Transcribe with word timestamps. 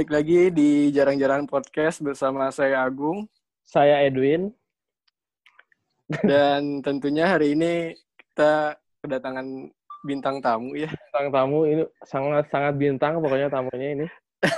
Balik 0.00 0.16
lagi 0.16 0.48
di 0.48 0.88
Jarang-Jarang 0.96 1.44
Podcast 1.44 2.00
bersama 2.00 2.48
saya 2.48 2.88
Agung. 2.88 3.28
Saya 3.68 4.00
Edwin. 4.00 4.48
Dan 6.24 6.80
tentunya 6.80 7.28
hari 7.28 7.52
ini 7.52 7.92
kita 8.16 8.80
kedatangan 9.04 9.68
bintang 10.00 10.40
tamu 10.40 10.72
ya. 10.72 10.88
Bintang 10.88 11.28
tamu 11.28 11.68
ini 11.68 11.84
sangat-sangat 12.00 12.80
bintang 12.80 13.20
pokoknya 13.20 13.52
tamunya 13.52 13.88
ini. 14.00 14.06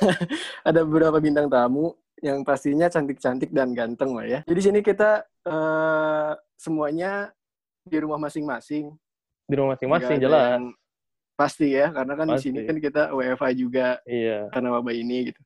Ada 0.71 0.87
beberapa 0.87 1.19
bintang 1.19 1.51
tamu 1.51 1.91
yang 2.23 2.47
pastinya 2.47 2.87
cantik-cantik 2.87 3.51
dan 3.51 3.75
ganteng 3.75 4.15
lah 4.15 4.23
ya. 4.23 4.41
Jadi 4.47 4.61
sini 4.63 4.79
kita 4.79 5.27
uh, 5.43 6.39
semuanya 6.55 7.35
di 7.83 7.99
rumah 7.99 8.31
masing-masing. 8.31 8.95
Di 9.51 9.55
rumah 9.59 9.75
masing-masing 9.75 10.23
jelas. 10.23 10.55
yang 10.55 10.71
Pasti 11.43 11.75
ya, 11.75 11.91
karena 11.91 12.15
kan 12.15 12.27
di 12.31 12.39
Pasti. 12.39 12.55
sini 12.55 12.59
kan 12.63 12.77
kita 12.79 13.03
WFA 13.11 13.51
juga 13.51 13.99
Iya. 14.07 14.47
karena 14.55 14.69
wabah 14.79 14.95
ini 14.95 15.35
gitu. 15.35 15.43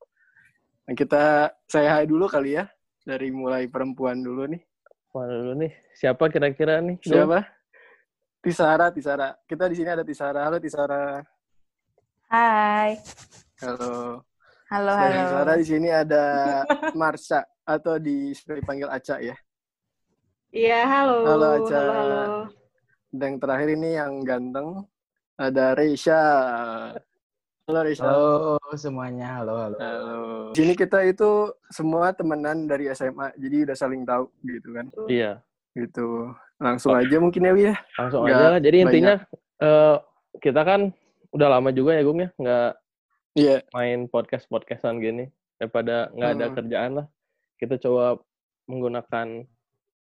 Nah, 0.84 0.92
kita 0.92 1.24
saya 1.64 1.88
hai 1.96 2.04
dulu 2.04 2.28
kali 2.28 2.60
ya 2.60 2.68
dari 3.00 3.32
mulai 3.32 3.64
perempuan 3.64 4.20
dulu 4.20 4.44
nih. 4.44 4.60
Mana 5.16 5.32
dulu 5.40 5.52
nih? 5.64 5.72
Siapa 5.96 6.28
kira-kira 6.28 6.84
nih? 6.84 7.00
Siapa? 7.00 7.40
Tisara, 8.44 8.92
Tisara. 8.92 9.32
Kita 9.48 9.64
di 9.72 9.74
sini 9.80 9.88
ada 9.88 10.04
Tisara. 10.04 10.44
Halo 10.44 10.60
Tisara. 10.60 11.24
Hai. 12.28 13.00
Halo. 13.64 14.20
Halo, 14.68 14.92
Dan 14.92 15.00
halo. 15.08 15.22
Tisara 15.24 15.52
di 15.56 15.64
sini 15.66 15.88
ada 15.88 16.24
Marsha 16.92 17.40
atau 17.64 17.96
di 17.96 18.36
dipanggil 18.36 18.92
Aca 18.92 19.16
ya. 19.24 19.34
Iya, 20.52 20.80
halo. 20.84 21.18
Halo, 21.24 21.46
Aca. 21.64 21.74
Halo, 21.80 21.92
halo. 21.96 22.22
Dan 23.08 23.24
yang 23.24 23.36
terakhir 23.40 23.68
ini 23.72 23.88
yang 23.96 24.12
ganteng 24.22 24.84
ada 25.36 25.76
Reisha. 25.76 26.20
Halo 27.66 27.80
Reisha. 27.82 28.06
Halo 28.06 28.56
semuanya, 28.74 29.42
halo 29.42 29.52
halo. 29.58 29.76
Halo. 29.76 30.16
Di 30.54 30.62
sini 30.62 30.72
kita 30.72 31.02
itu 31.02 31.50
semua 31.68 32.10
temenan 32.10 32.64
dari 32.64 32.88
SMA, 32.90 33.34
jadi 33.36 33.68
udah 33.68 33.76
saling 33.76 34.02
tahu 34.02 34.30
gitu 34.42 34.68
kan. 34.72 34.86
Iya. 35.06 35.42
Gitu. 35.76 36.32
Langsung 36.56 36.96
aja 36.96 37.16
mungkin 37.20 37.42
ya, 37.42 37.52
Wi 37.52 37.64
ya. 37.68 37.76
Langsung 37.98 38.24
Nggak 38.24 38.38
aja 38.38 38.46
lah. 38.48 38.60
Jadi 38.62 38.76
intinya 38.80 39.14
eh, 39.56 39.96
kita 40.40 40.60
kan 40.62 40.80
udah 41.32 41.48
lama 41.50 41.68
juga 41.68 41.92
ya 41.92 42.02
Gung 42.02 42.20
ya 42.22 42.30
nggak 42.32 42.70
Iya. 43.36 43.56
main 43.76 44.08
podcast 44.08 44.48
podcastan 44.48 44.96
gini 44.96 45.28
daripada 45.60 46.08
nggak 46.12 46.30
ada 46.32 46.46
Hmm. 46.48 46.54
kerjaan 46.56 46.90
lah. 46.96 47.06
Kita 47.56 47.76
coba 47.76 48.16
menggunakan 48.64 49.44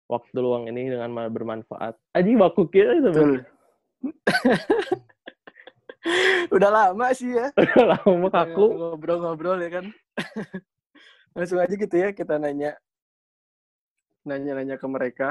waktu 0.08 0.38
luang 0.40 0.72
ini 0.72 0.88
dengan 0.88 1.12
ma- 1.12 1.28
bermanfaat. 1.28 2.00
Aji 2.16 2.40
baku 2.40 2.70
kira 2.70 2.96
itu 2.96 3.12
Betul. 3.12 3.44
udah 6.56 6.70
lama 6.72 7.08
sih 7.12 7.36
ya. 7.36 7.52
lama 7.92 8.28
kaku. 8.32 8.66
Ngobrol-ngobrol 8.78 9.60
ya 9.62 9.70
kan. 9.82 9.86
Langsung 11.36 11.60
aja 11.62 11.74
gitu 11.74 11.96
ya 11.96 12.10
kita 12.14 12.40
nanya. 12.42 12.76
Nanya-nanya 14.28 14.76
ke 14.80 14.88
mereka. 14.88 15.30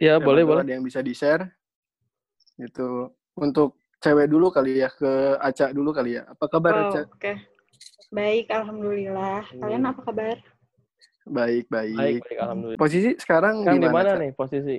Ya 0.00 0.16
boleh 0.16 0.44
boleh. 0.46 0.64
Ada 0.64 0.72
yang 0.78 0.84
bisa 0.86 1.04
di-share. 1.04 1.52
Gitu. 2.56 3.12
Untuk 3.36 3.76
cewek 4.00 4.32
dulu 4.32 4.48
kali 4.48 4.80
ya, 4.80 4.88
ke 4.88 5.36
Aca 5.36 5.72
dulu 5.76 5.92
kali 5.92 6.16
ya. 6.16 6.24
Apa 6.28 6.48
kabar 6.48 6.72
Wow, 6.72 6.82
Aca? 6.88 7.00
Oke. 7.12 7.32
Baik, 8.10 8.46
alhamdulillah. 8.50 9.44
Kalian 9.54 9.82
Hmm. 9.84 9.90
apa 9.92 10.00
kabar? 10.02 10.36
Baik, 11.30 11.68
baik. 11.68 11.94
Baik 11.94 12.22
baik 12.26 12.38
alhamdulillah. 12.40 12.80
Posisi 12.80 13.10
sekarang 13.20 13.62
Sekarang 13.62 13.76
di 13.76 13.86
di 13.86 13.92
mana 13.92 14.10
nih 14.16 14.32
posisi? 14.34 14.76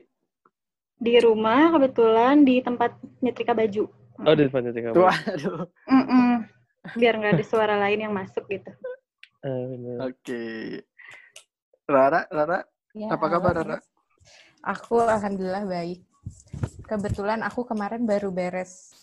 Di 1.02 1.18
rumah 1.18 1.74
kebetulan 1.74 2.46
di 2.46 2.62
tempat 2.62 2.94
nyetrika 3.26 3.58
baju. 3.58 3.90
Oh 4.22 4.34
di 4.38 4.46
depan 4.46 4.70
titik 4.70 4.94
Tuh, 4.94 5.10
aduh. 5.10 5.66
Mm-mm. 5.90 6.46
Biar 6.94 7.18
nggak 7.18 7.42
ada 7.42 7.46
suara 7.46 7.74
lain 7.82 8.06
yang 8.06 8.14
masuk 8.14 8.46
gitu. 8.46 8.70
Eh, 9.42 9.64
bener. 9.66 9.98
Oke. 10.14 10.44
Rara, 11.90 12.30
Rara, 12.30 12.62
Ya, 12.94 13.10
apa 13.10 13.26
kabar. 13.26 13.58
Rara? 13.58 13.78
Aku 14.62 15.02
alhamdulillah 15.02 15.66
baik. 15.66 16.06
Kebetulan 16.86 17.42
aku 17.42 17.66
kemarin 17.66 18.06
baru 18.06 18.30
beres 18.30 18.94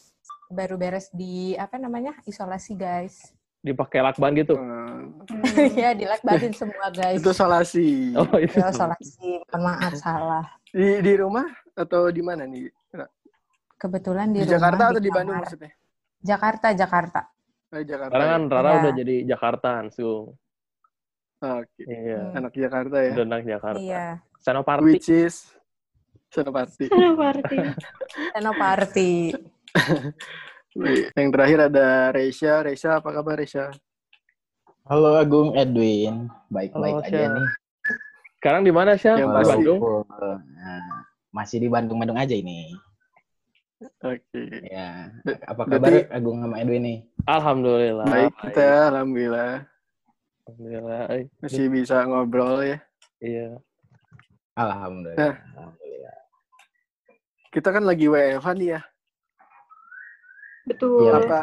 baru 0.49 0.79
beres 0.79 1.11
di 1.11 1.59
apa 1.59 1.77
namanya? 1.83 2.15
isolasi, 2.25 2.79
guys. 2.79 3.35
Dipakai 3.59 4.01
lakban 4.01 4.39
gitu. 4.39 4.55
Hmm, 4.55 5.19
ya, 5.83 5.99
dilakbatin 5.99 6.55
semua, 6.55 6.95
guys. 6.95 7.19
itu 7.19 7.35
solasi. 7.35 8.15
Oh 8.15 8.39
itu. 8.39 8.55
Ya, 8.55 8.71
isolasi. 8.71 9.43
Mohon 9.51 9.63
maaf 9.67 9.93
salah. 9.99 10.47
Di 10.69 11.01
di 11.01 11.13
rumah 11.17 11.47
atau 11.73 12.13
di 12.13 12.21
mana 12.21 12.45
nih? 12.45 12.69
Kebetulan 13.79 14.35
Di, 14.35 14.43
di, 14.43 14.45
rumah, 14.45 14.53
Jakarta 14.59 14.83
atau 14.91 15.01
di 15.01 15.09
kamar. 15.09 15.19
Bandung 15.23 15.37
maksudnya? 15.39 15.71
Jakarta, 16.19 16.67
Jakarta. 16.75 17.21
Oh, 17.71 17.79
di 17.79 17.87
Jakarta. 17.87 18.11
Sekarang 18.11 18.29
kan 18.29 18.43
ya? 18.43 18.51
Rara 18.51 18.69
Iya. 18.69 18.79
udah 18.83 18.93
jadi 18.99 19.17
Jakarta, 19.23 19.71
Sung. 19.95 20.27
Oke. 21.39 21.83
Iya. 21.87 22.19
Hmm. 22.19 22.37
Anak 22.43 22.53
Jakarta 22.59 22.97
ya. 22.99 23.11
Udah 23.15 23.25
anak 23.31 23.43
Jakarta. 23.47 23.79
Iya. 23.79 24.07
Senoparty. 24.43 24.85
Which 24.91 25.09
is 25.09 25.35
Senopati. 26.29 26.87
Party. 26.91 27.59
Senoparty. 28.35 29.13
Wih, 30.77 31.09
Yang 31.15 31.29
terakhir 31.33 31.59
ada 31.73 31.87
Reisha. 32.13 32.55
Reisha, 32.61 32.91
apa 32.99 33.09
kabar 33.15 33.39
Reisha? 33.39 33.71
Halo 34.89 35.21
Agung 35.21 35.53
Edwin, 35.53 36.33
baik-baik 36.49 37.05
aja 37.13 37.29
nih. 37.37 37.49
Sekarang 38.39 38.63
di 38.63 38.71
mana 38.71 38.95
sih? 38.95 39.11
Pasti. 39.11 39.51
Bandung. 39.51 39.79
Nah, 40.07 41.03
masih 41.29 41.59
di 41.59 41.67
Bandung-Bandung 41.67 42.15
aja 42.15 42.33
ini. 42.33 42.71
Oke. 44.01 44.43
Ya, 44.65 45.11
Ber- 45.23 45.43
apa 45.45 45.63
berarti- 45.65 46.07
kabar 46.07 46.15
Agung 46.15 46.39
sama 46.41 46.55
Edwin 46.59 46.83
nih? 46.83 46.99
Alhamdulillah. 47.25 48.07
Baik 48.07 48.35
kita, 48.41 48.67
alhamdulillah. 48.91 49.53
Alhamdulillah. 50.45 51.03
Eh, 51.13 51.25
Masih 51.39 51.67
bisa 51.69 51.97
ngobrol 52.03 52.63
ya. 52.63 52.79
Iya. 53.19 53.59
Alhamdulillah. 54.55 55.19
Nah. 55.19 55.35
Alhamdulillah. 55.55 56.17
Kita 57.49 57.69
kan 57.71 57.83
lagi 57.83 58.07
WFH 58.07 58.49
nih 58.55 58.69
ya. 58.75 58.81
Betul. 60.65 61.07
Iya. 61.07 61.13
Apa 61.17 61.41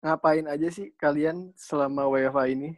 ngapain 0.00 0.46
aja 0.46 0.68
sih 0.70 0.90
kalian 0.94 1.50
selama 1.54 2.06
WFH 2.06 2.38
ini? 2.50 2.70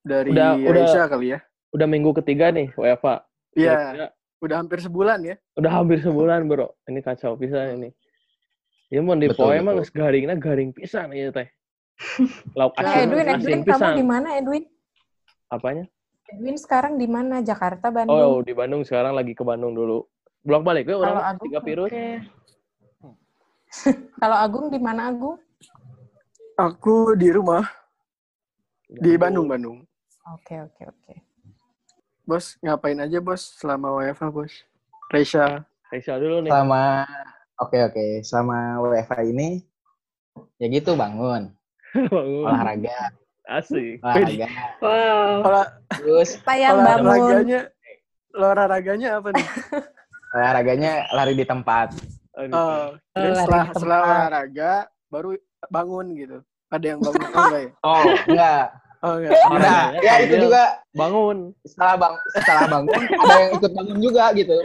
Dari 0.00 0.30
Udah- 0.30 0.54
udah- 0.54 0.70
Reisha 0.70 1.02
kali 1.06 1.34
ya? 1.34 1.40
Udah 1.74 1.90
minggu 1.90 2.14
ketiga 2.22 2.54
nih, 2.54 2.70
WFA. 2.78 3.26
Iya, 3.58 3.74
Kira-kira 3.74 4.06
udah 4.38 4.56
hampir 4.62 4.78
sebulan 4.78 5.18
ya. 5.26 5.34
Udah 5.58 5.70
hampir 5.74 5.98
sebulan, 5.98 6.46
bro. 6.46 6.70
Ini 6.86 7.02
kacau 7.02 7.34
pisan 7.34 7.82
ini. 7.82 7.90
Ya 8.94 9.02
mau 9.02 9.18
di 9.18 9.26
poe 9.26 9.58
emang 9.58 9.82
geus 9.82 9.90
garingna 9.90 10.38
garing 10.38 10.70
pisan 10.70 11.10
ieu 11.10 11.34
teh. 11.34 11.50
Lauk 12.58 12.78
Eh, 12.78 12.86
asin, 12.86 13.10
Edwin, 13.10 13.26
asin 13.26 13.58
Edwin, 13.58 13.60
kamu 13.66 13.90
di 13.98 14.06
mana, 14.06 14.28
Edwin? 14.38 14.64
Apanya? 15.50 15.84
Edwin 16.30 16.54
sekarang 16.54 16.94
di 16.94 17.10
mana? 17.10 17.42
Jakarta, 17.42 17.90
Oh, 17.90 17.94
Bandung? 17.94 18.46
di 18.46 18.52
Bandung 18.54 18.82
sekarang 18.86 19.18
lagi 19.18 19.34
ke 19.34 19.42
Bandung 19.42 19.74
dulu. 19.74 20.06
Bolak 20.46 20.62
balik 20.62 20.84
ya 20.86 20.94
orang 21.00 21.40
tiga 21.42 21.58
virus. 21.58 21.90
Oke. 21.90 22.06
Kalau 24.22 24.36
Agung 24.38 24.70
di 24.70 24.78
mana, 24.78 25.10
Agung? 25.10 25.40
Aku 26.54 27.18
di 27.18 27.34
rumah 27.34 27.66
di 28.86 29.18
Bandung, 29.18 29.50
Bandung. 29.50 29.82
Oke, 30.38 30.54
oke, 30.62 30.82
oke. 30.86 31.14
Bos, 32.24 32.56
ngapain 32.64 32.96
aja 32.96 33.20
bos 33.20 33.52
selama 33.60 34.00
WFH 34.00 34.24
bos? 34.32 34.52
Reisha. 35.12 35.60
Aisyah 35.92 36.16
dulu 36.16 36.40
nih. 36.40 36.50
Selama 36.50 37.04
Oke 37.62 37.78
oke, 37.86 38.06
selama 38.26 38.82
WFH 38.82 39.30
ini 39.30 39.62
ya 40.58 40.66
gitu 40.66 40.98
bangun, 40.98 41.54
Bangun. 42.10 42.50
olahraga, 42.50 43.14
Asik. 43.46 44.02
olahraga. 44.02 44.48
Wow. 44.82 45.46
Olah, 45.46 45.66
Terus 45.94 46.42
Sayang 46.42 46.82
bangun. 46.82 47.06
olahraganya, 47.14 47.60
olahraganya 48.34 49.08
apa 49.22 49.28
nih? 49.30 49.46
olahraganya 50.34 50.92
lari 51.14 51.38
di 51.38 51.46
tempat. 51.46 51.94
Oh, 52.34 52.98
Lari 53.14 53.38
setelah, 53.38 53.64
setelah 53.70 53.98
olahraga 54.02 54.72
baru 55.06 55.38
bangun 55.70 56.06
gitu. 56.18 56.38
Ada 56.74 56.86
yang 56.90 57.00
bangun 57.06 57.22
oh, 57.30 57.38
enggak 57.38 57.60
ya? 57.62 57.70
Oh, 57.86 58.04
enggak. 58.26 58.64
Oh 59.04 59.14
enggak. 59.14 59.36
Enggak. 59.36 59.50
Olahraganya 59.52 60.00
Ya 60.00 60.14
itu 60.18 60.34
juga 60.40 60.62
bangun. 60.92 61.36
setelah 61.62 61.94
bang 61.94 62.14
setelah 62.32 62.64
bangun 62.66 63.00
ada 63.20 63.34
yang 63.36 63.50
ikut 63.54 63.72
bangun 63.72 63.98
juga 64.00 64.24
gitu. 64.32 64.56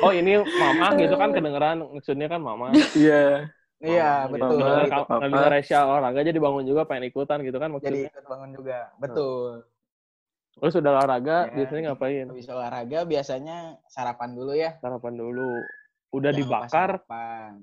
Oh 0.00 0.08
ini 0.10 0.40
mama 0.40 0.96
gitu 0.96 1.14
kan 1.14 1.30
kedengeran 1.30 1.84
maksudnya 1.86 2.26
kan 2.26 2.40
mama. 2.40 2.72
Iya. 2.96 3.44
Iya, 3.78 4.26
Mama, 4.26 4.32
betul. 4.34 4.56
gitu. 4.58 4.64
Gitu, 4.66 4.90
kalau 4.90 5.06
kedengeran 5.06 5.50
Resya 5.52 5.78
olahraga 5.84 6.20
jadi 6.24 6.38
bangun 6.40 6.64
juga 6.66 6.82
pengen 6.82 7.04
ikutan 7.06 7.38
gitu 7.46 7.56
kan 7.56 7.70
Jadi 7.70 7.76
maksudnya. 7.78 8.10
ikut 8.10 8.26
bangun 8.26 8.50
juga. 8.50 8.78
Betul. 8.98 9.48
Terus 10.58 10.74
udah 10.74 10.90
olahraga 10.96 11.36
Ya. 11.46 11.52
biasanya 11.54 11.82
ngapain? 11.86 12.26
Habis 12.26 12.48
olahraga 12.50 12.98
biasanya 13.06 13.56
sarapan 13.86 14.30
dulu 14.34 14.52
ya. 14.58 14.70
Sarapan 14.82 15.14
dulu. 15.14 15.62
Udah 16.08 16.32
Jangan 16.32 16.40
lupa 16.40 16.58
dibakar, 16.64 16.90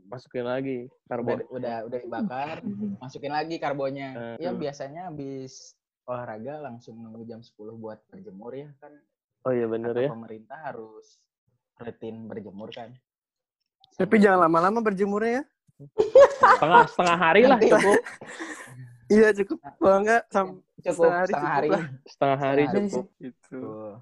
masukin 0.05 0.45
lagi 0.45 0.77
Udah, 0.85 1.07
karbon. 1.07 1.37
udah 1.49 1.77
udah 1.83 1.99
dibakar, 1.99 2.55
masukin 2.99 3.33
lagi 3.33 3.55
karbonnya. 3.57 4.09
Eh, 4.37 4.37
Ya 4.39 4.51
hmm. 4.51 4.61
biasanya 4.61 5.01
habis 5.09 5.73
olahraga 6.05 6.61
langsung 6.61 7.01
nunggu 7.01 7.25
jam 7.25 7.41
10 7.41 7.51
buat 7.73 7.97
berjemur 8.07 8.53
ya 8.53 8.69
kan. 8.77 8.93
Oh 9.41 9.51
iya 9.51 9.65
bener 9.65 9.93
ya. 9.95 10.09
pemerintah 10.09 10.61
harus 10.63 11.17
rutin 11.75 12.25
berjemur 12.25 12.69
kan. 12.69 12.93
Tapi 13.95 14.15
jangan 14.17 14.45
lama-lama 14.45 14.77
berjemurnya 14.79 15.41
ya. 15.41 15.43
Setengah 16.37 16.85
setengah 16.85 17.17
hari 17.17 17.41
lah 17.43 17.57
Nanti- 17.57 17.71
cukup. 17.71 18.01
Iya 19.07 19.29
cukup 19.35 19.61
banget 19.77 20.23
sampai 20.27 20.57
Cukup 20.81 21.05
Setengah 21.05 21.13
hari 21.15 21.29
setengah 21.29 21.41
cukup 21.45 21.53
hari. 21.55 21.69
lah. 21.69 21.83
Setengah 22.05 22.39
hari 22.39 22.63
cukup. 22.65 23.05
itu. 23.19 23.41
Tuh. 23.53 23.93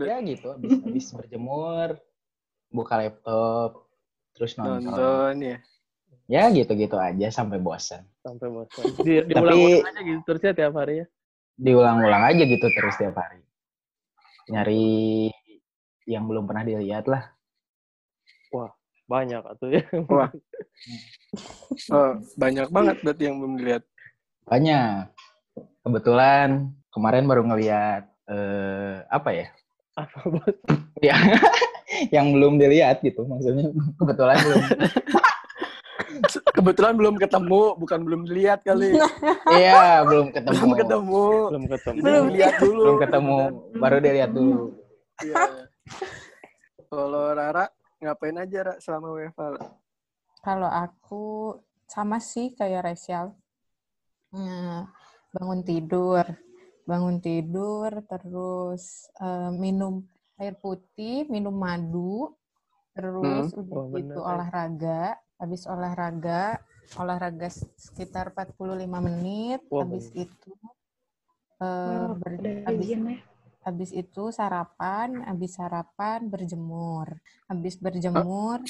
Ya 0.00 0.16
gitu, 0.20 0.46
habis, 0.50 0.72
habis 0.80 1.06
berjemur, 1.12 1.88
buka 2.74 2.98
laptop, 2.98 3.86
terus 4.34 4.58
nonton. 4.58 4.90
Nonton 4.90 5.34
ya. 5.38 5.58
Ya 6.26 6.42
gitu-gitu 6.50 6.98
aja 6.98 7.30
sampai 7.30 7.62
bosan. 7.62 8.02
Sampai 8.26 8.50
bosan. 8.50 8.84
Di, 8.98 9.22
diulang-ulang 9.30 9.86
aja 9.86 10.00
gitu 10.02 10.22
terus 10.26 10.42
ya 10.42 10.52
tiap 10.52 10.74
hari 10.74 10.94
ya. 11.04 11.06
Diulang-ulang 11.54 12.22
aja 12.34 12.42
gitu 12.42 12.66
terus 12.74 12.94
tiap 12.98 13.14
hari. 13.14 13.40
Nyari 14.50 15.30
yang 16.10 16.26
belum 16.26 16.50
pernah 16.50 16.66
dilihat 16.66 17.06
lah. 17.06 17.30
Banyak 19.04 19.42
atau 19.44 19.66
ya. 19.68 19.84
Wah. 20.10 20.32
Oh, 21.90 22.14
banyak 22.38 22.70
banget 22.70 23.02
berarti 23.02 23.26
yang 23.26 23.42
belum 23.42 23.58
dilihat. 23.58 23.82
Banyak. 24.46 25.10
Kebetulan 25.82 26.70
kemarin 26.94 27.26
baru 27.26 27.42
ngeliat 27.42 28.06
eh, 28.30 29.02
apa 29.10 29.30
ya? 29.34 29.46
Apa 29.98 30.18
bos? 30.30 30.54
Ya, 31.02 31.18
yang 32.14 32.32
belum 32.34 32.58
dilihat 32.58 33.00
gitu 33.02 33.26
maksudnya. 33.26 33.70
Kebetulan 34.00 34.36
belum. 34.40 34.62
Kebetulan 36.54 36.94
belum 36.94 37.14
ketemu, 37.18 37.62
bukan 37.78 38.00
belum 38.06 38.20
dilihat 38.26 38.62
kali. 38.62 38.94
Iya, 39.54 40.02
belum 40.06 40.32
ketemu. 40.32 40.54
belum 40.54 40.72
ketemu. 40.78 41.24
Belum 41.50 41.64
ketemu. 41.68 42.00
Jadi 42.00 42.18
dilihat 42.30 42.54
dulu. 42.58 42.82
Belum 42.82 42.98
ketemu, 43.02 43.38
baru 43.78 43.96
dilihat 44.00 44.30
dulu. 44.32 44.62
Iya. 45.22 45.34
Kalau 46.90 47.24
Rara 47.34 47.66
ngapain 47.98 48.36
aja 48.38 48.58
Ra, 48.62 48.74
selama 48.78 49.08
WFH? 49.18 49.42
Kalau 50.44 50.70
aku 50.70 51.24
sama 51.90 52.18
sih 52.22 52.54
kayak 52.54 52.92
Rachel. 52.92 53.34
Nah, 54.34 54.90
bangun 55.30 55.62
tidur, 55.62 56.26
bangun 56.86 57.18
tidur, 57.22 57.90
terus 58.06 59.10
eh, 59.18 59.50
minum 59.54 60.06
air 60.40 60.54
putih, 60.64 61.16
minum 61.34 61.54
madu, 61.66 62.14
terus 62.96 63.46
udah 63.60 63.78
Oh, 63.78 63.86
gitu 63.94 64.18
bener, 64.18 64.22
ya. 64.28 64.40
olahraga, 64.40 65.18
habis 65.40 65.62
olahraga, 65.74 66.42
olahraga 67.00 67.48
sekitar 67.86 68.26
45 68.36 69.00
menit, 69.08 69.60
Wah, 69.70 69.82
habis 69.82 70.06
bener. 70.12 70.12
itu 70.24 70.50
eh, 71.62 72.08
Oh, 72.08 72.14
ber- 72.20 72.42
habis 72.68 72.90
ya. 72.90 72.98
habis 73.66 73.90
itu 74.02 74.22
sarapan, 74.38 75.10
habis 75.28 75.52
sarapan 75.58 76.20
berjemur, 76.32 77.08
habis 77.50 77.74
berjemur 77.84 78.60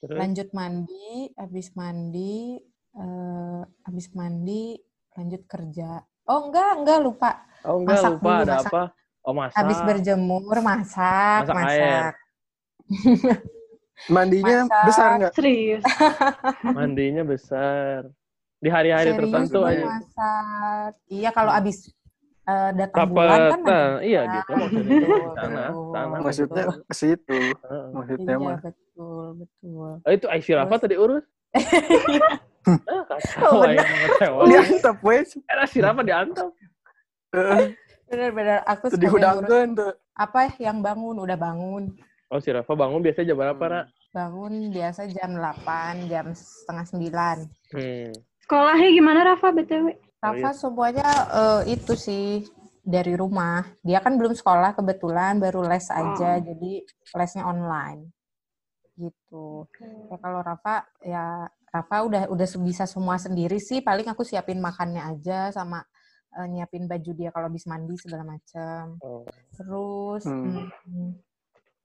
Terus 0.00 0.18
lanjut 0.20 0.48
mandi, 0.58 1.32
habis 1.40 1.68
mandi, 1.80 2.60
eh, 3.02 3.62
habis 3.86 4.06
mandi, 4.18 4.64
lanjut 5.16 5.42
kerja. 5.52 5.90
Oh 6.30 6.40
enggak, 6.48 6.70
enggak 6.80 6.98
lupa. 7.06 7.30
oh 7.68 7.76
enggak 7.82 8.02
masak 8.02 8.08
lupa 8.08 8.30
dulu, 8.30 8.42
ada 8.42 8.54
masak. 8.54 8.68
apa? 8.68 8.82
Oh 9.22 9.30
masak. 9.30 9.54
Habis 9.54 9.78
berjemur, 9.86 10.56
masak, 10.58 11.46
Masak 11.46 11.54
masak. 11.54 11.70
air. 11.70 12.04
Mandinya 14.10 14.66
Masak. 14.66 14.82
besar 14.82 15.08
nggak? 15.14 15.32
Serius. 15.38 15.84
Mandinya 16.76 17.22
besar. 17.22 18.10
Di 18.58 18.66
hari-hari 18.66 19.14
tertentu 19.14 19.62
aja. 19.62 19.86
masak. 19.86 20.90
Iya, 21.06 21.30
kalau 21.30 21.54
habis 21.54 21.86
eh, 22.50 22.70
datang 22.74 23.14
bulan 23.14 23.30
Kapan? 23.30 23.50
kan 23.54 23.60
Nah, 23.62 23.90
iya 24.02 24.20
gitu 24.26 24.50
maksudnya 24.58 24.94
itu 24.98 25.06
betul. 25.06 25.34
sana. 25.38 25.64
Maksudnya 26.18 26.64
Betul. 26.66 26.82
ke 26.82 26.94
situ. 26.98 27.40
Maksudnya 27.94 28.34
Iya, 28.34 28.42
mah. 28.42 28.58
betul, 28.58 29.24
betul. 29.38 29.90
Oh, 30.02 30.10
itu 30.10 30.26
Aisyah 30.26 30.56
Rafa 30.66 30.74
tadi 30.82 30.96
urus? 30.98 31.24
ah, 32.90 33.02
kacau 33.06 33.62
Oh, 33.62 33.62
kecewa. 33.70 34.40
Diantep 34.50 34.96
wes. 35.06 35.28
Era 35.46 35.64
si 35.70 35.78
Rafa 35.78 36.02
diantep. 36.02 36.50
Benar-benar 38.12 38.60
aku 38.68 38.92
ngurus 38.92 39.08
hudangkeun 39.08 39.68
tuh. 39.72 39.92
apa 40.12 40.52
yang 40.60 40.84
bangun, 40.84 41.16
udah 41.24 41.38
bangun. 41.40 41.96
Oh, 42.28 42.36
si 42.36 42.52
Rafa 42.52 42.76
bangun 42.76 43.00
biasanya 43.00 43.32
jam 43.32 43.40
berapa, 43.40 43.64
Ra? 43.64 43.82
Bangun 44.12 44.68
biasa 44.68 45.08
jam 45.08 45.32
8, 45.40 46.12
jam 46.12 46.26
setengah 46.36 46.84
9. 46.92 47.72
Hmm. 47.72 48.12
Sekolahnya 48.44 48.88
gimana 48.92 49.20
Rafa 49.32 49.48
BTW? 49.56 49.96
Rafa 50.20 50.50
semuanya 50.52 51.08
eh, 51.32 51.72
itu 51.72 51.96
sih 51.96 52.44
dari 52.84 53.16
rumah. 53.16 53.64
Dia 53.80 54.04
kan 54.04 54.20
belum 54.20 54.36
sekolah 54.36 54.76
kebetulan, 54.76 55.40
baru 55.40 55.64
les 55.64 55.88
aja, 55.88 56.36
jadi 56.36 56.72
lesnya 57.16 57.48
online. 57.48 58.12
Gitu. 58.92 59.64
Ya, 60.12 60.16
kalau 60.20 60.44
Rafa 60.44 60.84
ya 61.00 61.48
Rafa 61.72 61.96
udah 62.04 62.22
udah 62.28 62.48
bisa 62.60 62.84
semua 62.84 63.16
sendiri 63.16 63.56
sih. 63.56 63.80
Paling 63.80 64.04
aku 64.12 64.20
siapin 64.20 64.60
makannya 64.60 65.00
aja 65.00 65.48
sama 65.48 65.80
eh, 66.32 66.46
nyiapin 66.48 66.88
baju 66.88 67.10
dia 67.12 67.30
kalau 67.30 67.46
habis 67.52 67.64
mandi 67.68 67.94
segala 68.00 68.24
macam. 68.24 68.96
Oh. 69.04 69.24
Terus 69.54 70.24
Hmm. 70.24 70.68
mm, 70.88 71.10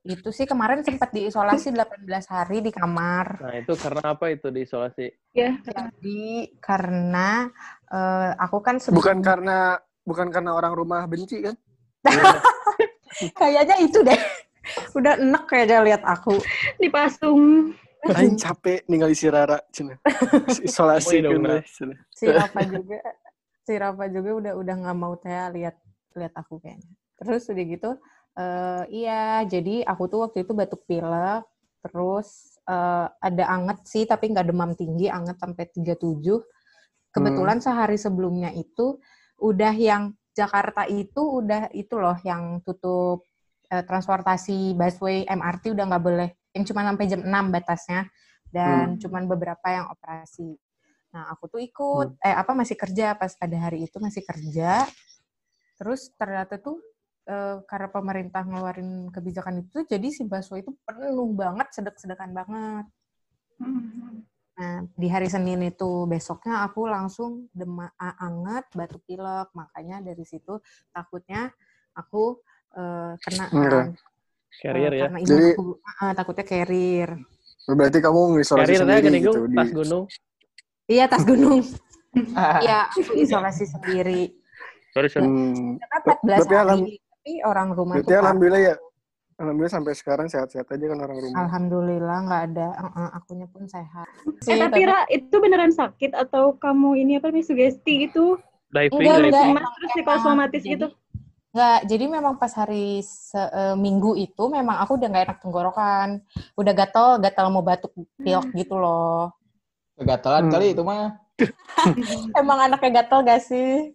itu 0.07 0.29
sih 0.31 0.47
kemarin 0.47 0.87
sempat 0.87 1.11
diisolasi 1.11 1.75
18 1.75 2.07
hari 2.31 2.63
di 2.63 2.71
kamar. 2.71 3.43
Nah, 3.43 3.55
itu 3.59 3.75
karena 3.75 4.15
apa 4.15 4.31
itu 4.31 4.47
diisolasi? 4.47 5.11
Ya, 5.35 5.51
Jadi 5.59 6.55
karena 6.63 7.51
eh, 7.91 8.31
aku 8.39 8.63
kan 8.63 8.79
sebelum 8.79 9.03
Bukan 9.03 9.19
karena 9.19 9.75
bukan 10.07 10.31
karena 10.31 10.55
orang 10.55 10.71
rumah 10.71 11.03
benci 11.03 11.43
kan? 11.43 11.55
kayaknya 13.39 13.75
itu 13.83 13.99
deh. 13.99 14.19
Udah 14.95 15.19
enek 15.19 15.43
kayaknya 15.47 15.83
lihat 15.83 16.03
aku. 16.07 16.39
dipasung. 16.79 17.75
Aing 18.07 18.39
capek 18.39 18.87
ninggalin 18.87 19.17
si 19.17 19.27
Rara 19.27 19.59
cina. 19.73 19.99
Isolasi 20.67 21.19
Oh, 21.27 21.35
kan 21.35 21.59
cina. 21.67 21.95
Si 22.15 22.25
Rafa 22.31 22.61
juga 22.63 22.99
si 23.67 23.75
Rafa 23.75 24.07
juga 24.07 24.31
udah 24.39 24.53
udah 24.55 24.75
nggak 24.79 24.97
mau 24.97 25.19
teh 25.19 25.35
lihat 25.59 25.75
lihat 26.15 26.33
aku 26.39 26.63
kayaknya. 26.63 26.95
Terus 27.19 27.43
udah 27.51 27.65
gitu 27.67 27.91
eh 28.37 28.83
iya, 28.93 29.41
jadi 29.49 29.81
aku 29.81 30.03
tuh 30.07 30.19
waktu 30.29 30.45
itu 30.45 30.53
batuk 30.53 30.85
pilek, 30.85 31.41
terus 31.81 32.55
eh, 32.69 33.07
ada 33.09 33.43
anget 33.49 33.81
sih 33.89 34.05
tapi 34.05 34.29
nggak 34.31 34.47
demam 34.47 34.71
tinggi, 34.77 35.09
anget 35.09 35.35
sampai 35.41 35.65
37. 35.73 36.37
Kebetulan 37.11 37.57
sehari 37.65 37.97
sebelumnya 37.97 38.53
itu 38.53 39.01
udah 39.41 39.73
yang 39.73 40.13
Jakarta 40.37 40.85
itu 40.85 41.41
udah 41.41 41.73
itu 41.73 41.97
loh 41.97 42.13
yang 42.21 42.61
tutup 42.61 43.25
eh, 43.73 43.81
transportasi 43.81 44.77
busway 44.77 45.25
MRT 45.25 45.73
udah 45.73 45.85
nggak 45.89 46.03
boleh 46.05 46.29
yang 46.53 46.65
cuma 46.65 46.81
sampai 46.85 47.05
jam 47.09 47.21
6 47.25 47.45
batasnya 47.53 48.05
dan 48.53 49.01
cuman 49.01 49.25
beberapa 49.25 49.67
yang 49.69 49.89
operasi. 49.89 50.57
Nah, 51.13 51.23
aku 51.33 51.47
tuh 51.47 51.61
ikut 51.63 52.19
eh 52.19 52.35
apa 52.35 52.51
masih 52.51 52.75
kerja 52.75 53.15
pas 53.15 53.31
pada 53.33 53.57
hari 53.57 53.87
itu 53.87 53.97
masih 53.97 54.21
kerja. 54.27 54.85
Terus 55.79 56.11
ternyata 56.19 56.59
tuh 56.59 56.81
eh, 57.25 57.63
karena 57.65 57.87
pemerintah 57.87 58.43
ngeluarin 58.43 59.07
kebijakan 59.11 59.63
itu 59.63 59.87
jadi 59.87 60.07
si 60.11 60.27
busway 60.27 60.61
itu 60.61 60.75
penuh 60.83 61.31
banget, 61.33 61.67
sedek-sedekan 61.71 62.31
banget. 62.35 62.85
Nah, 64.57 64.89
di 64.97 65.07
hari 65.07 65.29
Senin 65.29 65.61
itu 65.61 66.09
besoknya 66.09 66.65
aku 66.65 66.89
langsung 66.89 67.45
demam 67.53 67.93
anget, 67.99 68.65
batuk 68.73 69.05
pilek. 69.05 69.53
Makanya 69.53 70.01
dari 70.01 70.25
situ 70.25 70.59
takutnya 70.89 71.53
aku 71.93 72.41
eh, 72.75 73.13
kena 73.21 73.45
kan. 73.47 73.87
Carrier 74.57 74.91
Eh, 74.93 74.97
ya. 74.97 75.03
Karena 75.07 75.19
Jadi- 75.21 75.53
aku 75.53 75.65
ah, 76.01 76.13
takutnya 76.17 76.45
carrier. 76.45 77.09
Berarti 77.67 77.99
kamu 77.99 78.39
ngisolasi 78.39 78.79
sendiri 78.79 79.03
gini 79.03 79.19
gitu 79.21 79.43
gung, 79.43 79.51
di 79.53 79.69
gunung. 79.75 80.03
Iya, 80.87 81.05
tas 81.05 81.23
gunung. 81.23 81.61
Ah, 82.33 82.57
Iya, 82.57 82.79
aku 82.89 83.13
isolasi 83.13 83.67
sendiri. 83.67 84.33
Sorry, 84.89 85.05
sorry. 85.05 85.27
Hmm, 85.27 85.77
Karena 85.77 85.97
14 86.01 86.25
Berarti 86.25 86.55
alam- 86.55 86.81
hari, 86.81 86.93
tapi 86.97 87.33
orang 87.43 87.67
rumah 87.69 87.93
berarti 87.93 88.09
tuh 88.09 88.17
alhamdulillah 88.17 88.61
ya. 88.63 88.75
Alhamdulillah 89.37 89.75
sampai 89.75 89.93
sekarang 89.93 90.25
sehat-sehat 90.25 90.65
aja 90.65 90.85
kan 90.87 90.97
orang 90.97 91.17
rumah. 91.19 91.37
Alhamdulillah 91.37 92.17
nggak 92.25 92.43
ada, 92.49 92.67
uh-uh, 92.79 93.07
akunya 93.13 93.45
pun 93.45 93.69
sehat. 93.69 94.09
Eh, 94.41 94.57
tapi 94.57 94.81
Ra, 94.81 95.05
itu 95.07 95.35
beneran 95.37 95.69
sakit 95.69 96.17
atau 96.17 96.57
kamu 96.57 96.97
ini 96.97 97.21
apa 97.21 97.29
namanya 97.29 97.45
sugesti 97.45 98.09
gitu? 98.09 98.41
Diving, 98.67 98.97
Enggak, 98.97 99.17
diving. 99.21 99.53
enggak. 99.53 99.69
Terus 99.69 99.89
psikosomatis 99.93 100.57
jadi- 100.59 100.73
gitu? 100.73 100.87
Nggak, 101.47 101.79
jadi 101.85 102.05
memang 102.07 102.33
pas 102.35 102.51
hari 102.51 102.85
se- 102.99 103.37
eh, 103.53 103.75
minggu 103.75 104.13
itu 104.15 104.43
memang 104.47 104.77
aku 104.79 104.97
udah 104.97 105.07
nggak 105.07 105.25
enak 105.27 105.39
tenggorokan, 105.39 106.07
udah 106.55 106.73
gatel, 106.73 107.07
gatel 107.19 107.45
mau 107.47 107.61
batuk 107.61 107.93
pilek 108.15 108.49
gitu 108.55 108.73
loh. 108.75 109.36
Kegatalan 109.97 110.45
Hmm. 110.45 110.53
kali 110.53 110.67
itu 110.71 110.83
mah. 110.85 111.17
Emang 112.39 112.59
anaknya 112.61 113.01
gatel 113.01 113.19
gak 113.23 113.41
sih? 113.41 113.93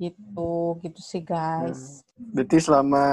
Gitu, 0.00 0.50
gitu 0.80 1.00
sih 1.00 1.20
guys. 1.20 2.00
Berarti 2.16 2.56
selama 2.56 3.04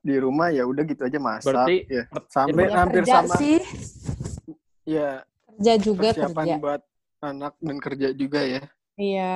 di 0.00 0.18
rumah 0.18 0.50
ya 0.50 0.66
udah 0.66 0.84
gitu 0.84 1.02
aja 1.02 1.16
masak 1.16 1.48
Berarti 1.48 1.76
ya. 1.86 2.04
Sampai 2.28 2.64
Ya, 2.66 2.76
hampir 2.76 3.00
kerja 3.00 3.14
sama 3.22 3.34
sih, 3.38 3.58
ya 4.84 5.10
kerja 5.48 5.72
juga 5.78 6.08
persiapan 6.10 6.34
kerja. 6.44 6.56
buat 6.58 6.82
anak 7.22 7.52
dan 7.58 7.76
kerja 7.80 8.08
juga 8.12 8.40
ya. 8.44 8.62
Iya. 8.94 9.34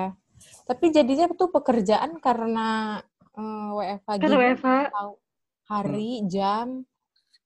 Tapi 0.67 0.93
jadinya 0.93 1.27
tuh 1.33 1.49
pekerjaan 1.49 2.21
karena 2.21 3.01
eh, 3.33 3.69
WFH 3.73 4.09
Karena 4.19 4.37
WFH. 4.37 4.69
tahu 4.93 5.13
hari, 5.65 6.11
jam, 6.27 6.85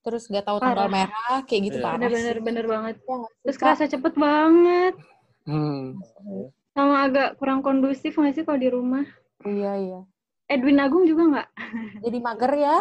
terus 0.03 0.27
gak 0.27 0.45
tahu 0.45 0.59
tanggal 0.59 0.87
Parah. 0.87 0.93
merah, 1.07 1.39
kayak 1.47 1.63
gitu 1.71 1.79
Iya. 1.79 1.85
parah 1.87 1.97
Bener-bener 2.03 2.37
sih. 2.37 2.43
bener 2.43 2.65
banget. 2.67 2.95
Iya 2.99 3.17
Terus 3.41 3.57
kerasa 3.57 3.85
cepet 3.87 4.15
banget. 4.15 4.95
Hmm. 5.47 5.99
Sama 6.73 6.97
agak 7.07 7.39
kurang 7.39 7.61
kondusif 7.61 8.15
nggak 8.15 8.35
sih 8.35 8.43
kalau 8.43 8.59
di 8.59 8.69
rumah? 8.69 9.05
Iya, 9.43 9.73
iya. 9.79 10.01
Edwin 10.47 10.79
Agung 10.79 11.07
juga 11.07 11.23
nggak? 11.25 11.49
Jadi 12.03 12.19
mager 12.19 12.53
ya? 12.57 12.77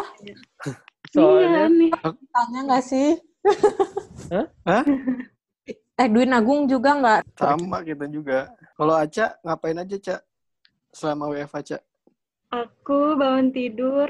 Soalnya 1.14 1.46
Iya 1.46 1.62
nih. 1.70 1.92
Tanya 2.28 2.60
nggak 2.66 2.84
sih? 2.84 3.10
Hah? 4.28 4.46
Hah? 4.64 4.82
Edwin 5.94 6.32
Agung 6.32 6.66
juga 6.66 6.90
nggak? 6.96 7.20
Sama 7.34 7.78
kita 7.82 8.06
juga. 8.06 8.50
Kalau 8.74 8.94
Aca 8.94 9.36
ngapain 9.40 9.78
aja, 9.78 9.96
Ca? 9.96 10.16
Selama 10.90 11.30
WFH, 11.30 11.56
Ca? 11.64 11.78
Aku 12.52 13.14
bangun 13.14 13.48
tidur 13.48 14.08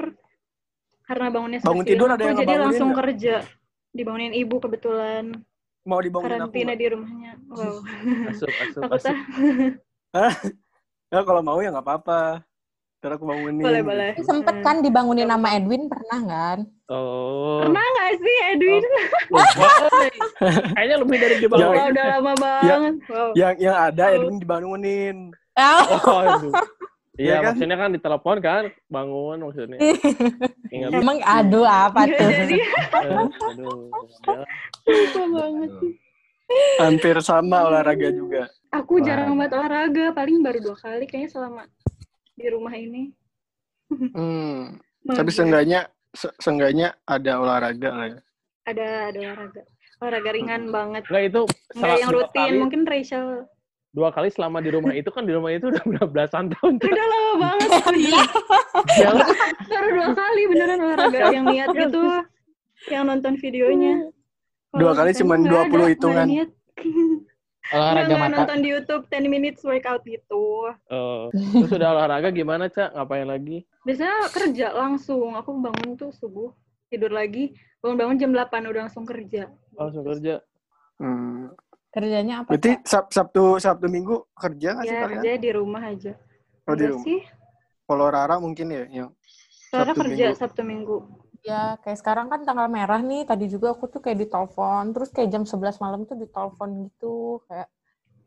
karena 1.13 1.29
bangunnya 1.29 1.59
Bangun 1.61 1.85
tidur 1.85 2.07
ada 2.09 2.23
yang 2.23 2.37
jadi 2.37 2.55
langsung 2.59 2.89
nggak? 2.89 2.99
kerja. 3.05 3.35
Dibangunin 3.91 4.33
ibu 4.33 4.55
kebetulan. 4.57 5.23
Mau 5.83 5.99
dibangunin 5.99 6.41
aku 6.41 6.49
Karantina 6.49 6.65
nggak? 6.67 6.81
di 6.81 6.87
rumahnya. 6.89 7.31
Wow. 7.47 7.77
asup 8.33 8.49
asup 8.51 8.81
Takut 8.81 8.99
asup. 8.99 9.15
ah. 10.13 10.33
Ya, 11.07 11.19
kalau 11.21 11.41
mau 11.41 11.61
ya 11.61 11.69
nggak 11.69 11.85
apa-apa. 11.85 12.41
Ntar 12.97 13.19
aku 13.19 13.25
bangunin. 13.27 13.59
Boleh, 13.59 13.83
boleh. 13.83 14.11
Sempet 14.17 14.63
kan 14.63 14.79
dibangunin 14.79 15.27
nama 15.27 15.53
Edwin 15.53 15.85
pernah 15.85 16.19
kan? 16.23 16.57
Oh. 16.87 17.59
Pernah 17.61 17.83
nggak 17.83 18.11
sih 18.17 18.35
Edwin? 18.49 18.83
Oi. 19.29 20.09
Kayaknya 20.73 20.95
lebih 20.97 21.17
dari 21.19 21.35
di 21.37 21.47
bawah. 21.47 21.67
Wah, 21.69 21.85
udah 21.91 22.05
lama 22.09 22.33
banget. 22.33 22.93
Wow. 23.05 23.29
Yang 23.35 23.53
yang 23.59 23.75
ada 23.77 24.03
Oh. 24.03 24.15
Edwin 24.15 24.37
dibangunin. 24.39 25.17
Oh, 25.53 26.17
aduh. 26.17 26.53
Iya, 27.13 27.21
Iya 27.23 27.35
kan? 27.35 27.45
maksudnya 27.47 27.77
kan 27.77 27.89
ditelepon 27.91 28.37
kan, 28.39 28.63
bangun 28.87 29.37
maksudnya. 29.39 29.77
Ingat. 30.73 30.89
Emang 30.91 31.17
aduh 31.21 31.61
apa 31.63 31.99
Nggak 32.03 32.17
tuh? 32.17 32.25
Aduh. 32.25 33.79
ya. 34.25 34.41
Lupa 34.83 35.23
banget. 35.31 35.71
Hampir 36.75 37.15
sama 37.21 37.57
olahraga 37.63 38.09
juga. 38.09 38.49
Aku 38.71 38.97
jarang 38.99 39.29
Olahraga. 39.31 39.37
banget 39.37 39.51
olahraga. 39.53 40.05
Paling 40.11 40.37
baru 40.41 40.59
dua 40.59 40.75
kali 40.75 41.05
kayaknya 41.05 41.29
selama 41.29 41.63
di 42.33 42.47
rumah 42.49 42.73
ini. 42.73 43.13
Hmm. 43.89 44.81
Tapi 45.07 45.21
Mager. 45.21 45.35
seenggaknya 45.35 45.79
se- 46.09 46.33
seenggaknya 46.37 46.97
ada 47.03 47.37
olahraga 47.37 47.89
lah 47.91 48.07
ya. 48.09 48.19
ada 48.63 48.87
ada 49.07 49.17
olahraga. 49.19 49.61
Olahraga 49.99 50.29
ringan 50.31 50.61
banget. 50.67 51.01
Enggak 51.05 51.23
itu 51.23 51.41
Nggak 51.73 51.95
yang 51.95 52.09
rutin. 52.11 52.41
kali, 52.43 52.57
Mungkin 52.57 52.81
Rachel. 52.83 53.27
Dua 53.93 54.09
kali 54.09 54.33
selama 54.33 54.57
di 54.57 54.73
rumah 54.73 54.91
itu 54.97 55.09
kan 55.13 55.23
di 55.23 55.33
rumah 55.37 55.53
itu 55.53 55.69
udah 55.69 55.83
udah 55.85 56.05
belasan 56.09 56.49
tahun. 56.49 56.81
Udah 56.81 57.05
lama 57.07 57.31
banget. 57.45 57.69
Iya. 57.93 59.11
Baru 59.69 59.87
dua 59.93 60.09
kali 60.17 60.41
beneran 60.49 60.79
olahraga 60.81 61.19
yang 61.29 61.45
niat 61.45 61.69
gitu. 61.77 62.01
Yang 62.89 63.03
nonton 63.05 63.33
videonya. 63.37 63.93
Dua 64.73 64.97
Kalau 64.97 65.05
kali 65.05 65.09
nggak 65.13 65.29
20 65.29 65.29
ada, 65.29 65.61
nggak 65.69 65.77
ada 65.77 65.85
hitungan. 65.93 66.27
Olahraga 67.71 68.15
mata. 68.19 68.33
nonton 68.43 68.57
di 68.59 68.67
YouTube 68.73 69.03
10 69.07 69.29
minutes 69.29 69.61
workout 69.63 70.01
gitu. 70.03 70.73
Oh. 70.91 71.29
Terus 71.31 71.71
udah 71.71 71.89
olahraga 71.95 72.29
gimana, 72.33 72.67
Cak? 72.67 72.91
Ngapain 72.91 73.29
lagi? 73.29 73.63
Biasanya 73.87 74.27
kerja 74.33 74.67
langsung. 74.75 75.37
Aku 75.39 75.53
bangun 75.61 75.95
tuh 75.95 76.11
subuh, 76.11 76.51
tidur 76.91 77.13
lagi. 77.13 77.55
Bangun-bangun 77.79 78.17
jam 78.19 78.31
8 78.35 78.67
udah 78.67 78.81
langsung 78.89 79.05
kerja. 79.07 79.47
Langsung 79.77 80.03
kerja. 80.03 80.43
Hmm. 80.99 81.53
Kerjanya 81.93 82.41
apa? 82.41 82.49
Berarti? 82.57 82.71
Sab- 82.89 83.11
Sabtu 83.13 83.61
Sabtu 83.61 83.85
Minggu 83.85 84.25
kerja 84.33 84.67
nggak 84.73 84.85
sih 84.89 84.95
Ya, 84.97 85.01
kalian? 85.05 85.21
kerja 85.21 85.31
di 85.37 85.49
rumah 85.53 85.83
aja. 85.85 86.11
Oh, 86.65 86.73
di 86.73 86.89
Enggak 86.89 86.91
rumah. 86.97 87.05
sih. 87.05 87.19
Kalau 87.83 88.05
Rara 88.09 88.35
mungkin 88.41 88.67
ya 88.73 88.83
yang 88.89 89.09
Karena 89.69 89.93
Sabtu 89.93 90.01
kerja 90.01 90.25
Minggu. 90.25 90.39
Sabtu 90.41 90.61
Minggu. 90.65 90.97
Ya, 91.43 91.75
kayak 91.83 91.99
sekarang 91.99 92.31
kan 92.31 92.41
tanggal 92.47 92.65
merah 92.71 93.03
nih. 93.03 93.27
Tadi 93.27 93.45
juga 93.51 93.75
aku 93.77 93.85
tuh 93.91 94.01
kayak 94.01 94.25
ditelepon. 94.25 94.95
Terus 94.95 95.09
kayak 95.13 95.29
jam 95.29 95.43
11 95.45 95.77
malam 95.77 96.07
tuh 96.07 96.17
ditelepon 96.17 96.69
gitu. 96.89 97.43
Kayak, 97.45 97.67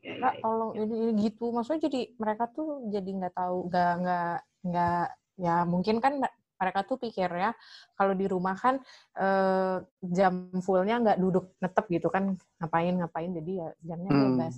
Kak, 0.07 0.35
tolong 0.39 0.71
ini, 0.79 0.95
ini 1.11 1.13
gitu. 1.27 1.51
Maksudnya 1.51 1.91
jadi 1.91 2.01
mereka 2.23 2.47
tuh 2.53 2.87
jadi 2.93 3.11
nggak 3.11 3.35
tahu, 3.35 3.67
nggak 3.67 3.91
nggak 4.05 4.35
nggak 4.67 5.07
ya 5.37 5.57
mungkin 5.67 5.97
kan 5.99 6.23
mereka 6.57 6.81
tuh 6.83 6.97
pikir 6.97 7.29
ya 7.29 7.53
kalau 7.95 8.13
di 8.17 8.27
rumah 8.27 8.57
kan 8.57 8.81
eh, 9.15 9.77
jam 10.09 10.49
fullnya 10.61 10.97
nggak 11.01 11.19
duduk 11.21 11.53
netep 11.61 11.85
gitu 11.93 12.09
kan 12.09 12.35
ngapain 12.59 12.95
ngapain 12.97 13.31
jadi 13.33 13.53
ya 13.53 13.69
jamnya 13.85 14.11
Hmm. 14.13 14.23
bebas. 14.35 14.55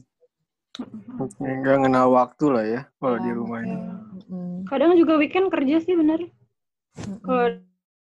Ya, 1.43 1.55
nggak 1.59 1.77
ngena 1.83 2.07
waktu 2.07 2.45
lah 2.47 2.65
ya 2.65 2.81
kalau 3.03 3.19
Ya, 3.19 3.25
di 3.27 3.31
rumah 3.35 3.59
ini. 3.67 3.77
Kadang 4.71 4.95
juga 4.95 5.19
weekend 5.19 5.51
kerja 5.51 5.83
sih 5.83 5.99
bener. 5.99 6.31
mm, 7.03 7.19
Kalau 7.27 7.59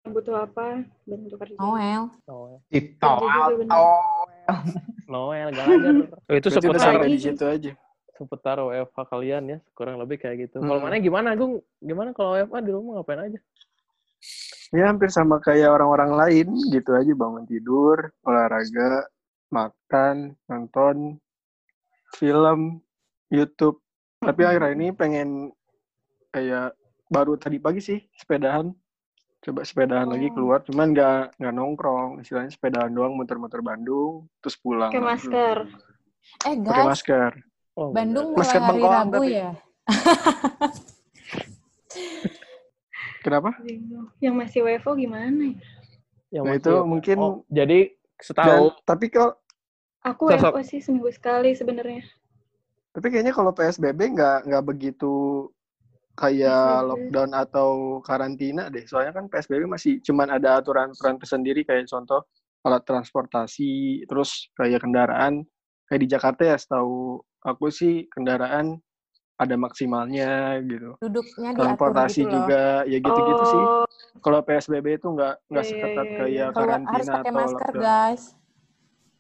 butuh 0.05 0.45
apa, 0.45 0.85
bantu 1.09 1.35
kerja. 1.41 1.57
Noel. 1.57 2.13
Noel. 2.29 2.61
Noel, 5.09 5.47
Galajar. 5.49 5.93
Oh, 6.29 6.35
itu 6.37 6.47
seputar 6.53 6.93
di 7.01 7.17
situ 7.17 7.45
aja. 7.45 7.73
seputar 8.19 8.59
WFH 8.59 8.97
kalian 9.07 9.43
ya, 9.47 9.57
kurang 9.71 9.95
lebih 9.95 10.19
kayak 10.19 10.51
gitu. 10.51 10.59
Kalau 10.59 10.75
Hmm. 10.75 10.91
mana 10.91 10.99
gimana, 10.99 11.31
Gung? 11.39 11.63
Gimana 11.79 12.11
kalau 12.11 12.35
WFH 12.35 12.59
di 12.67 12.71
rumah 12.75 12.99
ngapain 12.99 13.31
aja? 13.31 13.39
Ya 14.69 14.85
hampir 14.85 15.09
sama 15.09 15.39
kayak 15.39 15.73
orang-orang 15.73 16.11
lain 16.13 16.47
gitu 16.69 16.93
aja 16.93 17.11
bangun 17.11 17.43
tidur, 17.43 18.13
olahraga, 18.21 19.09
makan, 19.49 20.37
nonton 20.45 21.17
film, 22.13 22.79
YouTube. 23.27 23.81
Tapi 24.19 24.41
akhir 24.43 24.77
ini 24.77 24.93
pengen 24.93 25.49
kayak 26.29 26.77
baru 27.09 27.33
tadi 27.33 27.57
pagi 27.57 27.81
sih 27.81 27.97
sepedahan. 28.13 28.69
Coba 29.39 29.63
sepedahan 29.63 30.05
lagi 30.05 30.27
Oh. 30.29 30.33
keluar, 30.35 30.59
cuman 30.61 30.91
nggak 30.91 31.39
nggak 31.39 31.53
nongkrong, 31.55 32.19
istilahnya 32.19 32.51
sepedahan 32.51 32.91
doang 32.91 33.15
muter-muter 33.15 33.63
Bandung, 33.63 34.27
terus 34.43 34.53
pulang. 34.53 34.91
Pakai 34.91 35.01
masker. 35.01 35.57
Eh 36.45 36.55
Pakai 36.59 36.61
guys, 36.61 36.85
masker. 36.85 37.31
Oh, 37.73 37.89
Bandung 37.89 38.35
mulai 38.35 38.39
Masker 38.43 38.61
hari 38.61 38.81
Rabu 38.83 39.11
tapi. 39.15 39.29
ya. 39.31 39.51
Kenapa? 43.19 43.51
Yang 44.19 44.35
masih 44.35 44.59
WFO 44.63 44.95
gimana 44.95 45.53
ya? 45.53 45.59
Yang 46.29 46.45
Nah, 46.45 46.55
itu 46.55 46.73
mungkin- 46.85 47.19
Oh, 47.19 47.41
jadi 47.49 47.79
Dan, 47.89 48.21
setahu 48.21 48.65
tapi 48.85 49.05
kalau 49.09 49.33
Aku 49.99 50.31
Sosok- 50.31 50.55
WFO 50.55 50.61
sih 50.63 50.79
seminggu 50.79 51.11
sekali 51.11 51.51
sebenarnya. 51.51 52.03
Tapi 52.95 53.07
kayaknya 53.11 53.35
kalau 53.35 53.51
PSBB 53.51 54.15
nggak 54.15 54.47
nggak 54.47 54.63
begitu 54.63 55.47
kayak 56.15 56.47
PSBB. 56.47 56.87
lockdown 56.87 57.31
atau 57.33 57.69
karantina 57.99 58.67
deh. 58.67 58.87
Soalnya 58.87 59.11
kan 59.11 59.27
PSBB 59.27 59.67
masih 59.67 59.99
cuman 59.99 60.31
ada 60.31 60.59
aturan-aturan 60.59 61.19
tersendiri 61.19 61.63
kayak 61.63 61.87
contoh 61.87 62.23
alat 62.63 62.83
transportasi, 62.83 64.03
terus 64.03 64.47
kayak 64.55 64.83
kendaraan. 64.83 65.43
Kayak 65.87 66.01
di 66.03 66.07
Jakarta 66.07 66.41
ya 66.43 66.55
setahu 66.55 67.19
aku 67.39 67.71
sih 67.71 68.07
kendaraan 68.11 68.79
ada 69.39 69.55
maksimalnya 69.55 70.31
gitu. 70.61 70.99
Duduknya 70.99 71.49
diatur 71.49 71.63
Transportasi 71.63 72.19
gitu 72.19 72.27
loh. 72.27 72.33
juga 72.37 72.61
ya 72.83 72.97
gitu-gitu 72.99 73.43
sih. 73.45 73.63
Oh, 73.63 73.85
Kalau 74.19 74.39
PSBB 74.43 74.87
itu 74.93 75.07
nggak 75.07 75.33
nggak 75.47 75.63
Iya, 75.63 75.71
iya, 75.71 75.79
seketat 75.79 76.05
iya, 76.05 76.13
kayak 76.13 76.29
iya. 76.29 76.45
Kalau 76.45 76.67
harus 76.67 76.75
karantina 76.83 76.99
pakai 77.09 77.23
atau 77.23 77.37
masker 77.39 77.55
lockdown. 77.71 77.79
guys. 77.81 78.23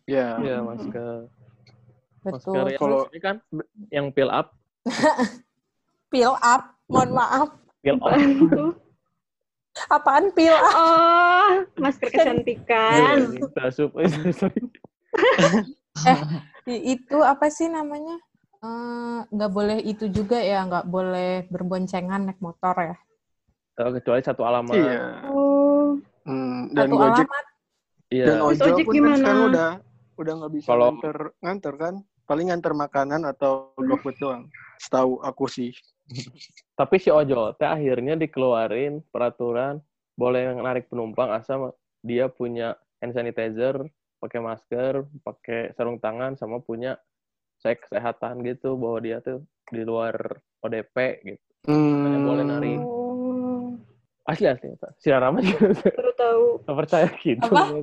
Ya. 0.03 0.27
ya 0.39 0.57
masker. 0.59 1.13
Masker 2.19 2.35
Betul. 2.35 2.65
yang 2.67 2.81
Kalau- 2.81 3.07
ini 3.07 3.19
kan 3.19 3.35
yang 3.89 4.05
peel 4.11 4.27
up, 4.29 4.47
Peel 6.11 6.33
up, 6.35 6.63
mohon 6.85 7.09
maaf. 7.13 7.49
peel 7.79 7.95
off. 7.97 8.17
apaan 9.89 10.25
peel 10.33 10.51
up? 10.51 10.73
Oh, 10.75 11.49
masker 11.77 12.09
kecantikan. 12.09 13.39
Tasup. 13.55 13.93
Sorry. 14.35 14.59
I- 16.65 16.83
Itu 16.93 17.21
apa 17.21 17.47
sih 17.47 17.67
namanya? 17.67 18.19
Eh, 18.59 19.19
Nggak 19.29 19.51
boleh 19.51 19.77
itu 19.79 20.11
juga 20.11 20.35
ya, 20.35 20.67
nggak 20.67 20.85
boleh 20.85 21.47
berboncengan 21.47 22.27
naik 22.27 22.39
motor 22.43 22.75
ya. 22.75 22.95
Oh, 23.79 23.95
kecuali 23.95 24.19
satu 24.19 24.43
alamat. 24.43 24.75
Iya. 24.75 24.99
Oh, 25.31 25.95
Hmm, 26.27 26.69
dan 26.75 26.91
Satu 26.91 26.95
Gojek 26.99 27.25
alamat. 27.25 27.45
Iya. 28.11 28.25
Dan 28.27 28.35
Terus 28.35 28.49
ojol 28.51 28.67
ojek 28.67 28.85
pun 28.85 28.91
kan 28.91 28.97
gimana? 28.99 29.15
sekarang 29.17 29.41
udah 29.47 29.69
udah 30.19 30.33
nggak 30.35 30.51
bisa 30.51 30.67
Kalau- 30.67 30.91
nganter 30.91 31.17
nganter 31.39 31.73
kan, 31.79 31.93
paling 32.27 32.45
nganter 32.51 32.73
makanan 32.75 33.21
atau 33.23 33.51
GoFood 33.79 34.15
doang. 34.19 34.43
Setahu 34.77 35.23
aku 35.23 35.45
sih. 35.47 35.71
Tapi 36.79 36.95
si 36.99 37.07
ojol 37.07 37.55
teh 37.55 37.65
akhirnya 37.65 38.13
dikeluarin 38.13 38.99
peraturan 39.07 39.79
boleh 40.13 40.51
narik 40.51 40.91
penumpang 40.91 41.31
asal 41.31 41.71
dia 42.01 42.27
punya 42.27 42.75
hand 42.99 43.15
sanitizer, 43.15 43.79
pakai 44.19 44.43
masker, 44.43 45.07
pakai 45.23 45.71
sarung 45.71 45.95
tangan 45.97 46.35
sama 46.35 46.59
punya 46.59 46.99
cek 47.59 47.87
kesehatan 47.87 48.41
gitu 48.47 48.79
bahwa 48.79 48.99
dia 49.03 49.19
tuh 49.19 49.43
di 49.69 49.83
luar 49.83 50.15
ODP 50.63 50.95
gitu. 51.27 51.45
Hmm. 51.67 52.23
boleh 52.23 52.43
nari. 52.47 52.73
oh, 52.79 53.75
Asli 54.23 54.47
asli. 54.47 54.71
Si 55.01 55.09
Rama 55.11 55.43
juga 55.43 55.73
baru 55.75 56.11
tahu. 56.15 56.43
nggak 56.63 56.77
percaya 56.77 57.07
gitu. 57.19 57.51
Apa? 57.51 57.81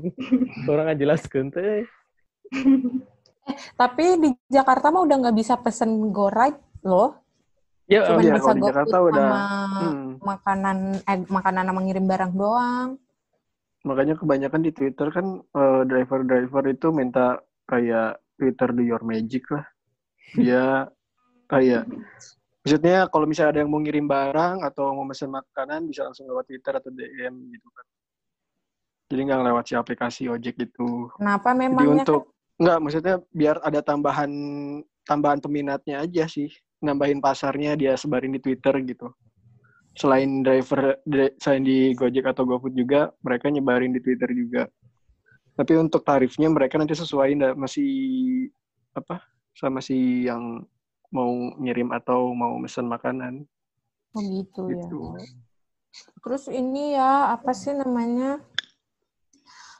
Orang 0.72 0.84
nggak 0.88 1.00
jelas 1.00 1.22
teh. 1.26 1.84
Tapi 3.80 4.04
di 4.18 4.28
Jakarta 4.50 4.90
mah 4.90 5.06
udah 5.06 5.16
nggak 5.26 5.36
bisa 5.36 5.54
pesen 5.58 6.10
GoRide 6.10 6.58
loh. 6.86 7.18
Ya, 7.86 8.02
Cuma 8.10 8.18
iya, 8.18 8.34
bisa 8.34 8.50
GoFood 8.50 8.66
Jakarta 8.66 8.96
udah, 8.98 9.28
sama 9.30 9.38
Hmm. 9.76 10.10
makanan 10.18 10.78
eh, 11.06 11.18
makanan 11.30 11.64
sama 11.70 11.80
ngirim 11.86 12.06
barang 12.10 12.32
doang. 12.34 12.88
Makanya 13.86 14.18
kebanyakan 14.18 14.60
di 14.66 14.70
Twitter 14.74 15.08
kan 15.14 15.38
eh, 15.38 15.82
driver-driver 15.86 16.64
itu 16.66 16.90
minta 16.90 17.38
kayak 17.70 18.18
Twitter 18.36 18.68
do 18.70 18.82
your 18.84 19.02
magic 19.02 19.48
lah. 19.50 19.66
Dia 20.36 20.86
Oh 21.46 21.62
iya. 21.62 21.86
Maksudnya 22.66 23.06
kalau 23.06 23.30
misalnya 23.30 23.50
ada 23.54 23.60
yang 23.62 23.70
mau 23.70 23.78
ngirim 23.78 24.10
barang 24.10 24.66
atau 24.66 24.90
mau 24.90 25.06
pesan 25.06 25.30
makanan 25.30 25.86
bisa 25.86 26.02
langsung 26.02 26.26
lewat 26.26 26.50
Twitter 26.50 26.74
atau 26.74 26.90
DM 26.90 27.34
gitu 27.54 27.68
kan. 27.70 27.86
Jadi 29.06 29.20
nggak 29.22 29.42
lewat 29.46 29.64
si 29.70 29.74
aplikasi 29.78 30.26
ojek 30.26 30.58
gitu. 30.58 31.06
Kenapa 31.14 31.54
Jadi 31.54 31.62
memangnya? 31.70 32.02
untuk 32.02 32.34
nggak 32.58 32.78
maksudnya 32.82 33.16
biar 33.30 33.62
ada 33.62 33.80
tambahan 33.86 34.30
tambahan 35.06 35.38
peminatnya 35.38 36.02
aja 36.02 36.26
sih. 36.26 36.50
Nambahin 36.82 37.22
pasarnya 37.22 37.78
dia 37.78 37.94
sebarin 37.94 38.34
di 38.34 38.42
Twitter 38.42 38.74
gitu. 38.82 39.14
Selain 39.94 40.42
driver 40.42 40.98
dri- 41.06 41.38
selain 41.38 41.62
di 41.62 41.94
Gojek 41.94 42.26
atau 42.26 42.42
GoFood 42.42 42.74
juga 42.74 43.14
mereka 43.22 43.46
nyebarin 43.46 43.94
di 43.94 44.02
Twitter 44.02 44.28
juga. 44.34 44.66
Tapi 45.56 45.72
untuk 45.80 46.04
tarifnya 46.04 46.52
mereka 46.52 46.76
nanti 46.76 46.92
sesuaiin 46.92 47.56
masih 47.56 47.88
apa 48.92 49.24
sama 49.56 49.80
si 49.80 50.28
yang 50.28 50.60
mau 51.08 51.32
ngirim 51.56 51.88
atau 51.96 52.36
mau 52.36 52.60
mesen 52.60 52.86
makanan 52.86 53.48
Oh 54.16 54.24
gitu, 54.32 54.72
ya. 54.72 54.88
gitu. 54.88 55.00
Terus 56.24 56.48
ini 56.48 56.96
ya, 56.96 57.36
apa 57.36 57.52
sih 57.52 57.76
namanya? 57.76 58.40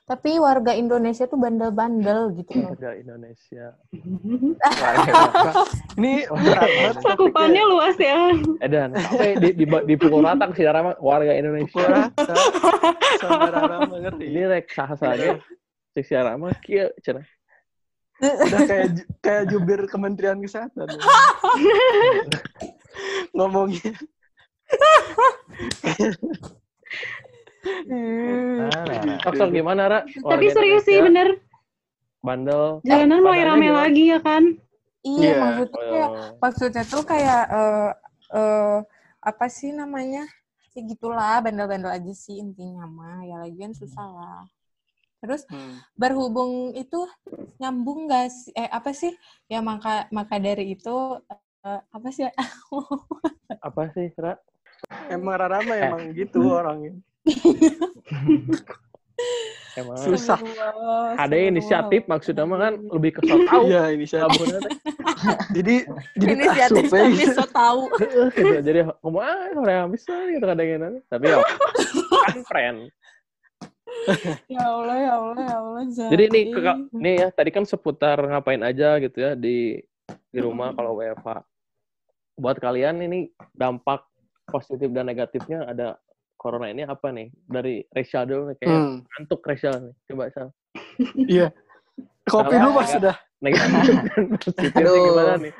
Tapi 0.06 0.38
warga 0.38 0.70
Indonesia 0.70 1.26
tuh 1.26 1.40
bandel-bandel 1.40 2.30
gitu 2.38 2.62
loh. 2.62 2.78
Warga 2.78 2.94
Indonesia. 2.94 3.74
Ini 5.98 6.30
Cakupannya 7.02 7.62
luas 7.66 7.98
ya. 7.98 8.30
Edan, 8.62 8.94
sampai 8.94 9.34
di, 9.42 9.50
di, 9.58 9.64
di 9.66 9.94
pukul 9.98 10.22
rata 10.22 10.46
ke 10.46 10.54
si 10.54 10.62
Rama, 10.62 10.94
warga 11.02 11.34
Indonesia. 11.34 11.74
Pukul 11.74 11.90
rata. 11.90 12.34
Sama 13.18 13.50
Rara 13.50 13.76
mengerti. 13.90 14.30
Ini 14.30 14.42
rek 14.46 14.70
sah 14.70 14.94
saja. 15.96 16.04
Si 16.04 16.12
Rama 16.12 16.48
kia 16.60 16.92
cenah. 17.00 17.26
Udah 18.16 18.60
kayak 18.64 18.86
kayak 19.20 19.44
jubir 19.48 19.80
Kementerian 19.88 20.40
Kesehatan. 20.40 20.88
ya. 20.88 21.00
Ngomongnya. 23.36 23.92
Sok 29.24 29.34
sok 29.36 29.50
gimana 29.52 29.82
Ra? 29.88 30.00
Tapi 30.04 30.46
serius 30.52 30.84
sih 30.86 31.00
bener. 31.02 31.40
Bandel. 32.22 32.82
Jalanan 32.82 33.22
mulai 33.22 33.42
rame 33.46 33.68
gimana? 33.70 33.80
lagi 33.86 34.04
ya 34.10 34.18
kan. 34.18 34.44
Iya, 35.06 35.22
Iya. 35.22 35.34
maksudnya 35.38 35.78
kayak 35.78 36.08
Oh, 36.10 36.14
maksudnya 36.42 36.82
tuh 36.82 37.02
kayak 37.06 37.42
eh 37.46 37.90
eh, 38.34 38.78
apa 39.22 39.46
sih 39.46 39.70
namanya? 39.70 40.26
Ya 40.74 40.80
gitulah, 40.84 41.40
bandel-bandel 41.40 41.88
aja 41.88 42.12
sih 42.12 42.36
intinya 42.42 42.84
mah. 42.84 43.22
Ya 43.22 43.36
lagian 43.40 43.70
susah 43.72 44.02
lah. 44.02 44.42
Terus 45.20 45.42
Hmm. 45.48 45.80
berhubung 45.96 46.76
itu 46.76 47.08
nyambung 47.56 48.06
gak 48.06 48.28
sih? 48.30 48.52
Eh 48.52 48.68
apa 48.68 48.92
sih? 48.92 49.12
Ya 49.48 49.64
maka 49.64 50.06
maka 50.12 50.36
dari 50.36 50.76
itu 50.76 50.96
eh, 51.64 51.80
apa 51.82 52.08
sih? 52.12 52.28
apa 53.68 53.82
sih, 53.96 54.12
Ra? 54.16 54.36
Emang 55.08 55.40
Rara 55.40 55.64
mah 55.64 55.76
emang 55.76 56.02
gitu 56.12 56.40
orangnya. 56.46 56.92
Emang 59.76 60.00
Susah. 60.00 60.40
Astagfirullah, 60.40 61.20
ada 61.20 61.36
inisiatif 61.36 62.02
maksudnya 62.08 62.48
mah 62.48 62.58
kan 62.64 62.74
lebih 62.96 63.10
ke 63.16 63.20
sok 63.28 63.44
tahu. 63.44 63.64
Iya 63.68 63.82
ini 63.92 64.04
saya. 64.08 64.24
Sabunnya 64.24 64.58
teh. 64.64 64.72
Jadi 65.52 65.74
jadi 66.16 66.32
Inisiatif 66.32 66.84
ya. 66.88 67.04
tapi 67.04 67.24
so 67.28 67.44
tahu. 67.52 67.82
Heeh, 68.00 68.26
gitu. 68.32 68.54
Jadi 68.64 68.78
ngomong 69.04 69.20
ah 69.24 69.52
orang 69.52 69.92
bisa 69.92 70.12
gitu 70.32 70.44
kadang-kadang. 70.44 70.94
Tapi 71.12 71.24
ya 71.28 71.36
kan 72.24 72.36
friend. 72.48 72.78
Ya 74.54 74.62
Allah, 74.62 74.96
ya 74.96 75.12
Allah, 75.18 75.36
ya 75.42 75.56
Allah. 75.58 75.82
Jadi 76.12 76.24
nih 76.30 76.44
ke- 76.54 76.62
nih 76.94 77.14
ya 77.18 77.28
tadi 77.30 77.50
kan 77.50 77.64
seputar 77.66 78.16
ngapain 78.20 78.62
aja 78.62 78.96
gitu 79.02 79.18
ya 79.18 79.34
di 79.34 79.82
di 80.06 80.38
rumah 80.38 80.70
kalau 80.72 81.00
WFH. 81.00 81.42
Buat 82.36 82.60
kalian 82.60 83.00
ini 83.02 83.32
dampak 83.50 84.04
positif 84.46 84.92
dan 84.92 85.08
negatifnya 85.08 85.66
ada 85.66 85.96
corona 86.36 86.70
ini 86.70 86.84
apa 86.84 87.10
nih? 87.10 87.32
Dari 87.48 87.82
Resha 87.90 88.22
dulu 88.22 88.52
nih 88.52 88.56
kayak 88.60 88.70
Hmm, 88.70 88.96
ngantuk 89.02 89.40
Resha 89.42 89.72
nih. 89.74 89.94
Coba 90.06 90.22
Sal. 90.30 90.48
Iya. 91.16 91.48
Kopi 92.28 92.54
dulu 92.54 92.70
mas 92.76 92.90
sudah. 92.92 93.16
Negatif 93.40 93.96
dan 94.72 94.86
gimana 95.06 95.34
nih? 95.40 95.52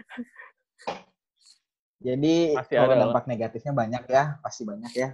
Jadi 1.96 2.35
Pasti 2.55 2.75
kalau 2.77 2.87
ada 2.87 2.94
lah. 2.94 3.03
dampak 3.09 3.25
negatifnya 3.27 3.72
banyak 3.72 4.03
ya, 4.07 4.22
pasti 4.44 4.62
banyak 4.68 4.92
ya. 4.94 5.09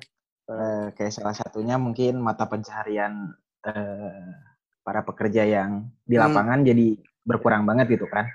Eh, 0.50 0.86
kayak 0.98 1.14
salah 1.14 1.36
satunya 1.38 1.78
mungkin 1.78 2.18
mata 2.18 2.50
pencaharian 2.50 3.30
eh, 3.62 4.26
para 4.82 5.06
pekerja 5.06 5.46
yang 5.46 5.86
di 6.02 6.18
Hmm. 6.18 6.26
lapangan 6.26 6.66
jadi 6.66 6.98
berkurang 7.22 7.62
banget 7.62 7.94
gitu 7.94 8.10
kan. 8.10 8.26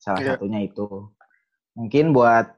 Salah 0.00 0.24
Iya. 0.24 0.40
satunya 0.40 0.64
itu. 0.64 1.12
Mungkin 1.76 2.12
buat 2.16 2.56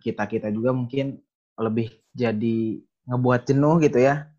kita 0.00 0.22
kita 0.30 0.54
juga 0.54 0.70
mungkin 0.70 1.18
lebih 1.58 1.90
jadi 2.14 2.78
ngebuat 3.10 3.42
jenuh 3.50 3.82
gitu 3.82 3.98
ya, 3.98 4.30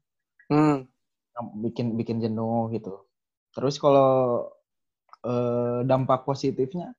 Hmm. 0.48 0.88
bikin 1.60 2.00
bikin 2.00 2.24
jenuh 2.24 2.72
gitu. 2.72 3.04
Terus 3.52 3.76
kalau 3.76 4.48
eh, 5.28 5.80
dampak 5.86 6.24
positifnya, 6.24 6.96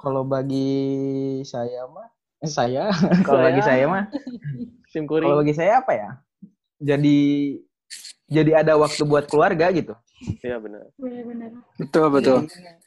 kalau 0.00 0.24
bagi 0.24 1.44
saya 1.44 1.84
mah, 1.86 2.08
eh, 2.08 2.15
saya 2.48 2.90
kalau 3.26 3.42
bagi 3.42 3.62
Saya. 3.62 3.84
mah 3.90 4.04
Sim 4.92 5.04
kuring. 5.04 5.28
Kalau 5.28 5.38
bagi 5.42 5.54
saya 5.54 5.82
apa 5.84 5.92
ya? 5.92 6.10
Jadi 6.80 7.18
jadi 8.26 8.64
ada 8.64 8.74
waktu 8.80 9.02
buat 9.06 9.28
keluarga 9.28 9.68
gitu. 9.70 9.92
Iya 10.42 10.56
benar. 10.58 10.88
Betul 11.78 12.06
betul. 12.10 12.38
Jadi, 12.48 12.84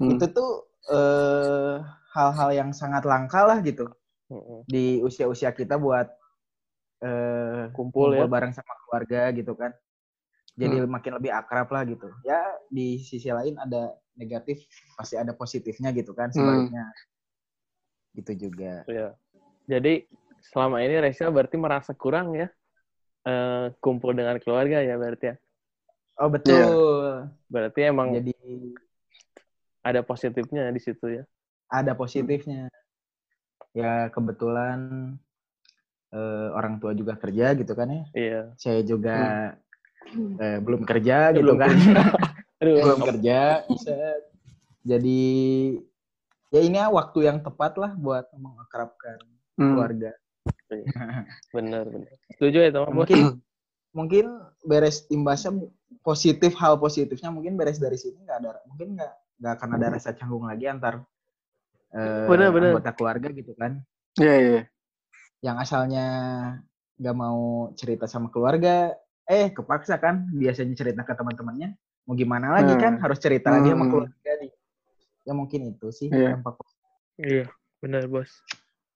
Hmm. 0.00 0.16
Itu 0.16 0.32
tuh 0.32 0.50
eh, 0.88 1.76
hal-hal 2.16 2.50
yang 2.56 2.70
sangat 2.72 3.04
langka 3.04 3.44
lah 3.44 3.60
gitu 3.60 3.84
Heeh. 4.32 4.60
di 4.64 4.84
usia-usia 5.04 5.52
kita 5.52 5.76
buat 5.76 6.08
eh, 7.04 7.68
Kumpul 7.76 8.16
ya. 8.16 8.24
ngumpul 8.24 8.28
bareng 8.32 8.52
sama 8.56 8.72
keluarga 8.88 9.28
gitu 9.36 9.52
kan. 9.52 9.76
Jadi 10.56 10.80
makin 10.88 11.20
lebih 11.20 11.36
akrab 11.36 11.68
lah 11.68 11.84
gitu. 11.84 12.08
Ya 12.24 12.40
di 12.72 12.96
sisi 13.04 13.28
lain 13.28 13.60
ada 13.60 13.92
negatif, 14.16 14.64
pasti 14.96 15.20
ada 15.20 15.36
positifnya 15.36 15.92
gitu 15.92 16.16
kan 16.16 16.32
sebaliknya. 16.32 16.88
Gitu 18.16 18.48
juga. 18.48 18.82
Iya. 18.90 19.14
Jadi 19.70 20.06
selama 20.40 20.82
ini 20.82 20.96
Resha 20.98 21.28
berarti 21.28 21.56
merasa 21.60 21.92
kurang 21.92 22.32
ya 22.34 22.48
eh, 23.28 23.66
kumpul 23.78 24.16
dengan 24.16 24.40
keluarga 24.40 24.80
ya 24.80 24.96
berarti 24.96 25.24
ya. 25.30 25.36
Oh 26.20 26.28
betul. 26.28 27.28
Berarti 27.48 27.80
emang 27.86 28.12
Jadi 28.16 28.34
ada 29.80 30.04
positifnya 30.04 30.68
di 30.68 30.80
situ 30.80 31.06
ya. 31.08 31.24
ada 31.70 31.94
positifnya. 31.94 32.66
Ya 33.72 34.10
kebetulan 34.10 35.12
eh, 36.10 36.48
orang 36.52 36.82
tua 36.82 36.92
juga 36.98 37.14
kerja 37.14 37.54
gitu 37.54 37.72
kan 37.78 37.88
ya. 37.88 38.02
Iya. 38.12 38.40
Saya 38.58 38.80
juga 38.82 39.18
eh, 40.40 40.58
belum 40.58 40.82
kerja 40.82 41.30
gitu 41.32 41.46
Belum 41.46 41.58
kan. 41.62 41.70
Aduh, 42.60 42.76
belum 42.76 43.00
kerja. 43.08 43.64
Jadi 44.84 45.20
ya 46.50 46.60
ini 46.60 46.76
ya 46.76 46.86
waktu 46.86 47.18
yang 47.24 47.38
tepat 47.40 47.74
lah 47.76 47.94
buat 47.94 48.26
mengakrabkan 48.34 49.18
Hmm. 49.54 49.76
keluarga. 49.76 50.12
bener 51.52 51.84
bener. 51.84 52.12
Setuju 52.38 52.58
ya 52.64 52.70
teman? 52.70 52.94
Mungkin 52.94 53.42
mungkin 53.90 54.24
beres 54.62 55.04
imbasnya 55.10 55.52
positif 56.00 56.54
hal 56.54 56.78
positifnya 56.78 57.28
mungkin 57.28 57.58
beres 57.58 57.76
dari 57.76 57.98
sini 57.98 58.22
nggak 58.22 58.38
ada 58.38 58.62
mungkin 58.70 58.94
nggak 58.94 59.12
nggak 59.42 59.52
akan 59.58 59.68
ada 59.74 59.86
rasa 59.90 60.14
canggung 60.14 60.46
lagi 60.46 60.70
antar 60.70 61.02
eh, 61.90 62.26
Bener, 62.30 62.54
bener. 62.54 62.70
anggota 62.72 62.94
keluarga 62.94 63.28
gitu 63.30 63.52
kan. 63.58 63.82
Iya 64.14 64.34
iya. 64.38 64.62
yang 65.40 65.56
asalnya 65.58 66.06
nggak 67.00 67.16
mau 67.16 67.72
cerita 67.74 68.04
sama 68.04 68.28
keluarga, 68.28 68.92
eh 69.24 69.48
kepaksa 69.50 69.96
kan 69.96 70.28
biasanya 70.30 70.76
cerita 70.76 71.00
ke 71.02 71.16
teman-temannya. 71.16 71.74
Mau 72.06 72.12
gimana 72.14 72.52
lagi 72.54 72.76
Hmm. 72.76 72.82
kan 72.82 72.92
harus 73.00 73.18
cerita 73.18 73.48
lagi 73.50 73.72
sama 73.72 73.88
Hmm. 73.88 73.92
keluarga 73.92 74.30
nih. 74.38 74.52
Ya 75.30 75.38
mungkin 75.38 75.70
itu 75.70 75.94
sih 75.94 76.10
Iya. 76.10 76.34
dampak 76.34 76.58
Iya, 77.14 77.46
bener 77.78 78.10
bos. 78.10 78.26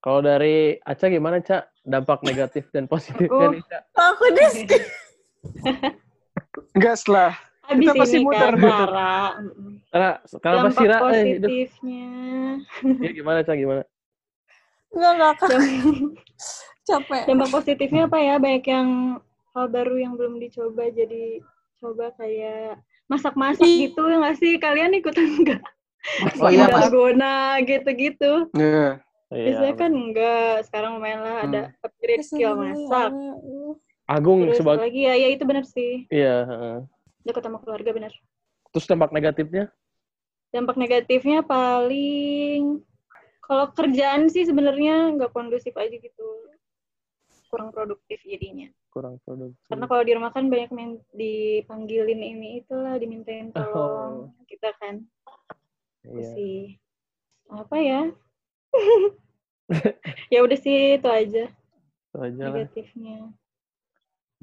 Kalau 0.03 0.19
dari 0.19 0.83
Aca 0.83 1.07
gimana 1.07 1.39
Cak? 1.39 1.71
Dampak 1.87 2.27
negatif 2.27 2.67
dan 2.75 2.91
positifnya 2.91 3.31
Aku- 3.47 3.55
nih 3.55 3.63
Cak? 3.63 3.83
Aku 3.95 4.25
di 4.35 4.45
Enggak 6.75 6.95
setelah. 6.99 7.33
Habis 7.65 7.87
Kita 7.87 7.93
pasti 7.97 8.19
muter, 8.19 8.51
kan, 8.51 8.59
muter. 8.59 8.89
Ra. 8.91 9.17
Karena 9.89 10.11
kenapa 10.35 10.59
Dampak 10.59 10.75
sih 10.75 10.87
Ra? 10.87 10.97
Eh, 10.99 10.99
itu. 10.99 11.07
positifnya. 11.07 12.09
Iya, 12.99 13.11
gimana 13.15 13.39
Cak? 13.41 13.57
Gimana? 13.57 13.83
Enggak, 14.91 15.13
enggak. 15.15 15.35
Capek. 16.85 17.23
Dampak 17.25 17.49
positifnya 17.55 18.03
apa 18.05 18.19
ya? 18.19 18.35
Banyak 18.37 18.65
yang 18.67 18.89
hal 19.55 19.67
baru 19.71 19.95
yang 19.97 20.13
belum 20.19 20.43
dicoba 20.43 20.91
jadi 20.91 21.39
coba 21.79 22.11
kayak 22.19 22.83
masak-masak 23.07 23.63
gitu 23.65 24.03
ya 24.03 24.17
nggak 24.19 24.37
sih? 24.37 24.53
Kalian 24.59 24.93
ikutan 24.93 25.29
nggak? 25.39 25.63
Oh 26.39 26.51
iya, 26.53 26.69
Mas. 26.69 26.89
Dalgona 26.89 27.35
gitu-gitu. 27.65 28.33
Iya. 28.53 29.01
Biasanya 29.33 29.73
Iya. 29.73 29.81
kan 29.81 29.91
enggak. 29.91 30.55
Sekarang 30.69 30.91
lumayan 31.01 31.21
lah 31.25 31.37
ada 31.43 31.61
upgrade 31.81 32.23
skill 32.23 32.55
masak. 32.55 33.11
Agung 34.05 34.45
Terus 34.47 34.61
sebagai 34.61 34.85
lagi 34.85 35.01
ya, 35.09 35.15
ya 35.17 35.29
itu 35.33 35.43
benar 35.49 35.65
sih. 35.65 36.05
iya. 36.13 36.45
heeh. 36.45 36.77
Dekat 37.25 37.43
sama 37.43 37.57
keluarga 37.59 37.91
benar. 37.91 38.13
Terus 38.71 38.85
dampak 38.85 39.11
negatifnya? 39.11 39.73
Dampak 40.53 40.77
negatifnya 40.77 41.41
paling 41.41 42.85
Kalau 43.41 43.69
kerjaan 43.73 44.33
sih 44.33 44.45
sebenarnya 44.45 45.13
nggak 45.17 45.33
kondusif 45.33 45.77
aja 45.77 45.93
gitu. 45.93 46.29
Kurang 47.49 47.73
produktif 47.73 48.21
jadinya. 48.25 48.69
kurang 48.89 49.19
produktif. 49.21 49.67
Karena 49.67 49.91
kalau 49.91 50.01
di 50.01 50.13
rumah 50.15 50.31
kan 50.31 50.47
banyak 50.47 50.71
main 50.71 51.03
dipanggilin 51.11 52.23
ini 52.23 52.63
itulah, 52.63 52.95
dimintain 52.95 53.51
tolong 53.51 54.31
kita 54.47 54.71
kan. 54.79 55.03
Itu 56.05 56.21
Iya. 56.21 56.33
sih. 56.37 56.59
Apa 57.49 57.77
ya? 57.81 58.01
ya 60.33 60.39
udah 60.45 60.59
sih 60.61 61.01
itu 61.01 61.09
aja 61.09 61.45
Itu 62.13 62.17
aja 62.21 62.43
negatifnya. 62.53 63.33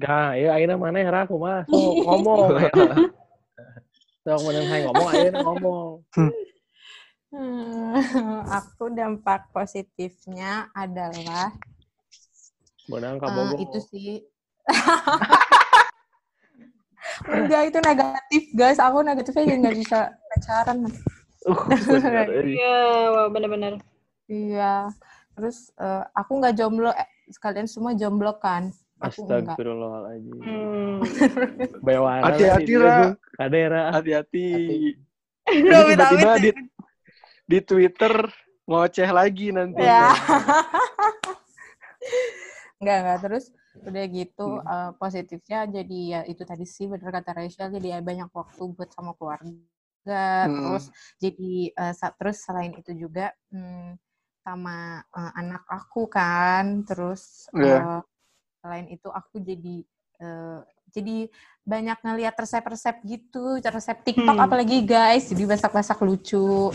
Gak, 0.02 0.30
ya 0.34 0.48
akhirnya 0.58 0.76
mana 0.80 0.98
ya 0.98 1.10
aku 1.24 1.38
mah. 1.38 1.62
So, 1.70 1.78
ngomong. 2.02 2.58
ya. 2.58 2.74
So, 4.26 4.28
kemudian 4.38 4.66
saya 4.66 4.80
ngomong, 4.86 5.06
akhirnya 5.06 5.32
ngomong. 5.42 5.90
Hmm, 7.32 7.96
aku 8.44 8.92
dampak 8.92 9.48
positifnya 9.56 10.68
adalah 10.76 11.54
Benar 12.90 13.16
eh, 13.16 13.20
kamu 13.22 13.56
itu 13.62 13.78
sih. 13.88 14.10
Enggak, 17.30 17.62
itu 17.70 17.78
negatif, 17.82 18.42
guys. 18.54 18.78
Aku 18.78 19.02
negatifnya 19.02 19.48
jadi 19.48 19.58
nggak 19.58 19.78
bisa 19.78 19.98
pacaran. 20.12 20.78
Uh. 21.46 21.58
Iya, 22.54 22.78
wah 23.10 23.26
benar-benar. 23.30 23.82
Iya. 24.30 24.90
Terus 25.34 25.72
eh, 25.76 26.04
aku 26.14 26.38
nggak 26.38 26.54
jomblo. 26.56 26.90
Eh, 26.92 27.08
sekalian 27.32 27.66
semua 27.66 27.96
jomblo 27.96 28.36
kan? 28.38 28.70
Astagfirullahaladzim. 29.02 30.38
Hmm. 30.38 30.96
Bewara 31.82 32.30
Hati-hati, 32.30 32.72
Ra. 32.78 33.18
Kadera. 33.34 33.90
Hati-hati. 33.90 34.46
Tiba-tiba 35.50 36.32
di, 36.38 36.50
di 37.50 37.58
Twitter 37.58 38.14
ngoceh 38.62 39.10
lagi 39.10 39.50
nanti. 39.50 39.82
Ya. 39.82 40.14
Enggak, 42.78 42.96
enggak. 43.02 43.18
Terus 43.26 43.44
udah 43.82 44.04
gitu 44.06 44.46
Hmm. 44.60 44.68
eh, 44.68 44.90
positifnya 45.00 45.64
jadi 45.64 45.98
ya 46.04 46.20
itu 46.28 46.44
tadi 46.44 46.68
sih 46.68 46.84
bener 46.84 47.08
kata 47.08 47.32
Rachel 47.32 47.72
jadi 47.72 47.96
ya 47.96 47.98
banyak 48.04 48.28
waktu 48.28 48.62
buat 48.76 48.92
sama 48.92 49.16
keluarga 49.16 49.48
Hmm. 50.02 50.50
terus 50.66 50.84
jadi 51.16 51.54
eh, 51.70 51.94
sa- 51.94 52.14
terus 52.14 52.42
selain 52.42 52.74
itu 52.74 52.90
juga 52.92 53.30
hmm, 53.54 53.94
sama 54.42 55.00
eh, 55.06 55.32
anak 55.38 55.62
aku 55.66 56.10
kan 56.10 56.82
terus 56.82 57.46
Iya. 57.54 57.78
eh, 57.78 58.00
selain 58.58 58.86
itu 58.90 59.08
aku 59.08 59.38
jadi 59.38 59.76
eh, 60.18 60.60
jadi 60.92 61.16
banyak 61.62 61.98
ngeliat 62.02 62.34
resep-resep 62.34 62.96
gitu 63.06 63.62
resep 63.62 63.98
TikTok 64.02 64.34
Hmm. 64.34 64.44
apalagi 64.44 64.82
guys 64.82 65.30
jadi 65.30 65.46
masak-masak 65.46 65.98
lucu 66.02 66.74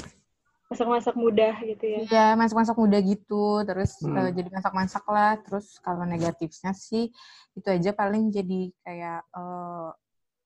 Masak-masak 0.67 1.15
mudah 1.15 1.55
gitu 1.63 1.79
ya. 1.87 1.99
Iya, 2.03 2.25
masak-masak 2.35 2.75
muda 2.75 2.99
gitu. 2.99 3.63
Terus 3.63 4.03
Hmm. 4.03 4.19
eh, 4.19 4.31
jadi 4.35 4.51
masak-masak 4.51 5.03
lah. 5.07 5.39
Terus 5.39 5.79
kalau 5.79 6.03
negatifnya 6.03 6.75
sih 6.75 7.07
itu 7.55 7.67
aja 7.71 7.95
paling 7.95 8.27
jadi 8.35 8.75
kayak 8.83 9.23
eh 9.31 9.89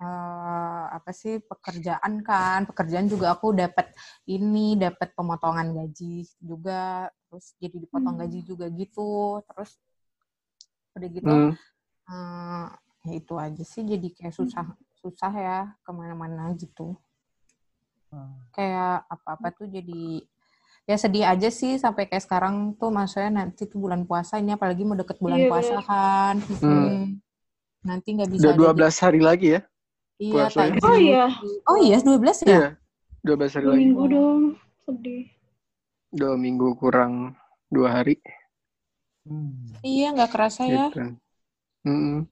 eh, 0.02 0.84
apa 0.98 1.12
sih 1.14 1.38
pekerjaan 1.46 2.26
kan. 2.26 2.66
Pekerjaan 2.66 3.06
juga 3.06 3.38
aku 3.38 3.54
dapat 3.54 3.94
ini, 4.26 4.76
dapat 4.76 5.14
pemotongan 5.14 5.72
gaji 5.78 6.26
juga. 6.42 7.08
Terus 7.30 7.46
jadi 7.62 7.78
dipotong 7.78 8.18
Hmm. 8.18 8.22
gaji 8.26 8.40
juga 8.44 8.66
gitu. 8.74 9.40
Terus 9.46 9.78
udah 10.92 11.08
gitu 11.08 11.28
Hmm. 11.32 11.52
eh, 12.12 12.68
ya 13.08 13.14
itu 13.16 13.34
aja 13.40 13.64
sih 13.64 13.82
jadi 13.88 14.08
kayak 14.12 14.36
susah 14.36 14.68
susah 15.00 15.32
ya 15.34 15.58
ke 15.82 15.90
mana-mana 15.96 16.52
gitu 16.60 17.00
kayak 18.52 19.08
apa-apa 19.08 19.56
tuh 19.56 19.72
jadi 19.72 20.22
ya 20.84 20.96
sedih 21.00 21.24
aja 21.24 21.48
sih 21.48 21.80
sampai 21.80 22.12
kayak 22.12 22.28
sekarang 22.28 22.76
tuh 22.76 22.92
maksudnya 22.92 23.32
nanti 23.32 23.64
tuh 23.72 23.80
bulan 23.80 24.04
puasa 24.04 24.38
ini 24.44 24.52
apalagi 24.52 24.84
mau 24.84 25.00
deket 25.00 25.18
bulan 25.24 25.40
Iya, 25.40 25.50
puasa 25.50 25.76
bener. 25.80 25.88
kan 25.88 26.36
Hmm. 26.60 27.02
nanti 27.88 28.08
nggak 28.20 28.30
bisa 28.36 28.44
Udah 28.44 28.52
ada 28.52 28.60
12 28.60 28.96
hari 29.00 29.22
lagi 29.24 29.48
ya? 29.56 29.62
Iya. 30.22 30.46
Oh 30.86 30.96
iya, 30.96 31.26
oh 31.66 31.78
iya 31.82 31.98
12 31.98 32.46
ya 32.46 32.48
Iya. 32.48 32.68
12 33.22 33.54
hari 33.54 33.66
dua 33.66 33.74
lagi. 33.74 33.82
minggu 33.82 34.04
dong. 34.08 34.42
Sedih. 34.86 35.24
Dua 36.12 36.34
minggu 36.36 36.68
kurang 36.76 37.34
dua 37.68 37.90
hari. 37.96 38.16
iya 39.82 40.10
nggak 40.12 40.32
kerasa 40.32 40.66
ya 40.66 40.90
Gitu. 40.90 41.14
Mm-mm. 41.86 42.26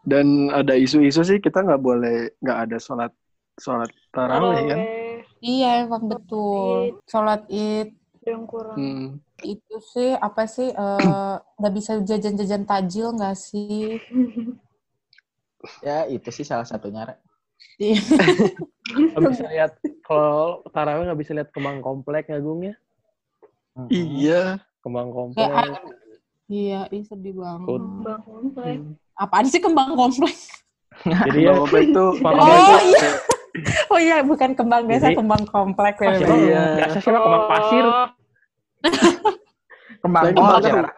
Dan 0.00 0.48
ada 0.48 0.72
isu-isu 0.72 1.20
sih 1.20 1.38
kita 1.38 1.60
nggak 1.60 1.80
boleh 1.80 2.32
nggak 2.40 2.58
ada 2.68 2.76
sholat 2.76 3.12
sholat 3.56 3.88
tarawih 4.10 4.56
kan? 4.64 4.78
Taraweh, 4.80 5.16
iya 5.40 5.84
emang 5.84 6.08
betul 6.08 6.96
sholat 7.04 7.44
id 7.48 7.92
yang 8.20 8.44
kurang. 8.44 8.76
Hmm. 8.76 9.06
itu 9.40 9.76
sih 9.92 10.12
apa 10.12 10.44
sih 10.44 10.68
eh, 10.68 11.34
nggak 11.60 11.72
bisa 11.72 11.92
jajan-jajan 12.04 12.64
tajil 12.64 13.16
nggak 13.16 13.32
sih 13.32 13.96
Ya 15.80 16.04
itu 16.06 16.28
sih 16.30 16.42
salah 16.42 16.64
satunya. 16.64 17.04
Ra. 17.04 17.14
Iya. 17.76 18.00
Bisa 19.20 19.44
lihat, 19.46 19.72
kalau 20.02 20.64
tarawih 20.68 21.04
nggak 21.04 21.20
bisa 21.20 21.32
lihat 21.32 21.48
kembang 21.50 21.80
komplek 21.80 22.26
ya, 22.26 22.38
Gung 22.38 22.64
ya? 22.64 22.74
Iya. 23.86 24.58
Kembang 24.80 25.08
komplek. 25.10 25.44
Kayak 25.44 25.80
iya 26.46 26.80
ih 26.88 27.04
sedih 27.04 27.36
banget 27.36 27.62
Kut. 27.64 27.84
Bang 28.02 28.20
komplek. 28.22 28.76
apaan 29.14 29.46
sih 29.46 29.60
kembang 29.60 29.94
komplek 29.94 30.34
Jadi 31.06 31.38
ya, 31.38 31.52
Kembang 31.52 31.60
komplek 31.62 31.84
tuh 31.92 32.08
Suara 32.18 32.34
Oh, 32.34 32.46
biasa- 32.48 32.82
iya. 32.82 33.10
Oh 33.92 33.98
iya, 33.98 34.16
bukan 34.20 34.50
kembang 34.54 34.82
desa, 34.84 35.06
Jadi- 35.06 35.16
kembang 35.16 35.42
komplek. 35.44 35.94
ya. 35.98 36.16
Iya. 36.16 36.62
biasa 36.80 36.96
sih 36.98 37.12
kembang 37.12 37.44
pasir. 37.46 37.84
Oh, 37.84 38.08
Kembang 40.02 40.22
Lain 40.24 40.32
kol 40.32 40.42
kembang 40.42 40.60
sih, 40.60 40.70
kol. 40.70 40.80
Ra. 40.80 40.92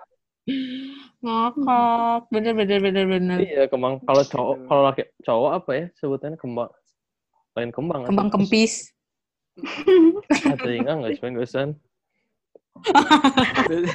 Ngakak. 1.22 2.20
Bener, 2.34 2.52
bener, 2.58 2.78
bener, 2.82 3.04
bener. 3.06 3.38
Iya, 3.38 3.70
kembang. 3.70 4.02
Kalau 4.02 4.22
cowok, 4.26 4.56
kalau 4.66 4.82
laki 4.90 5.02
cowok 5.22 5.50
apa 5.54 5.70
ya 5.70 5.84
sebutannya 5.96 6.34
kembang? 6.34 6.70
Lain 7.54 7.70
kembang. 7.70 8.02
Kembang 8.10 8.28
kempis. 8.28 8.90
Atau 10.50 10.66
enggak 10.66 10.94
nggak 10.98 11.12
cuma 11.22 11.30
gusan. 11.38 11.68
Jadi 13.62 13.86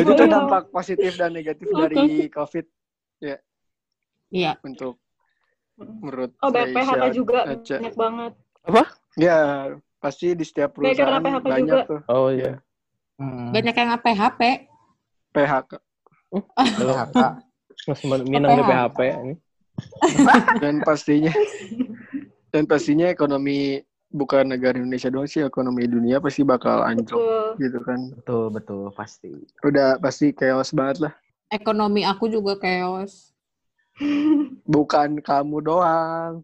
itu 0.00 0.12
dampak 0.26 0.72
positif 0.72 1.12
dan 1.14 1.36
negatif 1.36 1.68
dari 1.68 2.26
COVID 2.28 2.66
Iya. 4.30 4.54
untuk 4.62 5.02
menurut 5.76 6.30
Oh, 6.38 6.54
banyak 6.54 6.74
PHK 6.74 7.04
juga. 7.12 7.38
Aca. 7.50 7.76
Banyak 7.82 7.96
banget. 7.98 8.32
Ya, 9.18 9.38
pasti 9.98 10.38
di 10.38 10.44
setiap 10.46 10.78
Banyak 10.78 10.96
perusahaan 10.96 11.22
banyak 11.22 11.42
juga. 11.66 11.78
tuh 11.84 12.00
Oh 12.06 12.30
iya. 12.30 12.62
Hmm. 13.18 13.50
Banyak 13.50 13.74
yang 13.74 13.90
PHP. 14.00 14.69
PHK. 15.34 15.70
PHK. 16.56 17.16
Mas 18.06 18.20
Minang 18.26 18.60
di 18.60 18.64
PHP. 18.66 19.00
Ini. 19.24 19.34
Dan 20.62 20.84
pastinya 20.84 21.32
dan 22.50 22.66
pastinya 22.66 23.06
ekonomi 23.06 23.80
bukan 24.10 24.50
negara 24.50 24.74
Indonesia 24.74 25.06
doang 25.06 25.30
sih, 25.30 25.46
ekonomi 25.46 25.86
dunia 25.86 26.18
pasti 26.18 26.42
bakal 26.42 26.82
anjlok 26.82 27.56
gitu 27.62 27.78
kan. 27.86 28.10
Betul, 28.18 28.44
betul, 28.50 28.82
pasti. 28.90 29.30
Udah 29.62 29.96
pasti 30.02 30.34
chaos 30.34 30.74
banget 30.74 31.08
lah. 31.08 31.12
Ekonomi 31.50 32.02
aku 32.02 32.26
juga 32.26 32.58
chaos. 32.58 33.29
Bukan 34.64 35.20
kamu 35.20 35.56
doang. 35.60 36.40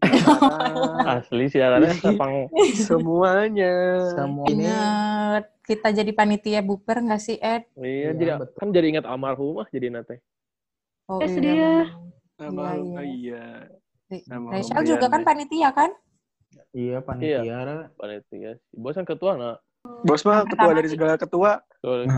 Asli 1.09 1.47
siarannya 1.47 1.93
sepang 1.93 2.45
Semuanya. 2.77 3.75
Semua 4.13 4.45
ini 4.47 4.63
Ingat, 4.63 5.43
kita 5.63 5.89
jadi 5.91 6.11
panitia 6.11 6.61
buper 6.61 7.01
nggak 7.01 7.17
sih, 7.19 7.37
Ed? 7.37 7.65
Iya, 7.73 7.81
Iya, 7.81 8.09
jadi 8.13 8.31
betul. 8.37 8.55
kan 8.55 8.67
jadi 8.69 8.87
ingat 8.89 9.05
almarhumah 9.05 9.67
jadi 9.67 9.89
nate. 9.89 10.21
Oh, 11.05 11.17
Eh, 11.17 11.29
sedih 11.29 11.55
ya. 11.55 11.75
Sama, 12.37 12.75
Iya, 12.75 13.01
iya. 13.01 13.45
iya. 14.11 14.23
Sama 14.23 14.47
Rachel 14.51 14.83
juga 14.85 15.05
kan 15.07 15.21
ya. 15.21 15.25
panitia 15.25 15.69
kan? 15.71 15.91
iya 16.71 16.97
panitia. 16.99 17.57
Ra. 17.57 17.75
Panitia. 17.91 18.51
Bos 18.71 18.93
kan 18.93 19.03
ketua 19.03 19.33
nak. 19.33 19.57
Bos 20.03 20.21
mah 20.21 20.43
ketua 20.43 20.71
dari 20.71 20.87
segala 20.87 21.15
ketua. 21.15 21.63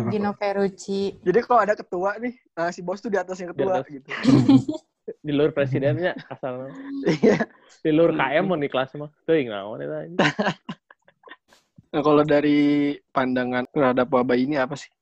Gino 0.10 0.34
Ferrucci. 0.34 1.16
Jadi 1.18 1.40
kalau 1.42 1.62
ada 1.62 1.74
ketua 1.74 2.18
nih, 2.18 2.34
nah 2.52 2.70
si 2.70 2.82
bos 2.82 2.98
tuh 2.98 3.08
di 3.08 3.16
atasnya 3.16 3.54
ketua 3.54 3.80
atas. 3.80 3.88
gitu. 3.88 4.10
di 5.18 5.32
luar 5.32 5.52
presidennya 5.52 6.14
asal 6.28 6.70
Iya. 7.06 7.44
di 7.80 7.92
luar 7.92 8.14
KM 8.14 8.44
mau 8.44 8.56
di 8.56 8.68
kelas 8.68 8.94
mah. 8.96 9.10
Tuh 9.24 9.36
naon 9.42 9.80
eta 9.80 9.98
anjing. 10.04 10.20
Nah, 11.90 12.06
kalau 12.06 12.22
dari 12.22 12.94
pandangan 13.10 13.66
terhadap 13.74 14.06
wabah 14.14 14.38
ini 14.38 14.62
apa 14.62 14.78
sih? 14.78 14.94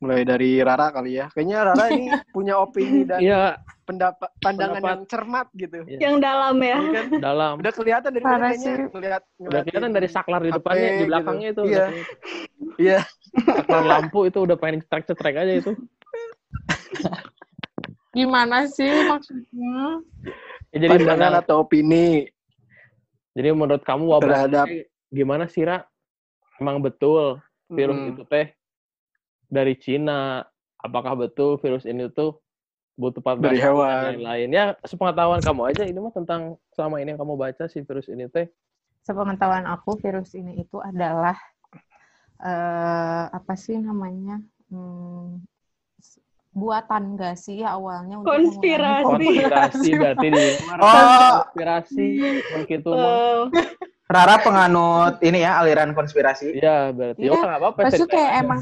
Mulai 0.00 0.24
dari 0.24 0.64
Rara 0.64 0.88
kali 0.88 1.20
ya. 1.20 1.28
Kayaknya 1.28 1.58
Rara 1.60 1.84
ini 1.92 2.08
punya 2.32 2.56
opini 2.56 3.04
dan 3.04 3.20
Iya, 3.20 3.60
pendapat 3.84 4.32
pandangan 4.40 4.80
Pendapat. 4.80 4.88
yang 4.88 5.02
cermat 5.04 5.46
gitu. 5.52 5.84
Iya. 5.84 5.98
Yang 6.08 6.16
dalam 6.24 6.56
ya. 6.64 6.78
Ini 6.80 6.88
kan 6.96 7.06
dalam. 7.20 7.54
udah 7.60 7.72
kelihatan 7.76 8.10
dari 8.16 8.24
kayaknya 8.24 8.56
sih. 8.56 8.74
ngeliat, 8.88 9.22
Udah 9.44 9.60
kelihatan 9.60 9.92
dari 9.92 10.08
saklar 10.08 10.40
di 10.40 10.48
HP 10.48 10.56
depannya, 10.56 10.80
di 10.80 10.88
gitu. 10.96 11.04
belakangnya 11.04 11.48
itu. 11.52 11.62
Iya. 11.68 11.84
Iya. 12.80 12.98
Saklar 13.44 13.84
lampu 13.84 14.18
itu 14.24 14.38
udah 14.40 14.56
pengen 14.56 14.80
cetrek-cetrek 14.80 15.36
aja 15.36 15.52
itu. 15.52 15.72
Gimana 18.18 18.66
sih 18.66 18.90
maksudnya? 19.06 20.02
Ya, 20.74 20.78
jadi 20.82 20.98
pandangan 20.98 21.38
atau 21.38 21.62
opini 21.62 22.26
jadi 23.38 23.54
menurut 23.54 23.86
kamu 23.86 24.10
wabah 24.18 24.50
terhadap 24.50 24.66
ini 24.66 24.82
gimana 25.14 25.46
sih, 25.46 25.62
Ra? 25.62 25.86
emang 26.58 26.82
betul 26.82 27.38
virus 27.70 28.02
Mm. 28.02 28.10
itu 28.10 28.22
teh 28.26 28.50
dari 29.46 29.78
Cina. 29.78 30.42
Apakah 30.82 31.14
betul 31.14 31.54
virus 31.62 31.86
ini 31.86 32.10
tuh 32.10 32.38
butuh 32.98 33.22
14 33.22 33.54
Dari 33.54 33.58
hewan. 33.62 33.94
dan 33.94 34.06
lain-lain? 34.18 34.48
Ya, 34.50 34.64
sepengetahuan 34.82 35.38
kamu 35.38 35.62
aja 35.70 35.82
ini 35.86 35.98
mah 36.02 36.10
tentang 36.10 36.58
selama 36.74 36.98
ini 36.98 37.14
yang 37.14 37.20
kamu 37.22 37.34
baca 37.38 37.64
si 37.70 37.78
virus 37.82 38.10
ini 38.10 38.26
teh. 38.26 38.50
Sepengetahuan 39.06 39.70
aku 39.70 39.94
virus 40.02 40.34
ini 40.34 40.58
itu 40.58 40.82
adalah 40.82 41.38
eh 42.42 43.24
apa 43.30 43.54
sih 43.54 43.78
namanya? 43.78 44.42
Hmm, 44.70 45.42
buatan 46.50 47.14
gak 47.14 47.36
sih 47.36 47.60
ya 47.60 47.74
awalnya 47.74 48.18
untuk 48.18 48.32
Konspirasi. 48.32 49.04
Konspirasi 49.06 49.90
berarti 49.94 50.26
di 50.28 50.44
Oh. 50.78 51.44
konspirasi 51.44 52.06
begitu. 52.54 52.90
Wow. 52.90 53.52
Rara 54.08 54.40
penganut 54.40 55.20
ini 55.20 55.40
ya 55.40 55.60
aliran 55.60 55.92
konspirasi. 55.92 56.56
Iya, 56.56 56.90
berarti 56.90 57.20
Iya, 57.20 57.30
oh 57.30 57.42
nggak 57.42 57.60
apa-apa. 57.60 57.80
Pas 57.82 57.92
itu 57.92 58.02
cerita. 58.02 58.14
kayak 58.14 58.32
emang 58.40 58.60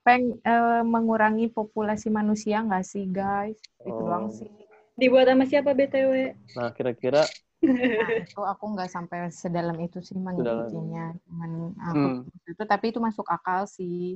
peng 0.00 0.24
eh, 0.38 0.82
mengurangi 0.82 1.46
populasi 1.48 2.08
manusia 2.08 2.62
nggak 2.62 2.82
sih 2.82 3.04
guys? 3.04 3.58
Itu 3.80 3.90
Oh. 3.92 4.06
doang 4.06 4.30
sih. 4.30 4.46
Dibuat 4.94 5.26
sama 5.26 5.44
siapa 5.44 5.72
BTW? 5.72 6.34
Nah, 6.54 6.70
kira-kira 6.72 7.22
Nah, 7.58 7.74
itu 8.22 8.38
aku 8.38 8.64
nggak 8.70 8.86
sampai 8.86 9.18
sedalam 9.28 9.74
itu 9.78 9.98
sih 9.98 10.14
mengujinya. 10.14 11.10
Cuman 11.20 11.50
aku 11.76 12.06
Hmm. 12.22 12.46
itu 12.46 12.62
tapi 12.62 12.84
itu 12.88 12.98
masuk 12.98 13.26
akal 13.26 13.66
sih 13.66 14.14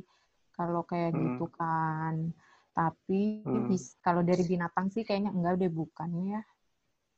kalau 0.53 0.83
kayak 0.83 1.11
Hmm. 1.11 1.35
gitu 1.35 1.51
kan. 1.51 2.31
Tapi 2.73 3.45
Hmm. 3.45 3.69
bis- 3.69 3.97
kalau 4.01 4.25
dari 4.25 4.43
binatang 4.49 4.89
sih 4.89 5.05
kayaknya 5.05 5.31
enggak 5.33 5.61
deh 5.61 5.69
bukan 5.73 6.09
ya. 6.29 6.41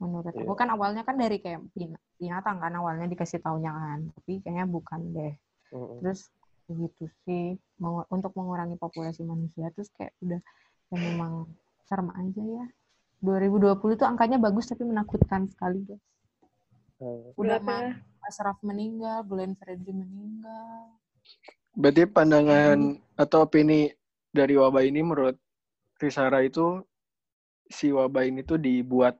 Menurut 0.03 0.35
aku 0.35 0.53
Iya. 0.55 0.59
kan 0.59 0.69
awalnya 0.75 1.03
kan 1.07 1.14
dari 1.14 1.38
kayak 1.38 1.62
bin- 1.73 2.01
binatang 2.19 2.59
kan 2.59 2.73
awalnya 2.75 3.07
dikasih 3.07 3.38
taunya 3.38 3.71
kan. 3.71 4.11
Tapi 4.19 4.43
kayaknya 4.43 4.67
bukan 4.67 5.01
deh. 5.14 5.35
mm, 5.71 6.03
Terus 6.03 6.21
gitu 6.67 7.05
sih 7.29 7.55
mengu- 7.79 8.09
untuk 8.09 8.33
mengurangi 8.35 8.75
populasi 8.81 9.21
manusia 9.23 9.69
terus 9.77 9.93
kayak 9.95 10.17
udah 10.25 10.40
ya 10.90 10.97
memang 10.99 11.47
serem 11.87 12.09
aja 12.11 12.43
ya. 12.43 12.67
2020 13.21 13.95
tuh 13.97 14.09
angkanya 14.09 14.37
bagus 14.43 14.69
tapi 14.69 14.83
menakutkan 14.85 15.49
sekali 15.49 15.81
guys. 15.87 16.03
eh, 17.03 17.35
Udah 17.37 17.59
Berapa? 17.61 17.95
Ma- 17.95 18.01
Ashraf 18.25 18.57
meninggal, 18.64 19.21
Glenn 19.29 19.53
Fredly 19.55 19.93
meninggal. 19.93 20.97
Berarti 21.77 22.09
pandangan 22.09 22.79
atau 23.19 23.45
opini 23.45 23.93
dari 24.33 24.57
wabah 24.57 24.81
ini 24.81 25.05
menurut 25.05 25.37
Risara 25.98 26.42
itu 26.42 26.83
si 27.70 27.90
wabah 27.90 28.26
ini 28.28 28.44
tuh 28.44 28.61
dibuat 28.61 29.16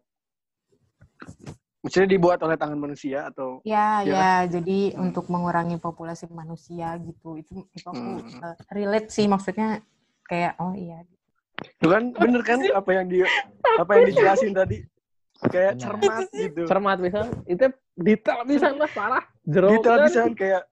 maksudnya 1.81 2.09
dibuat 2.09 2.41
oleh 2.45 2.57
tangan 2.57 2.81
manusia 2.81 3.29
atau 3.29 3.61
Ya, 3.65 4.05
Iya 4.05 4.13
ya, 4.13 4.33
jadi 4.61 4.93
untuk 5.01 5.33
mengurangi 5.33 5.81
populasi 5.81 6.29
manusia 6.29 6.97
gitu. 7.01 7.41
Itu 7.41 7.65
itu 7.73 7.87
aku 7.89 8.21
Hmm. 8.21 8.45
eh, 8.45 8.57
relate 8.73 9.09
sih 9.09 9.25
maksudnya 9.25 9.81
kayak 10.29 10.57
oh 10.61 10.73
iya. 10.77 11.05
itu 11.81 11.87
kan 11.87 12.13
bener 12.13 12.43
kan 12.45 12.61
apa 12.77 12.91
yang 12.93 13.07
di 13.09 13.25
apa 13.79 13.91
yang 13.97 14.05
dijelasin 14.11 14.53
tadi 14.53 14.85
kayak 15.49 15.79
cermat 15.81 16.29
gitu 16.29 16.67
cermat 16.67 16.99
bisa 16.99 17.21
itu 17.47 17.65
detail 17.95 18.43
bisa 18.45 18.69
lah 18.75 18.91
parah 18.91 19.25
detail 19.47 19.97
kan. 20.03 20.07
bisa 20.11 20.21
kayak 20.35 20.63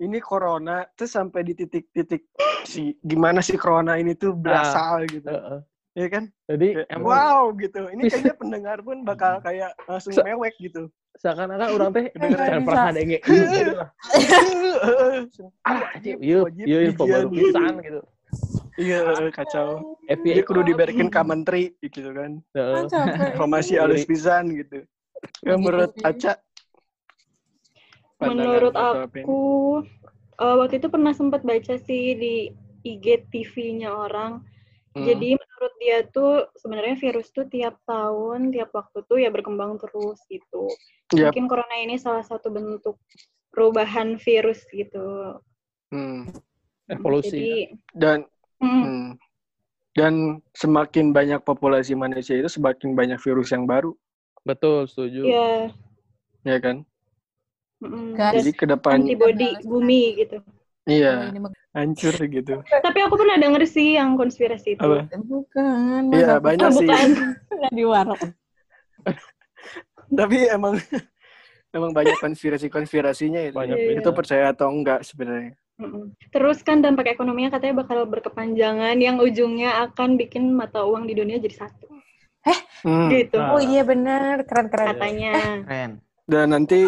ini 0.00 0.18
corona 0.18 0.88
terus 0.96 1.12
sampai 1.12 1.44
di 1.44 1.52
titik-titik 1.52 2.24
si 2.64 2.96
gimana 3.04 3.44
sih 3.44 3.60
corona 3.60 4.00
ini 4.00 4.16
tuh 4.16 4.32
berasal 4.32 5.04
gitu 5.06 5.28
Heeh. 5.28 5.60
ya 5.92 6.06
kan 6.08 6.24
jadi 6.48 6.68
Kayak, 6.88 7.00
wow 7.04 7.52
gitu 7.60 7.80
ini 7.92 8.08
kayaknya 8.08 8.34
pendengar 8.34 8.78
pun 8.80 9.04
bakal 9.04 9.44
kayak 9.44 9.76
langsung 9.84 10.16
Se- 10.16 10.24
mewek 10.24 10.56
gitu 10.56 10.88
seakan-akan 11.20 11.68
orang 11.76 11.90
teh 11.92 12.06
jangan 12.16 12.60
bisa. 12.64 12.66
pernah 12.66 12.90
denge 12.96 13.18
ah 15.68 15.78
Wajib, 15.94 16.16
iya 16.24 16.38
wajib 16.42 16.64
iya 16.66 16.78
info 16.88 17.04
dijian 17.04 17.12
baru 17.20 17.28
gitu. 17.28 17.36
pisan 17.44 17.72
gitu 17.84 18.00
iya 18.80 19.00
kacau 19.36 19.68
FBI 20.08 20.32
dia 20.40 20.44
kudu 20.48 20.60
diberikan 20.64 21.08
ke 21.12 21.20
menteri 21.20 21.62
gitu 21.84 22.10
kan 22.16 22.40
Heeh. 22.56 22.82
capek. 22.88 23.36
informasi 23.36 23.72
halus 23.76 24.08
pisan 24.08 24.48
gitu 24.56 24.80
ya, 25.44 25.54
menurut. 25.60 25.92
Aca 26.00 26.40
pandangan 28.20 28.44
Menurut 28.44 28.74
aku 28.76 29.42
eh, 30.36 30.56
waktu 30.60 30.74
itu 30.78 30.88
pernah 30.92 31.12
sempat 31.16 31.40
baca 31.42 31.74
sih 31.80 32.04
di 32.14 32.34
IG 32.84 33.32
TV-nya 33.32 33.88
orang. 33.90 34.44
Hmm. 34.90 35.06
Jadi 35.06 35.38
menurut 35.38 35.74
dia 35.78 35.98
tuh 36.10 36.50
sebenarnya 36.58 36.98
virus 36.98 37.30
tuh 37.30 37.46
tiap 37.46 37.78
tahun, 37.86 38.50
tiap 38.50 38.74
waktu 38.74 39.06
tuh 39.06 39.18
ya 39.22 39.30
berkembang 39.32 39.78
terus 39.78 40.18
gitu. 40.28 40.68
Yap. 41.14 41.32
Mungkin 41.32 41.46
corona 41.48 41.76
ini 41.78 41.96
salah 41.96 42.26
satu 42.26 42.50
bentuk 42.52 42.98
perubahan 43.54 44.18
virus 44.20 44.62
gitu. 44.68 45.38
Hmm. 45.90 46.30
evolusi 46.90 47.30
Jadi 47.30 47.54
dan 47.94 48.18
hmm, 48.58 48.82
hmm. 48.82 49.08
dan 49.94 50.14
semakin 50.54 51.14
banyak 51.14 51.40
populasi 51.46 51.94
manusia 51.94 52.38
itu 52.38 52.50
semakin 52.50 52.98
banyak 52.98 53.18
virus 53.22 53.54
yang 53.54 53.66
baru 53.66 53.94
betul 54.42 54.90
setuju 54.90 55.22
ya 55.26 55.50
ya 56.42 56.56
kan 56.58 56.82
mm, 57.80 58.12
dan 58.14 58.32
jadi 58.36 58.52
ke 58.52 58.64
depan 58.66 58.92
antibody 58.98 59.48
bumi 59.62 60.02
gitu. 60.16 60.36
iya 60.84 61.28
hancur 61.70 62.14
gitu 62.18 62.60
Tapi 62.62 62.98
aku 63.00 63.14
pernah 63.14 63.36
denger 63.36 63.62
sih 63.64 63.94
yang 63.94 64.14
konspirasi 64.14 64.74
itu. 64.74 64.80
apa 64.80 65.06
bukan. 65.18 66.02
iya 66.10 66.36
banyak 66.38 66.66
Oh, 66.66 66.74
sih 66.74 66.86
bukan. 66.86 67.08
di 67.70 67.84
warung. 67.84 68.20
tapi 70.10 70.36
emang 70.46 70.74
emang 71.70 71.90
banyak 71.94 72.18
konspirasi 72.18 72.66
konspirasinya 72.66 73.40
itu 73.40 73.54
Banyak, 73.54 73.78
Iya. 73.78 74.02
itu 74.02 74.10
percaya 74.10 74.50
atau 74.50 74.66
enggak 74.68 75.06
sebenarnya. 75.06 75.54
Terus 76.28 76.60
kan 76.60 76.82
dampak 76.82 77.08
ekonominya 77.08 77.56
katanya 77.56 77.80
bakal 77.80 78.04
berkepanjangan 78.04 78.98
yang 78.98 79.16
ujungnya 79.16 79.86
akan 79.86 80.18
bikin 80.18 80.52
mata 80.52 80.84
uang 80.84 81.08
di 81.08 81.14
dunia 81.14 81.38
jadi 81.38 81.56
satu. 81.56 81.88
Hmm. 82.82 83.08
Gitu. 83.08 83.36
Oh 83.36 83.60
iya 83.60 83.80
benar, 83.80 84.44
keren-keren. 84.44 84.86
katanya. 84.92 85.32
Keren. 85.64 85.92
Dan 86.30 86.46
nanti 86.48 86.86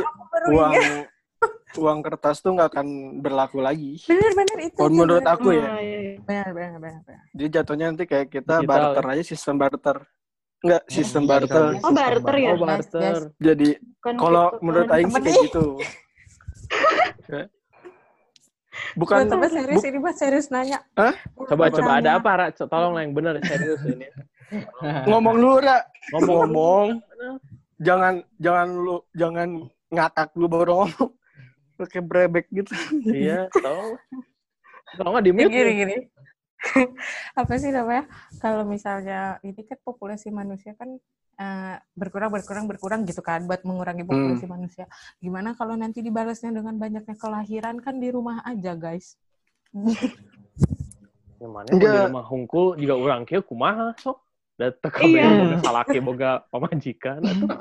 uang 0.48 0.72
ingat. 0.72 1.10
uang 1.82 1.98
kertas 2.00 2.38
tuh 2.38 2.54
nggak 2.54 2.68
akan 2.70 2.86
berlaku 3.18 3.58
lagi 3.58 3.98
Benar-benar 4.00 4.58
itu. 4.62 4.76
kalau 4.78 4.92
menurut 4.92 5.26
aku 5.26 5.48
ya 5.50 5.66
Oh, 5.66 5.80
iya, 5.80 5.98
iya. 6.00 6.14
Benar, 6.20 6.48
benar, 6.52 6.78
benar. 6.78 7.00
benar. 7.02 7.22
jadi 7.32 7.48
jatuhnya 7.52 7.86
nanti 7.88 8.04
kayak 8.04 8.28
kita 8.30 8.54
Digital, 8.56 8.68
barter 8.92 9.04
aja 9.08 9.22
sistem 9.24 9.54
barter 9.56 9.96
enggak 10.62 10.82
sistem 10.86 11.22
iya, 11.22 11.30
barter 11.32 11.64
iya. 11.66 11.80
Oh 11.82 11.92
barter 11.92 12.34
ya? 12.36 12.48
oh 12.48 12.58
barter 12.60 13.16
jadi 13.36 13.68
Bukan 13.98 14.14
kalau 14.16 14.44
cryptocurrency. 14.52 14.62
menurut 14.62 14.88
Aing 14.88 15.10
sih 15.10 15.20
kayak 15.20 15.38
gitu 15.42 15.66
Ya. 17.24 17.44
bukan 18.94 19.24
tapi 19.26 19.46
serius 19.48 19.78
bu- 19.78 19.86
ini 19.86 19.98
mah 19.98 20.14
serius 20.14 20.46
nanya. 20.48 20.80
Hah? 20.94 21.12
coba 21.44 21.68
coba 21.68 21.90
ada 21.98 22.10
apa 22.16 22.30
Ra? 22.34 22.46
tolong 22.54 22.96
yang 22.96 23.12
benar 23.12 23.36
serius 23.38 23.80
ini 23.84 24.06
ngomong 25.06 25.34
lu 25.34 25.56
Ra. 25.58 25.80
ngomong 26.12 26.36
ngomong 26.46 26.86
jangan 27.82 28.14
jangan 28.38 28.68
lu 28.72 28.96
jangan 29.12 29.48
ngakak 29.92 30.30
lu 30.38 30.46
baru 30.48 30.72
ngomong 30.86 31.10
lu 31.78 31.84
kayak 31.90 32.06
brebek 32.06 32.46
gitu 32.54 32.72
iya 33.10 33.50
tahu 33.50 33.98
kalau 34.96 35.10
nggak 35.16 35.24
di 35.24 35.32
Ya, 35.32 35.36
mute 35.36 35.52
gini 35.52 35.64
nih. 35.64 35.76
gini. 35.82 35.96
Apa 37.40 37.54
sih 37.58 37.70
namanya? 37.74 38.04
Kalau 38.38 38.62
misalnya 38.68 39.40
ini 39.42 39.60
kan 39.66 39.78
populasi 39.82 40.28
manusia 40.30 40.76
kan 40.76 41.00
eh, 41.40 41.76
berkurang 41.96 42.30
berkurang 42.30 42.64
berkurang 42.68 43.00
gitu 43.08 43.24
kan 43.24 43.42
buat 43.48 43.64
mengurangi 43.66 44.04
populasi 44.04 44.46
manusia. 44.46 44.86
Gimana 45.18 45.56
kalau 45.56 45.74
nanti 45.74 46.04
dibalasnya 46.04 46.52
dengan 46.52 46.76
banyaknya 46.76 47.16
kelahiran 47.16 47.80
kan 47.80 47.98
di 47.98 48.08
rumah 48.12 48.44
aja, 48.44 48.76
guys. 48.76 49.16
Yang 51.40 51.50
mana 51.50 51.68
di 51.72 51.82
rumah 51.82 52.24
hungkul 52.28 52.78
juga 52.78 52.94
orang 53.00 53.26
kieu 53.26 53.42
kumaha 53.42 53.96
sok 53.98 54.20
datang 54.62 54.90
ke 54.90 55.02
Iya. 55.04 55.26
boga 55.26 55.56
salaki 55.60 55.98
boga 55.98 56.30
pamajikan 56.48 57.18
atuh. 57.20 57.48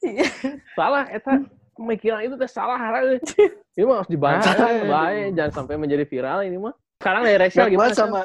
Mm-mm. 0.00 0.24
salah 0.72 1.04
eta 1.06 1.44
pemikiran 1.74 2.24
itu 2.24 2.32
teh 2.34 2.48
salah 2.48 2.74
hara 2.74 3.04
ini 3.76 3.84
mah 3.84 4.00
harus 4.00 4.08
dibantah 4.08 4.56
bae 4.82 5.28
jangan 5.30 5.52
sampai 5.54 5.76
menjadi 5.76 6.04
viral 6.04 6.40
ini 6.40 6.56
mah 6.56 6.72
sekarang 6.96 7.22
dari 7.22 7.36
Rexel 7.38 7.64
Gak 7.64 7.72
gimana 7.72 7.92
sama 7.92 8.20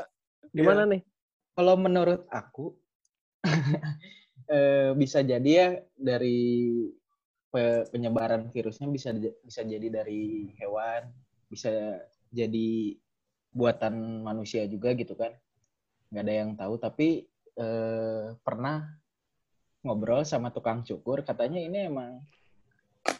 gimana 0.49 0.87
nih 0.87 1.03
Kalau 1.51 1.75
menurut 1.75 2.23
aku 2.27 2.75
eh, 4.47 4.91
bisa 4.93 5.19
jadi 5.19 5.51
ya 5.51 5.67
dari 5.93 6.79
pe- 7.47 7.87
penyebaran 7.87 8.47
virusnya 8.49 8.87
bisa 8.87 9.11
bisa 9.15 9.61
jadi 9.61 9.87
dari 9.89 10.51
hewan, 10.55 11.07
bisa 11.45 11.71
jadi 12.29 12.99
buatan 13.49 13.95
manusia 14.21 14.63
juga 14.65 14.91
gitu 14.91 15.13
kan. 15.13 15.31
nggak 16.05 16.21
ada 16.21 16.33
yang 16.35 16.51
tahu 16.53 16.75
tapi 16.77 17.25
eh, 17.55 18.35
pernah 18.41 18.85
ngobrol 19.81 20.23
sama 20.23 20.49
tukang 20.49 20.81
cukur 20.81 21.21
katanya 21.21 21.61
ini 21.61 21.87
emang 21.87 22.19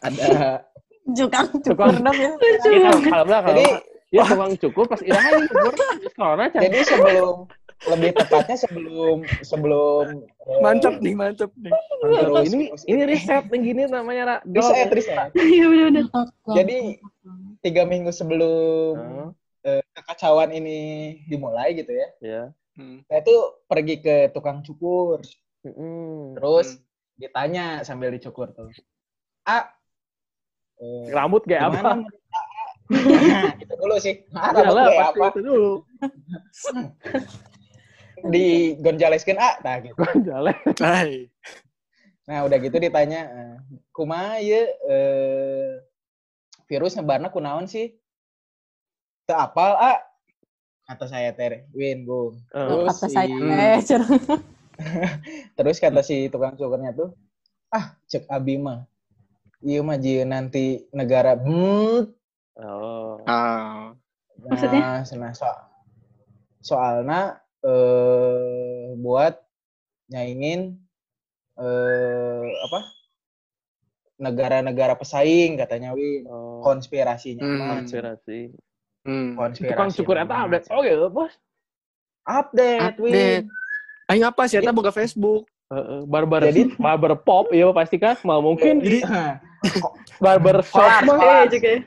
ada 0.02 0.62
Tukang- 1.06 1.54
cukur 1.62 1.94
dong 1.94 2.18
ya. 2.18 2.32
Iya 2.66 2.90
kalau 2.90 3.00
kalau 3.00 3.24
kalau 3.26 3.48
Jadi 3.54 3.66
ya 4.10 4.22
tukang 4.26 4.52
cukur 4.58 4.84
pas 4.86 5.00
iraha 5.00 5.28
ini 5.30 5.46
cukur 5.46 5.72
corona 6.12 6.44
jadi 6.50 6.78
sebelum 6.82 7.36
lebih 7.86 8.10
tepatnya 8.16 8.56
sebelum 8.56 9.16
sebelum 9.44 10.24
eh, 10.26 10.60
mantap 10.64 10.98
nih 10.98 11.14
mantap 11.14 11.52
nih 11.54 11.70
Mantap. 11.70 12.42
Ini 12.48 12.64
ini 12.88 13.02
riset 13.04 13.44
yang 13.46 13.62
gini 13.62 13.82
namanya 13.86 14.22
Ra. 14.24 14.36
Dol. 14.42 14.64
riset 14.64 14.90
riset 14.90 15.30
Iya. 15.36 16.02
Jadi, 16.56 16.76
tiga 17.60 17.82
minggu 17.84 18.10
sebelum 18.10 18.96
eh, 19.60 19.82
kekacauan 19.92 20.50
ini 20.50 20.78
dimulai 21.26 21.74
gitu 21.74 21.90
ya. 21.90 22.08
ya. 22.18 22.42
Hmm. 22.76 23.00
Saya 23.08 23.20
tuh 23.24 23.40
pergi 23.64 24.04
ke 24.04 24.16
tukang 24.36 24.60
cukur. 24.60 25.24
Mm-mm. 25.64 26.36
Terus 26.36 26.78
ditanya 27.16 27.80
sambil 27.82 28.12
dicukur 28.12 28.52
tuh. 28.52 28.68
A, 29.48 29.72
eh, 30.78 31.08
Rambut 31.10 31.42
kayak 31.48 31.72
apa? 31.72 32.04
Nah, 32.86 33.50
itu 33.58 33.74
dulu 33.74 33.96
sih. 33.98 34.22
Ah, 34.30 34.54
rambut 34.54 34.62
Iyalah, 34.62 34.84
kayak 34.86 35.08
apa? 35.10 35.26
itu 35.32 35.40
dulu. 35.42 35.72
Di 38.32 38.46
gonjaleskeun 38.80 39.40
A, 39.40 39.50
nah 39.60 39.76
gitu. 39.82 39.96
Gonjales. 39.96 40.58
Hai. 40.78 41.28
Nah, 42.26 42.42
udah 42.42 42.58
gitu 42.58 42.76
ditanya, 42.82 43.20
eh, 43.30 43.56
kumaha 43.94 44.42
ieu 44.42 44.66
eh, 44.66 45.78
virus 46.66 46.98
nyebarna 46.98 47.30
kunaon 47.30 47.70
sih? 47.70 47.94
Teu 49.26 49.38
apal, 49.38 49.78
A. 49.78 50.02
Kata 50.86 51.04
saya 51.10 51.34
teh, 51.34 51.66
Win, 51.74 52.06
Bung. 52.06 52.38
Terus 52.46 52.94
Kata 52.94 53.06
saya 53.10 53.26
si- 53.82 53.86
cenah. 53.90 54.06
Terus 55.56 55.80
kata 55.80 56.04
si 56.04 56.28
tukang 56.28 56.54
cukurnya 56.54 56.92
tuh, 56.92 57.10
ah, 57.72 57.96
cek 58.06 58.28
Abi 58.28 58.60
mah. 58.60 58.84
Iya 59.64 59.80
mah 59.82 59.96
jieun 59.96 60.30
nanti 60.30 60.84
negara 60.92 61.34
hmm. 61.34 62.12
Oh. 62.60 63.18
Ah. 63.26 63.96
Maksudnya? 64.36 65.02
Nah, 65.02 65.32
so 65.32 65.48
soalnya 66.60 67.40
eh 67.64 68.94
buat 68.96 69.40
nyaingin 70.06 70.76
eh 71.56 72.44
apa? 72.68 72.80
negara-negara 74.16 74.96
pesaing 74.96 75.56
katanya 75.58 75.92
Win. 75.92 76.24
Oh. 76.28 76.60
Konspirasinya 76.62 77.42
Hmm. 77.42 77.68
konspirasi. 77.80 78.52
Hmm. 79.06 79.38
Tukang 79.54 79.90
cukur 79.94 80.18
eta 80.18 80.34
update. 80.34 80.66
Oh 80.74 80.82
ya, 80.82 81.06
Bos. 81.06 81.30
Update, 82.26 82.98
Win. 82.98 83.14
Update. 83.14 83.46
Aing 84.10 84.26
apa 84.26 84.42
sih? 84.50 84.58
Eta 84.58 84.74
boga 84.74 84.90
Facebook. 84.90 85.46
Heeh, 85.66 86.06
barber 86.06 86.46
Jadi- 86.46 86.78
barber 86.78 87.18
pop 87.18 87.50
iya 87.50 87.66
pasti 87.74 87.98
kan 87.98 88.14
mal 88.22 88.38
mungkin 88.38 88.78
Jadi 88.78 89.02
barber 90.22 90.62
shop 90.62 90.78
Kolar, 90.78 91.02
mah 91.02 91.18
Iya 91.18 91.42
juga 91.50 91.68
ya. 91.74 91.80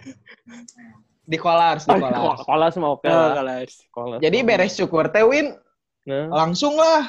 di 1.23 1.37
kolars, 1.39 1.83
di 1.87 1.95
kolars. 1.95 2.43
kolas 2.43 2.73
mah 2.75 2.91
oke 2.99 3.07
oh, 3.07 4.19
Jadi 4.19 4.37
beres 4.43 4.75
cukur 4.75 5.07
teh 5.07 5.23
Win, 5.23 5.55
Nah, 6.03 6.27
langsung 6.27 6.75
lah 6.75 7.07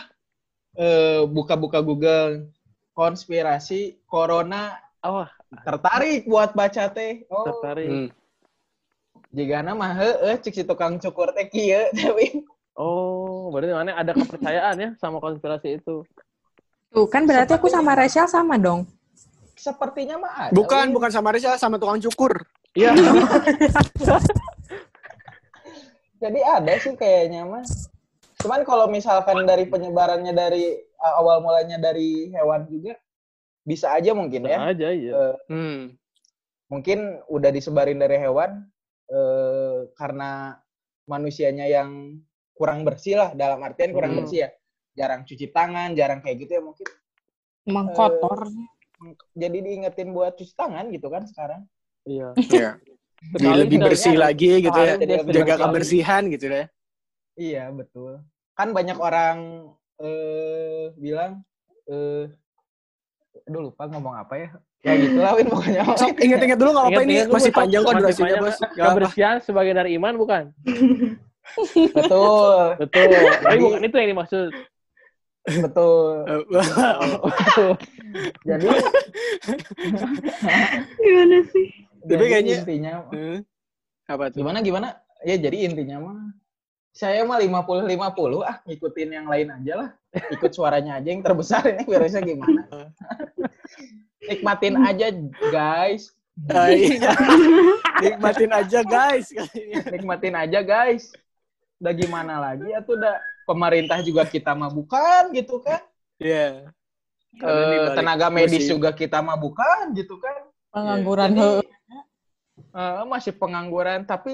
eh, 0.78 1.26
buka-buka 1.26 1.82
Google 1.82 2.46
konspirasi 2.94 3.98
corona 4.06 4.78
oh, 5.02 5.26
tertarik 5.66 6.28
buat 6.30 6.54
baca 6.54 6.86
teh. 6.92 7.26
Oh, 7.32 7.50
tertarik. 7.50 7.88
Hmm. 7.90 8.08
Jigana 9.30 9.74
mah 9.74 9.94
heueuh 9.94 10.36
cik 10.42 10.54
si 10.54 10.62
tukang 10.66 10.98
cukur 10.98 11.30
teh 11.34 11.46
kieu 11.46 11.90
teh 11.96 12.10
Win. 12.14 12.46
Oh, 12.78 13.50
berarti 13.52 13.74
mana 13.74 13.92
ada 13.94 14.12
kepercayaan 14.16 14.74
ya 14.78 14.90
sama 14.96 15.20
konspirasi 15.20 15.82
itu. 15.82 16.02
Tuh 16.90 17.06
kan 17.06 17.28
berarti 17.28 17.54
aku 17.54 17.70
sama 17.70 17.94
Rachel 17.94 18.26
sama 18.26 18.56
dong. 18.56 18.88
Sepertinya 19.54 20.16
mah 20.16 20.32
ada. 20.48 20.52
Bukan, 20.56 20.88
bukan 20.96 21.12
sama 21.12 21.36
Risa, 21.36 21.60
sama 21.60 21.76
tukang 21.76 22.00
cukur. 22.00 22.40
Iya. 22.72 22.96
Jadi 26.20 26.40
ada 26.40 26.72
sih 26.80 26.96
kayaknya 26.96 27.44
mah. 27.44 27.60
Cuman 28.40 28.64
kalau 28.64 28.88
misalkan 28.88 29.44
dari 29.44 29.68
penyebarannya 29.68 30.32
dari 30.32 30.80
uh, 30.96 31.20
awal 31.20 31.44
mulanya 31.44 31.76
dari 31.76 32.32
hewan 32.32 32.64
juga 32.72 32.96
bisa 33.60 33.92
aja 33.92 34.16
mungkin 34.16 34.48
ya. 34.48 34.56
Bisa 34.56 34.68
aja 34.72 34.88
iya. 34.96 35.12
Eh, 35.12 35.34
Hmm. 35.52 35.80
mungkin 36.72 37.20
udah 37.28 37.50
disebarin 37.52 38.00
dari 38.00 38.16
hewan 38.16 38.64
eh, 39.10 39.78
karena 39.92 40.56
manusianya 41.04 41.66
yang 41.66 42.18
kurang 42.54 42.84
bersih 42.84 43.16
lah 43.16 43.30
dalam 43.34 43.58
artian 43.60 43.90
kurang 43.90 44.14
Hmm. 44.14 44.20
bersih 44.22 44.46
ya 44.46 44.50
jarang 44.92 45.22
cuci 45.22 45.50
tangan 45.50 45.94
jarang 45.94 46.20
kayak 46.20 46.44
gitu 46.44 46.52
ya 46.56 46.62
mungkin 46.62 46.86
Emang 47.62 47.86
Eh, 47.88 47.94
kotor. 47.94 48.40
jadi 49.32 49.58
diingetin 49.60 50.12
buat 50.12 50.34
cuci 50.34 50.52
tangan 50.54 50.88
gitu 50.90 51.08
kan 51.08 51.24
sekarang 51.24 51.62
Iya. 52.04 52.32
Iya. 52.50 52.70
Jadi 53.20 53.36
Sekali 53.44 53.60
lebih 53.60 53.78
bersih 53.84 54.14
lagi 54.16 54.50
gitu 54.64 54.78
ya. 54.80 54.94
Jaga 54.96 55.20
bersih. 55.28 55.56
kebersihan 55.60 56.22
gitu 56.28 56.46
ya. 56.48 56.64
iya 57.36 57.64
betul 57.68 58.20
kan 58.52 58.72
banyak 58.72 58.96
orang 58.96 59.38
eh 59.96 60.92
bilang 60.94 61.40
eh 61.84 62.28
aduh 63.44 63.68
lupa 63.68 63.88
ngomong 63.88 64.14
apa 64.16 64.34
ya 64.36 64.48
ya 64.80 64.92
gitulah 64.96 65.32
Win 65.34 65.46
pokoknya 65.46 65.82
Sok 65.92 66.16
inget-inget 66.18 66.56
dulu 66.56 66.70
nggak 66.72 66.84
apa-apa 66.86 67.00
ini 67.00 67.12
Ingat-ingat 67.12 67.28
masih 67.30 67.52
panjang 67.52 67.80
kok 67.80 67.94
durasinya 67.94 68.34
bos. 68.40 68.56
Kebersihan 68.70 69.36
sebagian 69.38 69.76
dari 69.76 69.90
iman 69.94 70.14
bukan? 70.16 70.42
betul 71.96 72.78
Betul. 72.78 73.08
Tapi 73.42 73.58
bukan 73.58 73.80
itu 73.82 73.96
yang 73.96 74.10
dimaksud. 74.10 74.50
betul 75.40 76.14
Oh. 77.56 77.74
jadi 78.42 78.66
Gimana 80.96 81.38
sih? 81.46 81.66
Tapi 82.00 82.08
jadi 82.08 82.24
kayaknya- 82.26 82.58
intinya 82.58 82.92
Hmm. 83.08 83.38
Apa 84.06 84.28
tuh? 84.28 84.42
gimana 84.42 84.58
gimana 84.60 84.88
ya 85.22 85.36
jadi 85.36 85.56
intinya 85.64 85.96
mah 86.02 86.18
saya 86.90 87.22
mah 87.22 87.38
50 87.38 87.86
50 87.86 88.42
ah 88.42 88.58
ngikutin 88.64 89.10
yang 89.12 89.26
lain 89.26 89.48
aja 89.52 89.72
lah 89.76 89.90
ikut 90.28 90.50
suaranya 90.50 90.98
aja 90.98 91.08
yang 91.08 91.22
terbesar 91.22 91.62
ini 91.68 91.84
virusnya 91.84 92.18
gimana 92.20 92.62
nikmatin 94.22 94.74
aja 94.78 95.06
guys 95.48 96.12
Hai. 96.48 96.96
Nikmatin 98.00 98.48
aja 98.48 98.80
guys. 98.80 99.28
nikmatin 99.92 100.32
aja 100.32 100.60
guys 100.64 101.12
udah 101.76 101.92
gimana 101.92 102.40
lagi 102.40 102.72
atau 102.72 102.96
udah 102.96 103.16
pemerintah 103.44 104.00
juga 104.00 104.24
kita 104.24 104.52
mah 104.52 104.68
bukan 104.68 105.32
gitu 105.32 105.60
kan 105.60 105.80
Iya. 106.16 106.68
Eh, 107.32 107.88
tenaga 107.92 108.28
medis 108.28 108.64
juga 108.64 108.88
kita 108.90 109.20
mah 109.20 109.36
bukan 109.36 109.92
gitu 109.92 110.16
kan 110.16 110.48
Pengangguran 110.70 111.28
Jadi, 111.30 111.40
heueuh. 111.40 111.64
eh, 112.72 113.04
masih 113.04 113.32
pengangguran 113.34 114.04
tapi 114.04 114.32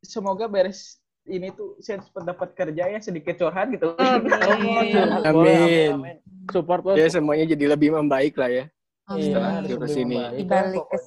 semoga 0.00 0.46
beres 0.46 0.98
ini 1.22 1.50
tuh 1.50 1.76
saya 1.78 2.00
cepat 2.00 2.22
dapat 2.24 2.48
kerja 2.54 2.82
ya 2.88 2.98
sedikit 2.98 3.34
curhat 3.36 3.68
gitu 3.70 3.94
Amin. 3.94 4.32
Amin. 5.28 5.90
amin. 5.92 6.16
Support. 6.48 6.96
Ya 6.96 7.06
semuanya 7.06 7.44
jadi 7.44 7.76
lebih 7.76 7.92
membaik 7.92 8.32
lah 8.34 8.48
ya. 8.48 8.64
Amin. 9.08 9.24
Setelah 9.24 9.50
harus 9.54 9.68
virus 9.70 9.94
ini. 9.96 10.16
Dibalik 10.36 10.84
ke 10.84 10.98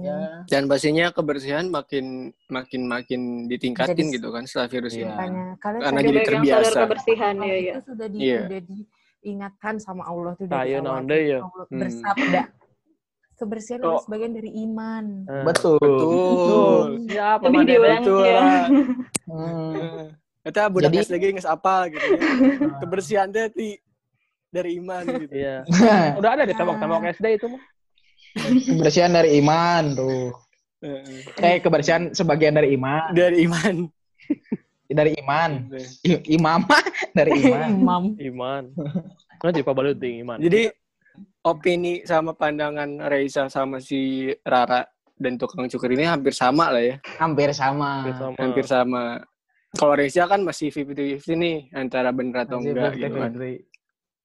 ya 0.00 0.16
Dan 0.46 0.62
pastinya 0.66 1.10
kebersihan 1.10 1.66
makin 1.66 2.06
makin 2.46 2.82
makin 2.84 3.20
ditingkatin 3.46 3.96
Jadi- 4.06 4.14
gitu 4.14 4.28
kan 4.30 4.44
setelah 4.44 4.68
virus 4.68 4.94
Iya. 4.94 5.02
ini. 5.02 5.10
Kalian 5.10 5.56
Karena 5.56 5.80
sadar 5.80 6.02
jadi 6.04 6.20
terbiasa. 6.24 6.78
kebersihan 6.80 7.34
ya 7.40 7.56
ya. 7.56 7.72
itu 7.72 7.82
sudah 7.84 8.06
di 8.06 8.18
Iya. 8.20 8.40
udah 8.44 8.60
diingatkan 8.62 9.74
sama 9.76 10.02
Allah 10.04 10.32
tuh 10.34 10.46
Tayo 10.46 10.54
dari 10.54 10.74
awal. 10.76 10.86
ya. 11.24 11.38
Allah 11.40 11.64
Hmm. 11.66 11.78
bersabda 11.78 12.42
kebersihan 13.40 13.78
Oh. 13.80 13.86
adalah 13.88 14.02
sebagian 14.04 14.32
dari 14.36 14.50
iman. 14.60 15.04
Nah, 15.24 15.42
betul 15.42 15.78
Betul. 15.80 16.86
Siap, 17.08 17.38
Lebih 17.40 17.60
diulang 17.64 18.02
Betul 18.02 18.22
ya. 18.22 18.42
Hmm. 19.30 20.04
Kita 20.40 20.62
budak 20.66 20.90
SD 20.96 21.14
nggak 21.16 21.46
apa 21.46 21.74
gitu 21.88 22.06
ya. 22.06 22.20
Kebersihan 22.82 23.28
teh 23.28 23.46
ti- 23.48 23.80
dari 24.50 24.76
iman 24.76 25.02
gitu. 25.06 25.32
Iya. 25.32 25.56
Udah 26.18 26.30
ada 26.34 26.44
di 26.44 26.52
tembok-tembok 26.52 27.02
SD 27.08 27.26
itu 27.38 27.46
mah. 27.48 27.62
kebersihan 28.30 29.10
dari 29.10 29.42
iman 29.42 29.90
tuh 29.90 30.30
Heeh. 30.78 31.18
eh 31.42 31.58
kebersihan 31.58 32.14
sebagian 32.14 32.54
dari 32.54 32.78
iman 32.78 33.10
Dari 33.10 33.42
iman. 33.42 33.90
dari 34.90 35.14
iman 35.18 35.50
I- 36.02 36.22
imam 36.30 36.62
dari 37.12 37.30
iman 37.40 37.70
Imam. 37.82 38.02
Iman. 38.16 38.62
Nanti 39.40 39.62
Pak 39.62 39.74
Baluting 39.74 40.22
iman. 40.22 40.38
Jadi 40.38 40.70
opini 41.42 42.02
sama 42.04 42.34
pandangan 42.34 43.02
Reisa 43.06 43.46
sama 43.46 43.78
si 43.78 44.30
Rara 44.42 44.86
dan 45.14 45.34
tukang 45.34 45.66
cukur 45.66 45.90
ini 45.90 46.06
hampir 46.06 46.30
sama 46.30 46.70
lah 46.70 46.82
ya. 46.82 46.96
hampir 47.18 47.50
sama 47.50 48.06
Hampir 48.06 48.14
sama. 48.16 48.34
Hampir 48.38 48.64
sama. 48.64 49.02
Kalau 49.70 49.94
Reisa 49.94 50.26
kan 50.26 50.42
masih 50.42 50.70
50-50 50.70 51.22
nih 51.36 51.56
antara 51.72 52.10
bener 52.10 52.42
atau 52.42 52.58
enggak 52.58 52.94
gitu 52.94 53.14
kan. 53.14 53.30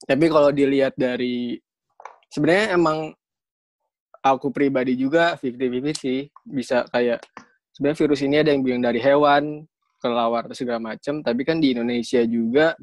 50-50. 0.06 0.10
Tapi 0.10 0.26
kalau 0.30 0.50
dilihat 0.50 0.94
dari 0.96 1.58
sebenarnya 2.30 2.78
emang 2.78 3.12
aku 4.22 4.50
pribadi 4.50 4.94
juga 4.96 5.38
50-50 5.38 5.94
sih 5.96 6.20
bisa 6.44 6.86
kayak 6.90 7.22
sebenarnya 7.72 8.00
virus 8.00 8.22
ini 8.22 8.36
ada 8.42 8.50
yang 8.50 8.66
bilang 8.66 8.82
dari 8.82 8.98
hewan 8.98 9.66
kelawar 10.02 10.46
atau 10.46 10.58
segala 10.58 10.82
macam 10.82 11.22
tapi 11.22 11.42
kan 11.42 11.58
di 11.58 11.74
Indonesia 11.74 12.22
juga 12.26 12.74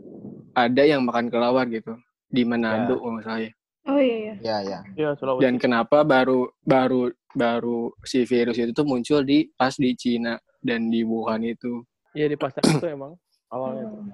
ada 0.52 0.82
yang 0.82 1.02
makan 1.02 1.30
kelawar 1.30 1.66
gitu 1.66 1.94
di 2.26 2.42
Manado 2.42 2.98
kalau 2.98 3.18
nggak 3.18 3.26
salah 3.26 3.42
ya. 3.42 3.52
Oh 3.82 3.98
iya 3.98 4.16
iya. 4.16 4.34
ya 4.38 4.56
ya 4.62 4.78
Iya, 4.94 5.08
Sulawesi. 5.18 5.42
dan 5.42 5.54
kenapa 5.58 6.06
baru 6.06 6.46
baru 6.62 7.10
baru 7.34 7.90
si 8.06 8.22
virus 8.22 8.54
itu 8.56 8.70
tuh 8.70 8.86
muncul 8.86 9.26
di 9.26 9.50
pas 9.52 9.74
di 9.74 9.90
Cina 9.98 10.38
dan 10.62 10.86
di 10.86 11.02
Wuhan 11.02 11.42
itu 11.42 11.82
Iya 12.14 12.30
di 12.30 12.36
pasar 12.38 12.62
itu 12.62 12.86
emang 12.86 13.18
awalnya. 13.50 13.90
tuh. 13.90 14.06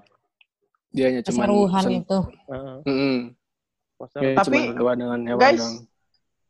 Dia 0.89 1.05
hanya 1.12 1.20
cuma 1.24 1.45
Keseruhan 1.45 1.84
itu. 1.93 2.18
Heeh. 2.49 2.76
Mm-mm. 2.86 3.16
Pasar. 3.99 4.20
Dia 4.22 4.30
Tapi, 4.39 4.59
dengan 4.72 5.20
hewan 5.26 5.41
guys, 5.43 5.61
doang. 5.61 5.76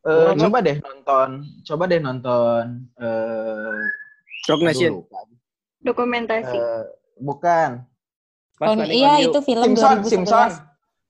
Eh, 0.08 0.30
Apa? 0.30 0.40
coba 0.40 0.58
deh 0.62 0.76
nonton, 0.78 1.28
coba 1.66 1.82
deh 1.90 2.00
nonton 2.00 2.64
eh 2.96 3.80
Rock 4.46 4.60
Nation. 4.62 4.92
aduh, 4.94 5.02
lupa. 5.04 5.20
Dokumentasi. 5.82 6.56
Eh, 6.56 6.84
bukan. 7.18 7.70
Pas 8.58 8.74
Oh, 8.74 8.82
iya 8.84 9.22
itu 9.22 9.38
film 9.42 9.74
Simpson, 9.74 10.02
2011. 10.02 10.10
Simpson. 10.10 10.50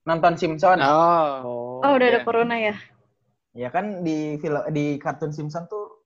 Nonton 0.05 0.33
Simpson. 0.37 0.77
Oh. 0.81 1.33
Oh. 1.45 1.85
oh, 1.85 1.91
udah 1.95 2.07
ada 2.07 2.19
iya. 2.21 2.25
corona 2.25 2.55
ya? 2.57 2.75
Ya 3.53 3.69
kan 3.69 4.01
di 4.01 4.37
film 4.37 4.61
di 4.69 4.97
kartun 4.97 5.33
Simpson 5.33 5.65
tuh 5.65 6.05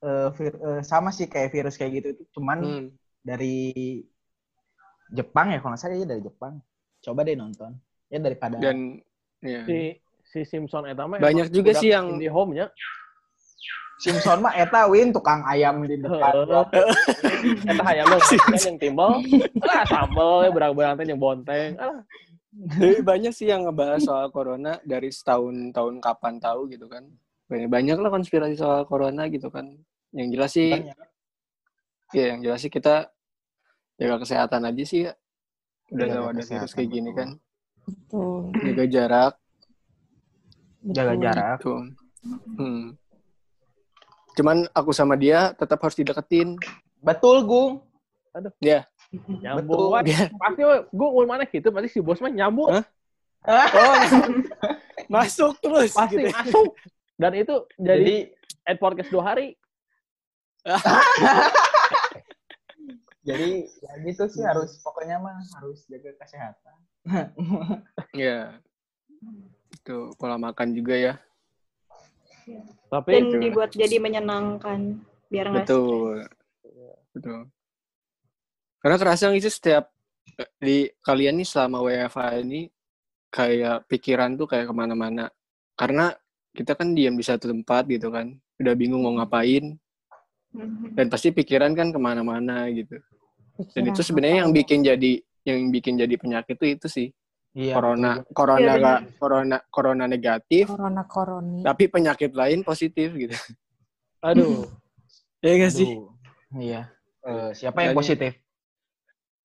eh, 0.00 0.28
vir- 0.36 0.60
eh, 0.60 0.80
sama 0.80 1.10
sih 1.10 1.26
kayak 1.26 1.50
virus 1.50 1.76
kayak 1.76 1.92
gitu 2.00 2.08
itu 2.14 2.22
cuman 2.32 2.58
Hmm. 2.60 2.86
dari 3.20 4.00
Jepang 5.10 5.46
ya 5.48 5.58
kalau 5.58 5.72
nggak 5.72 5.80
salah 5.80 5.96
ya 5.96 6.06
dari 6.06 6.20
Jepang. 6.20 6.60
Coba 7.00 7.20
deh 7.22 7.34
nonton. 7.34 7.72
Ya 8.08 8.18
daripada 8.18 8.56
Dan 8.56 9.00
ya. 9.40 9.62
si 9.64 9.96
si 10.22 10.40
Simpson 10.44 10.84
eta 10.84 11.04
mah 11.04 11.16
Banyak 11.16 11.48
juga 11.48 11.72
sih 11.72 11.92
yang- 11.92 12.16
indie 12.16 12.28
home-nya. 12.28 12.68
Simpson 13.98 14.38
mah 14.38 14.54
eta 14.54 14.86
win 14.86 15.10
tukang 15.10 15.42
ayam 15.42 15.82
di 15.82 15.98
depan. 15.98 16.46
Eta 17.66 17.82
hayamnya 17.82 18.18
kan 18.46 18.54
yang 18.54 18.76
timbal. 18.78 19.18
Ah, 19.60 19.82
sambel 19.84 20.46
ya 20.46 20.50
berang-berang 20.52 20.94
yang 21.02 21.18
bonteng. 21.18 21.74
Ah, 21.74 22.06
Jadi 22.78 23.02
banyak 23.02 23.32
sih 23.34 23.46
yang 23.46 23.66
ngebahas 23.66 24.02
soal 24.02 24.30
corona 24.30 24.78
dari 24.82 25.10
setahun 25.10 25.70
tahun 25.70 25.98
kapan 25.98 26.38
tahu 26.38 26.70
gitu 26.70 26.86
kan. 26.86 27.06
Banyak, 27.46 27.68
banyak 27.68 27.96
lah 27.98 28.10
konspirasi 28.10 28.54
soal 28.54 28.82
corona 28.84 29.26
gitu 29.26 29.50
kan. 29.50 29.66
Yang 30.14 30.28
jelas 30.32 30.50
sih, 30.54 30.70
ya 32.12 32.24
yang 32.32 32.40
jelas 32.40 32.60
sih 32.60 32.70
kita 32.70 33.10
jaga 33.98 34.16
kesehatan 34.22 34.62
aja 34.64 34.84
sih 34.86 35.00
ya. 35.10 35.12
Udah 35.90 36.06
Jaga 36.06 36.14
tahu 36.14 36.26
ada 36.30 36.42
virus 36.46 36.72
kayak 36.72 36.90
gini 36.94 37.10
kan. 37.12 37.28
Betul. 37.88 38.40
Jaga 38.62 38.84
jarak. 38.86 39.34
Jaga 40.88 41.14
jarak. 41.18 41.58
Tuh. 41.60 41.82
Hmm. 42.56 42.84
Cuman 44.38 44.70
aku 44.70 44.94
sama 44.94 45.18
dia 45.18 45.50
tetap 45.58 45.82
harus 45.82 45.98
dideketin. 45.98 46.54
Betul, 47.02 47.42
Gung. 47.42 47.82
nyambung 49.40 49.90
Betul. 49.98 50.36
Pasti 50.36 50.62
gua 50.92 51.08
mau 51.10 51.24
mana 51.26 51.48
gitu 51.48 51.72
pasti 51.72 51.88
si 51.88 51.98
bos 51.98 52.20
mah 52.20 52.30
nyambung. 52.30 52.70
Hah? 52.70 52.84
Oh, 53.48 53.94
masuk 55.14 55.56
terus. 55.64 55.96
Pasti 55.96 56.20
gitu. 56.20 56.28
masuk. 56.30 56.70
Dan 57.18 57.32
itu 57.34 57.54
jadi, 57.80 57.98
Jadi 57.98 58.16
ad 58.68 58.78
podcast 58.78 59.10
dua 59.10 59.22
hari. 59.34 59.56
jadi 63.28 63.50
ya 63.68 63.92
gitu 64.08 64.24
sih 64.32 64.40
harus 64.40 64.80
pokoknya 64.80 65.20
mah 65.20 65.36
harus 65.60 65.84
jaga 65.92 66.16
kesehatan. 66.16 66.76
Ya. 68.16 68.56
Itu 69.72 70.16
pola 70.16 70.40
makan 70.40 70.72
juga 70.72 70.94
ya. 70.96 71.14
Tapi 72.88 73.10
Dan 73.12 73.24
itu. 73.28 73.36
dibuat 73.44 73.70
jadi 73.76 73.96
menyenangkan. 74.00 75.04
Biar 75.28 75.52
nggak 75.52 75.68
Betul. 75.68 76.24
Betul. 77.12 77.40
Karena 78.80 78.96
kerasa 78.96 79.34
gitu 79.36 79.50
setiap 79.52 79.92
di 80.62 80.88
kalian 81.04 81.40
nih 81.42 81.48
selama 81.48 81.82
WFH 81.84 82.46
ini 82.46 82.70
kayak 83.28 83.84
pikiran 83.90 84.38
tuh 84.40 84.48
kayak 84.48 84.70
ke 84.70 84.74
mana-mana. 84.74 85.28
Karena 85.76 86.14
kita 86.56 86.72
kan 86.78 86.96
diam 86.96 87.14
di 87.18 87.24
satu 87.26 87.52
tempat 87.52 87.84
gitu 87.92 88.08
kan. 88.08 88.32
Udah 88.56 88.74
bingung 88.78 89.04
mau 89.04 89.12
ngapain. 89.20 89.76
Mhm. 90.56 90.96
Dan 90.96 91.06
pasti 91.12 91.28
pikiran 91.28 91.76
kan 91.76 91.92
ke 91.92 92.00
mana-mana 92.00 92.64
gitu. 92.72 92.96
Dan 93.74 93.84
itu 93.90 94.00
sebenarnya 94.06 94.34
apa 94.36 94.42
yang 94.46 94.50
ya? 94.50 94.56
bikin 94.62 94.78
jadi 94.86 95.12
yang 95.46 95.58
bikin 95.72 95.94
jadi 95.98 96.14
penyakit 96.14 96.54
tuh 96.58 96.68
itu 96.68 96.86
sih. 96.86 97.08
Iya. 97.58 97.74
corona, 97.74 98.10
betul. 98.22 98.32
corona 98.36 98.72
Iya, 98.76 98.96
corona 99.18 99.56
corona 99.72 100.04
negatif, 100.06 100.68
corona 100.68 101.02
koroni. 101.08 101.64
tapi 101.64 101.84
penyakit 101.90 102.30
lain 102.30 102.60
positif 102.62 103.08
gitu. 103.16 103.34
aduh, 104.28 104.68
Ya 105.42 105.52
nggak 105.58 105.72
sih? 105.72 105.88
Iya. 106.54 106.86
Eh, 107.26 107.50
siapa 107.56 107.82
yang 107.82 107.98
positif? 107.98 108.36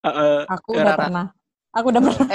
Eh, 0.04 0.10
eh, 0.10 0.40
Aku 0.46 0.78
udah 0.78 0.94
Rara. 0.94 0.98
pernah. 1.08 1.26
Aku 1.74 1.86
udah 1.90 2.02
pernah. 2.06 2.28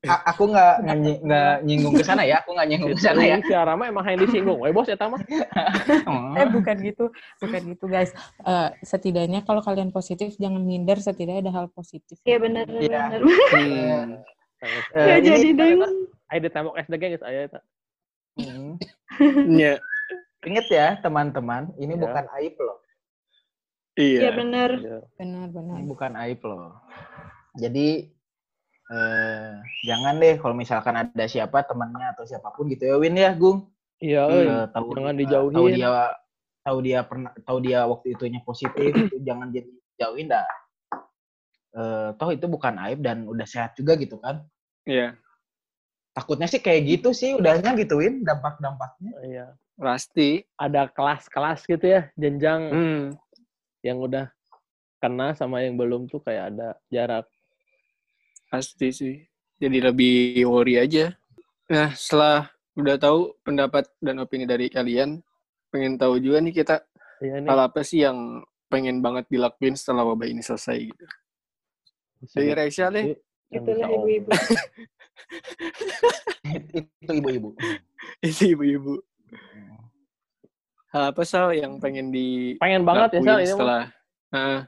A- 0.00 0.32
aku 0.32 0.48
nggak 0.48 0.72
nggak 0.84 0.98
nyi- 0.98 1.20
nggak 1.20 1.52
nyinggung 1.60 1.92
ke 1.92 2.02
sana 2.02 2.22
ya. 2.24 2.40
Aku 2.40 2.56
nggak 2.56 2.68
nyinggung 2.68 2.92
ke 2.94 3.02
sana 3.02 3.20
ya. 3.20 3.36
si 3.40 3.52
Arama 3.52 3.84
emang 3.84 4.04
yang 4.04 4.20
disinggung. 4.20 4.56
Weh 4.56 4.72
bos 4.72 4.88
eta 4.88 5.06
mah. 5.06 5.20
Eh 6.40 6.46
bukan 6.48 6.76
gitu, 6.80 7.12
bukan 7.36 7.60
gitu 7.68 7.84
guys. 7.84 8.10
Eh, 8.40 8.68
setidaknya 8.80 9.44
kalau 9.44 9.60
kalian 9.60 9.90
positif 9.90 10.32
jangan 10.34 10.60
minder. 10.60 10.96
Setidaknya 10.96 11.44
ada 11.44 11.52
hal 11.54 11.66
positif. 11.68 12.16
Iya 12.24 12.38
benar 12.38 12.64
Iya. 12.66 13.00
benar. 13.12 13.20
hmm. 13.20 14.08
Eh, 14.92 15.06
Ya 15.06 15.16
jadi 15.20 15.48
deng. 15.52 15.80
Ayo 16.28 16.40
ditembok 16.40 16.78
SD 16.78 16.94
guys, 16.96 17.22
ayo 17.22 17.38
eta. 17.44 17.60
Hmm. 18.36 18.78
Ya, 19.52 19.76
Ingat 20.40 20.66
ya 20.70 20.96
teman-teman, 20.96 21.76
ini 21.76 21.92
Ya. 21.92 22.00
bukan 22.00 22.24
aib 22.40 22.56
loh. 22.56 22.78
Iya 23.92 24.20
iya. 24.20 24.30
benar. 24.32 24.70
Iya. 24.72 24.98
Benar-benar. 25.18 25.76
Ini 25.76 25.84
bukan 25.84 26.12
aib 26.16 26.40
loh. 26.40 26.72
Jadi 27.52 28.08
eh, 28.90 29.50
jangan 29.86 30.18
deh 30.18 30.34
kalau 30.36 30.54
misalkan 30.54 30.94
ada 30.98 31.24
siapa 31.24 31.62
temannya 31.62 32.12
atau 32.12 32.26
siapa 32.26 32.50
pun 32.50 32.66
gitu 32.68 32.84
ya 32.90 32.96
Win 32.98 33.16
ya 33.16 33.30
Gung. 33.34 33.70
Iya, 34.00 34.22
euy. 34.26 34.46
Eh, 34.48 34.66
tahu 34.72 34.86
jangan 34.96 35.14
eh, 35.14 35.18
dijauhin. 35.22 35.54
Tahu 35.56 35.66
dia 35.70 35.88
tahu 36.60 36.78
dia 36.84 36.98
pernah 37.06 37.30
tahu 37.40 37.58
dia 37.64 37.78
waktu 37.88 38.06
itunya 38.16 38.40
positif 38.44 38.90
itu 39.08 39.16
jangan 39.22 39.48
jadi 39.54 39.70
jauhin 40.00 40.28
dah. 40.28 40.46
Eh, 41.70 42.08
toh 42.18 42.30
itu 42.34 42.46
bukan 42.50 42.74
aib 42.90 42.98
dan 43.04 43.30
udah 43.30 43.46
sehat 43.46 43.78
juga 43.78 43.94
gitu 43.94 44.18
kan. 44.18 44.42
Iya, 44.88 45.14
Takutnya 46.10 46.50
sih 46.50 46.58
kayak 46.58 46.82
gitu 46.90 47.14
sih 47.14 47.38
udahnya 47.38 47.70
gituin 47.78 48.26
dampak-dampaknya. 48.26 49.12
Iya. 49.22 49.46
pasti. 49.80 50.44
Ada 50.60 50.92
kelas-kelas 50.92 51.64
gitu 51.64 51.86
ya, 51.88 52.12
jenjang 52.12 52.60
Hmm. 52.68 53.04
yang 53.80 53.96
udah 53.96 54.28
kena 55.00 55.32
sama 55.32 55.64
yang 55.64 55.80
belum 55.80 56.04
tuh 56.10 56.20
kayak 56.20 56.52
ada 56.52 56.76
jarak. 56.92 57.24
Pasti 58.50 58.90
sih. 58.90 59.16
Jadi 59.62 59.78
lebih 59.78 60.42
worry 60.50 60.82
aja. 60.82 61.14
Nah, 61.70 61.94
setelah 61.94 62.50
udah 62.74 62.96
tahu 62.98 63.38
pendapat 63.46 63.86
dan 64.02 64.18
opini 64.18 64.42
dari 64.42 64.66
kalian, 64.66 65.22
pengen 65.70 65.94
tahu 65.94 66.18
juga 66.18 66.42
nih 66.42 66.54
kita 66.54 66.82
Iya 67.22 67.44
nih. 67.44 67.48
hal 67.52 67.58
apa 67.70 67.80
sih 67.86 68.02
yang 68.02 68.42
pengen 68.66 68.98
banget 68.98 69.30
dilakuin 69.30 69.78
setelah 69.78 70.02
wabah 70.02 70.26
ini 70.26 70.42
selesai 70.42 70.90
gitu. 70.90 71.04
Dari 72.34 72.50
Reisha 72.56 72.90
deh. 72.90 73.14
Itulah 73.50 73.88
ibu-ibu. 73.90 74.30
itu 76.50 77.10
ibu-ibu. 77.14 77.50
Itu 78.24 78.42
ibu-ibu. 78.56 78.94
Hal 80.90 81.14
apa 81.14 81.22
Sal 81.22 81.54
yang 81.54 81.78
pengen 81.78 82.10
di 82.10 82.58
Pengen 82.58 82.82
banget 82.82 83.18
ya, 83.18 83.20
Sal, 83.22 83.38
setelah 83.46 83.82
Heeh. 84.34 84.60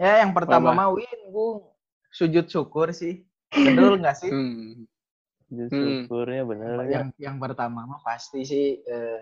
Ya 0.00 0.12
yang 0.24 0.32
pertama 0.32 0.72
mah 0.72 0.88
Win 0.92 1.20
Gung 1.28 1.71
sujud 2.12 2.46
syukur 2.46 2.92
sih. 2.92 3.24
Betul 3.50 4.00
nggak 4.04 4.16
sih? 4.20 4.30
hmm. 4.30 4.84
Justru 5.52 6.08
syukurnya 6.08 6.48
bener 6.48 6.68
ya. 6.88 7.00
yang 7.00 7.08
yang 7.20 7.36
pertama 7.36 7.84
mah 7.84 8.00
pasti 8.00 8.40
sih 8.44 8.80
eh, 8.80 9.20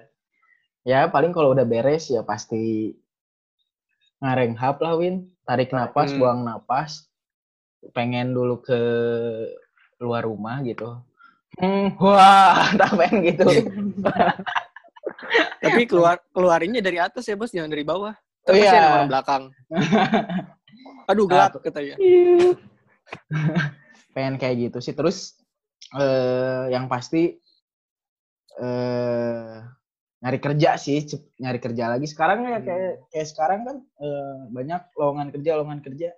ya 0.86 1.10
paling 1.10 1.34
kalau 1.34 1.50
udah 1.50 1.66
beres 1.66 2.06
ya 2.06 2.22
pasti 2.22 2.94
ngarenghap 4.22 4.78
lah 4.78 4.94
Win 4.94 5.26
tarik 5.42 5.74
napas 5.74 6.14
Hmm. 6.14 6.22
buang 6.22 6.40
napas 6.46 7.10
pengen 7.90 8.30
dulu 8.30 8.62
ke 8.62 8.78
luar 9.98 10.22
rumah 10.22 10.62
gitu 10.62 11.02
hmm, 11.58 11.98
wah 11.98 12.68
tak 12.78 12.94
pengen 12.94 13.26
gitu 13.26 13.46
Tapi 15.60 15.84
keluar 15.84 16.16
keluarinnya 16.32 16.80
dari 16.80 16.96
atas 16.96 17.28
ya 17.28 17.36
bos, 17.36 17.52
jangan 17.52 17.70
dari 17.70 17.84
bawah. 17.84 18.16
Oh, 18.16 18.44
Terus 18.48 18.64
iya. 18.64 18.80
nomor 18.80 19.02
belakang. 19.12 19.42
Aduh 21.12 21.26
gelap 21.28 21.52
katanya. 21.60 22.00
Pengen 24.14 24.36
kayak 24.36 24.70
gitu 24.70 24.78
sih. 24.80 24.92
Terus 24.92 25.38
eh 25.94 26.70
yang 26.70 26.86
pasti 26.86 27.34
eh 28.60 29.56
nyari 30.20 30.36
kerja 30.36 30.76
sih 30.76 31.00
nyari 31.38 31.58
kerja 31.58 31.96
lagi. 31.96 32.04
Sekarang 32.04 32.44
ya 32.44 32.60
kayak 32.60 33.08
kayak 33.08 33.28
sekarang 33.28 33.60
kan 33.64 33.76
eh, 33.98 34.36
banyak 34.52 34.82
lowongan 34.94 35.28
kerja 35.32 35.50
lowongan 35.56 35.80
kerja. 35.80 36.10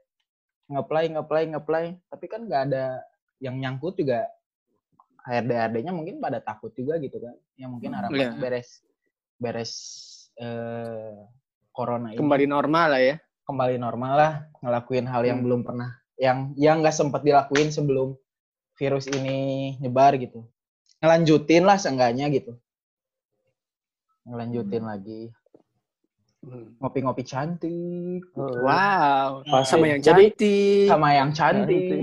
Ngeplay 0.67 1.13
ngeplay 1.13 1.45
ngeplay 1.49 1.87
tapi 2.09 2.27
kan 2.27 2.49
nggak 2.49 2.63
ada 2.73 2.85
yang 3.39 3.59
nyangkut 3.59 3.95
juga. 3.95 4.27
HRD 5.23 5.55
HRD-nya 5.55 5.95
mungkin 5.95 6.19
pada 6.19 6.43
takut 6.43 6.75
juga 6.75 6.99
gitu 6.99 7.23
kan. 7.23 7.39
Ya 7.55 7.71
mungkin 7.71 7.95
harapan 7.95 8.19
Iya. 8.19 8.31
beres 8.43 8.83
beres 9.39 9.73
eh 10.35 11.15
corona 11.71 12.11
ini. 12.11 12.19
Kembali 12.19 12.45
normal 12.47 12.89
lah 12.91 13.03
ya. 13.03 13.17
kembali 13.43 13.75
normal 13.75 14.13
lah 14.15 14.33
ngelakuin 14.63 15.03
hal 15.05 15.27
yang 15.27 15.43
Hmm. 15.43 15.47
belum 15.51 15.61
pernah 15.67 15.91
yang 16.23 16.55
yang 16.55 16.79
nggak 16.79 16.95
sempat 16.95 17.21
dilakuin 17.21 17.69
sebelum 17.69 18.15
virus 18.79 19.11
ini 19.11 19.39
nyebar 19.77 20.15
gitu 20.17 20.47
ngelanjutin 21.03 21.67
lah 21.67 21.75
seenggaknya 21.75 22.31
gitu 22.31 22.55
ngelanjutin 24.23 24.87
lagi 24.87 25.23
ngopi-ngopi 26.79 27.23
cantik 27.23 28.23
Wow. 28.35 29.43
Nah, 29.43 29.63
Sama 29.63 29.91
yang 29.91 29.99
jadi- 29.99 30.31
cantik. 30.31 30.87
sama 30.87 31.09
yang 31.13 31.31
cantik 31.31 32.03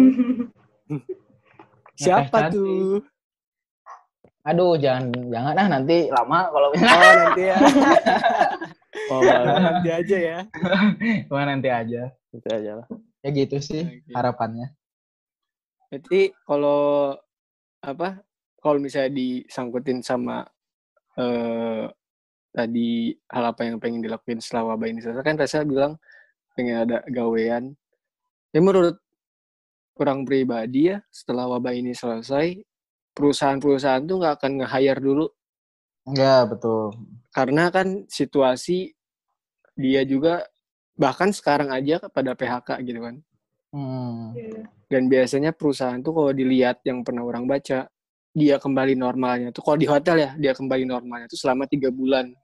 Siapa 1.96 2.48
cantik. 2.48 2.56
tuh? 2.56 3.04
Aduh, 4.42 4.80
jangan 4.80 5.12
jangan 5.12 5.54
ah 5.54 5.68
nanti 5.70 6.08
lama 6.08 6.48
kalau 6.48 6.72
Oh 6.72 7.14
nanti 7.18 7.44
ya. 7.46 7.56
Oh, 9.10 9.22
nanti 9.22 9.90
aja 9.90 10.18
ya. 10.18 10.38
Cuma 11.28 11.42
nanti 11.44 11.66
aja. 11.68 12.10
Itu 12.30 12.48
aja 12.48 12.72
lah. 12.78 12.88
Ya 13.20 13.30
gitu 13.36 13.60
sih 13.60 13.84
Oke. 13.84 14.12
harapannya. 14.16 14.72
Berarti 15.92 16.32
kalau 16.48 17.16
apa? 17.84 18.24
Kalau 18.60 18.80
misalnya 18.80 19.12
disangkutin 19.16 20.04
sama 20.04 20.44
eh 21.20 21.88
tadi 22.50 23.14
hal 23.30 23.44
apa 23.56 23.62
yang 23.68 23.78
pengen 23.80 24.02
dilakuin 24.04 24.42
setelah 24.42 24.74
wabah 24.74 24.88
ini 24.90 25.00
selesai 25.04 25.24
kan 25.24 25.38
Reza 25.40 25.64
bilang 25.64 25.96
pengen 26.56 26.84
ada 26.88 26.98
gawean. 27.08 27.76
Ya 28.52 28.60
menurut 28.64 28.98
orang 30.00 30.24
pribadi 30.24 30.96
ya 30.96 31.04
setelah 31.12 31.46
wabah 31.52 31.76
ini 31.76 31.92
selesai 31.92 32.56
perusahaan-perusahaan 33.12 34.08
tuh 34.08 34.16
nggak 34.24 34.36
akan 34.40 34.52
nge-hire 34.64 35.02
dulu 35.04 35.28
Ya, 36.10 36.42
betul. 36.48 36.96
karena 37.36 37.70
kan 37.70 38.08
situasi 38.10 38.96
dia 39.78 40.02
juga 40.08 40.42
bahkan 41.00 41.32
sekarang 41.32 41.72
aja 41.72 42.04
pada 42.12 42.36
PHK 42.36 42.84
gitu 42.84 43.00
kan. 43.00 43.16
Hmm. 43.72 44.36
Iya. 44.36 44.68
Dan 44.92 45.08
biasanya 45.08 45.56
perusahaan 45.56 46.02
tuh 46.04 46.12
kalau 46.12 46.32
dilihat 46.36 46.84
yang 46.84 47.08
pernah 47.08 47.24
orang 47.24 47.48
baca, 47.48 47.88
dia 48.36 48.56
kembali 48.62 48.94
normalnya 48.94 49.50
tuh 49.50 49.66
kalau 49.66 49.78
di 49.80 49.90
hotel 49.90 50.22
ya 50.22 50.32
dia 50.38 50.54
kembali 50.54 50.86
normalnya 50.86 51.32
tuh 51.32 51.40
selama 51.40 51.66
tiga 51.66 51.88
bulan. 51.90 52.36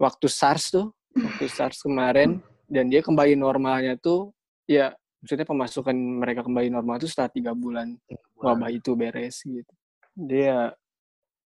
Waktu 0.00 0.26
SARS 0.26 0.74
tuh, 0.74 0.90
waktu 1.14 1.46
SARS 1.46 1.84
kemarin 1.84 2.42
dan 2.66 2.90
dia 2.90 3.04
kembali 3.04 3.38
normalnya 3.38 3.94
tuh 4.00 4.34
ya 4.66 4.90
maksudnya 5.22 5.46
pemasukan 5.46 5.94
mereka 5.94 6.42
kembali 6.42 6.68
normal 6.72 6.98
tuh 6.98 7.08
setelah 7.08 7.30
tiga 7.30 7.52
bulan 7.54 7.94
wabah 8.34 8.70
itu 8.72 8.92
beres 8.98 9.40
gitu. 9.46 9.72
Dia 10.12 10.74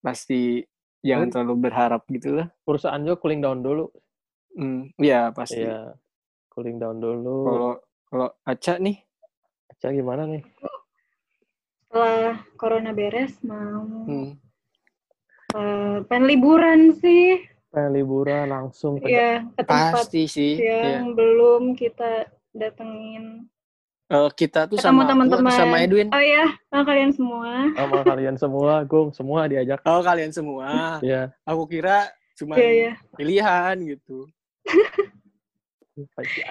pasti 0.00 0.62
jangan 1.02 1.28
terlalu 1.30 1.68
berharap 1.68 2.02
gitu 2.06 2.38
lah. 2.40 2.46
Perusahaan 2.62 3.02
juga 3.02 3.18
cooling 3.18 3.42
down 3.42 3.60
dulu. 3.60 3.90
Hmm, 4.56 4.88
ya 4.96 5.28
pasti. 5.30 5.60
Iya. 5.60 5.92
Cooling 6.48 6.80
down 6.80 6.96
dulu. 6.96 7.38
Kalau 7.44 7.72
kalau 8.06 8.28
Aca 8.42 8.74
nih, 8.78 8.96
Aca 9.68 9.92
gimana 9.92 10.24
nih? 10.24 10.40
Setelah 11.82 12.40
corona 12.56 12.90
beres 12.90 13.36
mau 13.40 13.84
hmm, 14.04 14.32
eh, 15.52 15.96
pengen 16.04 16.24
liburan 16.26 16.80
sih. 16.94 17.44
Pengen 17.68 17.92
liburan 17.94 18.48
langsung 18.48 18.96
ke 18.96 19.06
Ya, 19.06 19.44
ke 19.52 19.62
tempat 19.62 20.08
pasti 20.08 20.24
sih. 20.24 20.56
ya. 20.56 20.98
yang 20.98 21.12
belum 21.12 21.72
kita 21.72 22.24
datengin. 22.52 23.44
Eh, 24.06 24.30
kita 24.32 24.64
tuh 24.64 24.78
Ketemu 24.78 24.86
sama 24.96 25.02
teman-teman. 25.04 25.52
sama 25.52 25.76
Edwin. 25.78 26.08
Oh 26.08 26.22
iya, 26.22 26.46
sama 26.68 26.82
kalian 26.84 27.10
semua. 27.10 27.50
sama 27.74 27.98
kalian 28.02 28.36
semua, 28.38 28.72
Gung, 28.82 29.10
semua 29.10 29.44
diajak. 29.44 29.82
Oh 29.82 30.00
kalian 30.00 30.30
semua. 30.30 30.96
Iya. 31.02 31.34
Aku 31.42 31.66
kira 31.66 32.08
cuma 32.34 32.54
Iya, 32.54 32.70
iya. 32.70 32.92
pilihan 33.12 33.76
gitu. 33.84 34.30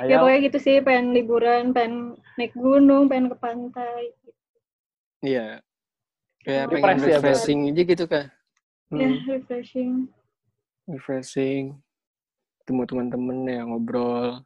Ya 0.10 0.18
pokoknya 0.18 0.40
gitu 0.50 0.58
sih, 0.58 0.82
pengen 0.82 1.14
liburan, 1.14 1.70
pengen 1.70 2.18
naik 2.34 2.58
gunung, 2.58 3.06
pengen 3.06 3.30
ke 3.30 3.38
pantai. 3.38 4.10
Iya. 5.22 5.62
Kayak 6.42 6.66
Refresh 6.74 6.82
pengen 6.82 6.98
ya, 6.98 7.18
refreshing 7.22 7.60
aja 7.70 7.84
gitu 7.86 8.06
kan. 8.10 8.26
Ya, 8.90 9.06
Hmm, 9.06 9.22
refreshing. 9.30 9.92
refreshing. 10.90 11.64
Ketemu 12.62 12.82
teman-teman 12.90 13.38
ya 13.46 13.62
ngobrol. 13.70 14.42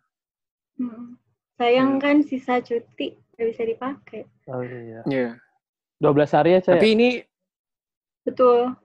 Mm. 0.76 1.16
Sayang 1.56 2.00
kan 2.00 2.24
sisa 2.24 2.60
cuti 2.60 3.16
nggak 3.36 3.48
bisa 3.56 3.64
dipakai. 3.68 4.22
Oh 4.52 4.64
iya. 4.64 5.04
Iya. 5.08 5.30
12 6.00 6.36
hari 6.36 6.60
aja 6.60 6.72
ya? 6.72 6.80
Tapi 6.80 6.88
ini 6.96 7.10
Betul. 8.28 8.76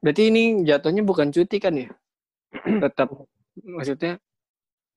berarti 0.00 0.22
ini 0.28 0.64
jatuhnya 0.64 1.04
bukan 1.04 1.32
cuti 1.32 1.56
kan 1.60 1.76
ya? 1.76 1.88
Tetap 2.64 3.08
maksudnya 3.58 4.16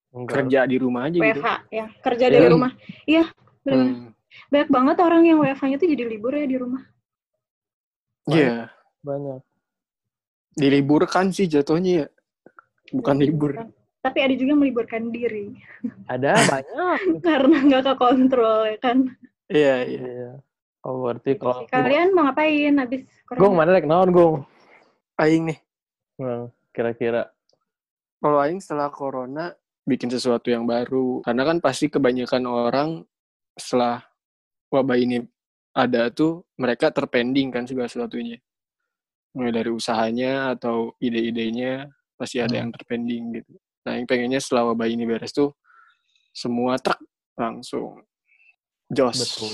Enggak. 0.09 0.31
kerja 0.47 0.59
di 0.63 0.77
rumah 0.77 1.01
aja 1.05 1.17
gitu. 1.17 1.41
WFH 1.41 1.49
ya, 1.69 1.85
kerja 1.99 2.25
dari 2.27 2.39
Iya. 2.41 2.51
rumah. 2.51 2.71
Iya, 3.03 3.23
benar. 3.61 3.85
Hmm, 3.85 4.09
Banyak 4.45 4.69
banget 4.69 4.97
orang 4.99 5.21
yang 5.23 5.37
WFH-nya 5.39 5.77
tuh 5.77 5.87
jadi 5.87 6.03
libur 6.05 6.31
ya 6.31 6.43
di 6.43 6.57
rumah. 6.57 6.83
Iya. 8.25 8.67
Banyak. 8.99 9.39
Diliburkan 10.55 11.29
sih 11.29 11.45
jatuhnya 11.45 11.91
ya. 12.03 12.07
Bukan 12.91 13.15
libur. 13.17 13.51
Tapi 13.99 14.17
ada 14.21 14.33
juga 14.37 14.53
yang 14.53 14.61
meliburkan 14.61 15.09
diri 15.09 15.57
Ada 16.05 16.37
banyak. 16.53 17.19
karena 17.19 17.57
nggak 17.65 17.83
kekontrol 17.85 18.69
ya 18.69 18.77
kan. 18.77 18.97
Iya, 19.47 19.75
iya. 19.83 20.03
Iya. 20.05 20.31
Oh, 20.85 21.01
berarti 21.01 21.33
kalau 21.35 21.65
Kalian 21.65 22.13
mau 22.13 22.29
ngapain 22.29 22.77
habis 22.77 23.01
Gung, 23.25 23.57
corona? 23.57 23.57
mana 23.57 23.69
rek 23.73 23.89
naon, 23.89 24.09
Gung? 24.13 24.35
Aing 25.17 25.49
nih. 25.49 25.57
Nah, 26.21 26.45
kira-kira 26.69 27.33
Kalau 28.25 28.41
Aing 28.41 28.57
setelah 28.57 28.89
corona 28.89 29.53
bikin 29.85 30.09
sesuatu 30.09 30.49
yang 30.49 30.65
baru. 30.65 31.21
Karena 31.21 31.45
kan 31.45 31.61
pasti 31.61 31.93
kebanyakan 31.93 32.43
orang 32.49 32.89
setelah 33.53 34.01
wabah 34.73 34.97
ini 34.97 35.21
ada 35.77 36.09
tuh 36.09 36.41
mereka 36.57 36.89
terpending 36.89 37.53
kan 37.53 37.69
segala 37.69 37.85
sesuatunya. 37.85 38.41
Mulai 39.37 39.61
dari 39.61 39.69
usahanya 39.69 40.57
atau 40.57 40.97
ide-idenya 40.97 41.85
pasti 42.17 42.41
ada 42.41 42.57
Hmm. 42.57 42.61
yang 42.65 42.69
terpending 42.73 43.23
gitu. 43.37 43.53
Nah 43.85 43.93
yang 44.01 44.09
pengennya 44.09 44.41
setelah 44.41 44.73
wabah 44.73 44.89
ini 44.89 45.05
beres 45.05 45.29
tuh 45.29 45.53
semua 46.33 46.81
truk 46.81 46.97
langsung 47.37 48.01
jos. 48.89 49.21
betul. 49.21 49.53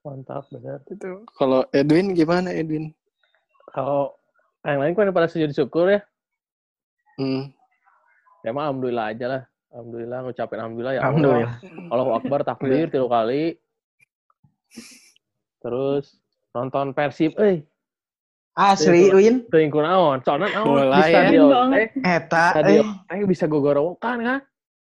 Mantap, 0.00 0.48
benar. 0.48 0.80
Itu. 0.88 1.28
Kalau 1.36 1.68
Edwin 1.76 2.16
gimana 2.16 2.48
Edwin? 2.48 2.96
Kalau 3.76 4.16
yang 4.64 4.80
lain 4.80 4.96
kan 4.96 5.12
pada 5.12 5.28
sujud 5.28 5.52
syukur 5.52 5.92
ya. 5.92 6.00
Hmm. 7.20 7.52
Ya 8.40 8.50
mah 8.56 8.68
alhamdulillah 8.68 9.06
aja 9.12 9.26
lah. 9.28 9.42
Alhamdulillah 9.70 10.18
ngucapin 10.26 10.58
alhamdulillah 10.58 10.94
ya 10.96 11.00
Allah. 11.00 11.08
Alhamdulillah. 11.10 11.54
Allahu 11.92 12.10
Akbar 12.18 12.40
takbir 12.42 12.86
tiga 12.90 13.06
kali. 13.06 13.60
Terus 15.60 16.18
nonton 16.56 16.96
Persib, 16.96 17.36
eh 17.38 17.62
Asli, 18.58 19.08
Win. 19.14 19.46
teuing 19.48 19.70
kunaon? 19.70 20.20
Soalnya 20.26 20.50
naon 20.58 20.90
di 20.90 21.00
ya. 21.00 21.06
stadion. 21.06 21.48
Banget. 21.48 21.88
Eh, 21.96 22.16
Eta, 22.18 22.44
eh, 22.44 22.50
stadion 22.50 22.86
eh 23.08 23.26
bisa 23.30 23.44
gogorowokan 23.46 24.16
kan? 24.20 24.40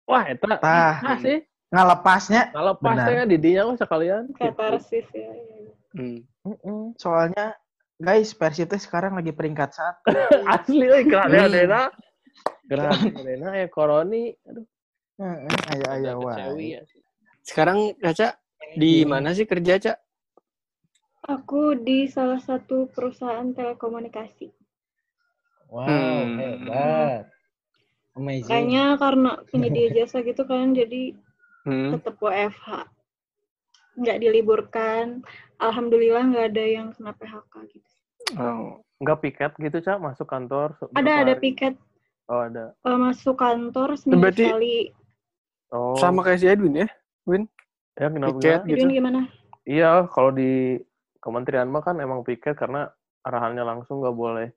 Wah, 0.07 0.23
eta 0.23 0.55
tah, 0.63 1.03
ah 1.03 1.19
sih. 1.19 1.43
ngalepasnya. 1.75 2.55
Kalau 2.55 2.79
pas 2.79 2.95
Benar. 2.95 3.07
teh 3.11 3.15
kan 3.19 3.27
di 3.27 3.39
dinya 3.43 3.63
mah 3.67 3.75
sekalian. 3.75 4.23
Gitu. 4.31 4.39
Katarsis 4.39 5.07
ya. 5.11 5.29
ya. 5.35 6.23
Hmm. 6.55 6.95
Soalnya, 6.95 7.59
guys, 7.99 8.31
Persib 8.39 8.71
teh 8.71 8.79
sekarang 8.79 9.19
lagi 9.19 9.35
peringkat 9.35 9.75
satu. 9.75 10.15
Asli 10.55 10.87
euy 10.87 11.05
keren 11.11 11.35
Hmm. 11.35 12.06
Keren 12.67 12.91
adena 13.15 13.49
ya 13.55 13.67
koroni. 13.71 14.35
Aduh, 14.43 14.67
Heeh, 15.17 15.49
Aya 15.73 15.87
aya 15.97 16.13
udah 16.13 16.37
kecewi 16.37 16.61
wae. 16.61 16.75
ya. 16.77 16.83
Sekarang 17.41 17.79
Caca 17.97 18.37
di 18.77 19.07
mana 19.09 19.33
sih 19.33 19.49
kerja 19.49 19.81
Caca? 19.81 19.95
Aku 21.27 21.75
di 21.75 22.07
salah 22.07 22.39
satu 22.39 22.87
perusahaan 22.93 23.51
telekomunikasi. 23.51 24.53
Wow, 25.67 25.87
Hmm. 25.89 26.39
hebat. 26.39 27.27
Amazing. 28.15 28.47
Kayaknya 28.47 28.85
karena 28.97 29.31
penyedia 29.51 29.89
jasa 29.93 30.23
gitu 30.23 30.47
kan, 30.47 30.71
jadi 30.73 31.19
Hmm. 31.67 31.99
tetap 31.99 32.15
WFH. 32.23 32.87
Nggak 33.99 34.19
diliburkan. 34.23 35.25
Alhamdulillah 35.59 36.23
nggak 36.31 36.47
ada 36.55 36.65
yang 36.65 36.87
kena 36.95 37.11
PHK 37.13 37.55
gitu. 37.73 37.91
Oh. 38.39 38.85
Enggak 38.97 39.21
piket 39.21 39.53
gitu, 39.61 39.77
Cak, 39.85 40.01
masuk 40.01 40.25
kantor. 40.25 40.73
Ada 40.97 41.27
ada 41.27 41.35
hari? 41.37 41.43
piket 41.43 41.77
Oh, 42.27 42.43
ada. 42.43 42.75
eh, 42.77 42.99
masuk 42.99 43.35
kantor 43.35 43.95
seminggu 43.95 44.19
Berarti- 44.21 44.47
sekali. 44.47 44.77
Oh. 45.71 45.95
Sama 45.95 46.23
kayak 46.23 46.41
si 46.41 46.47
Edwin 46.47 46.75
ya? 46.77 46.89
ya 47.97 48.07
kenapa 48.09 48.35
piket 48.35 48.43
enggak? 48.43 48.61
gitu. 48.65 48.77
Edwin 48.77 48.91
gimana? 48.93 49.21
Iya, 49.63 49.91
kalau 50.09 50.31
di 50.31 50.79
kementerian 51.19 51.67
mah 51.67 51.83
kan 51.83 51.99
emang 51.99 52.23
piket 52.23 52.55
karena 52.55 52.87
arahannya 53.23 53.63
langsung 53.63 53.99
nggak 53.99 54.15
boleh 54.15 54.49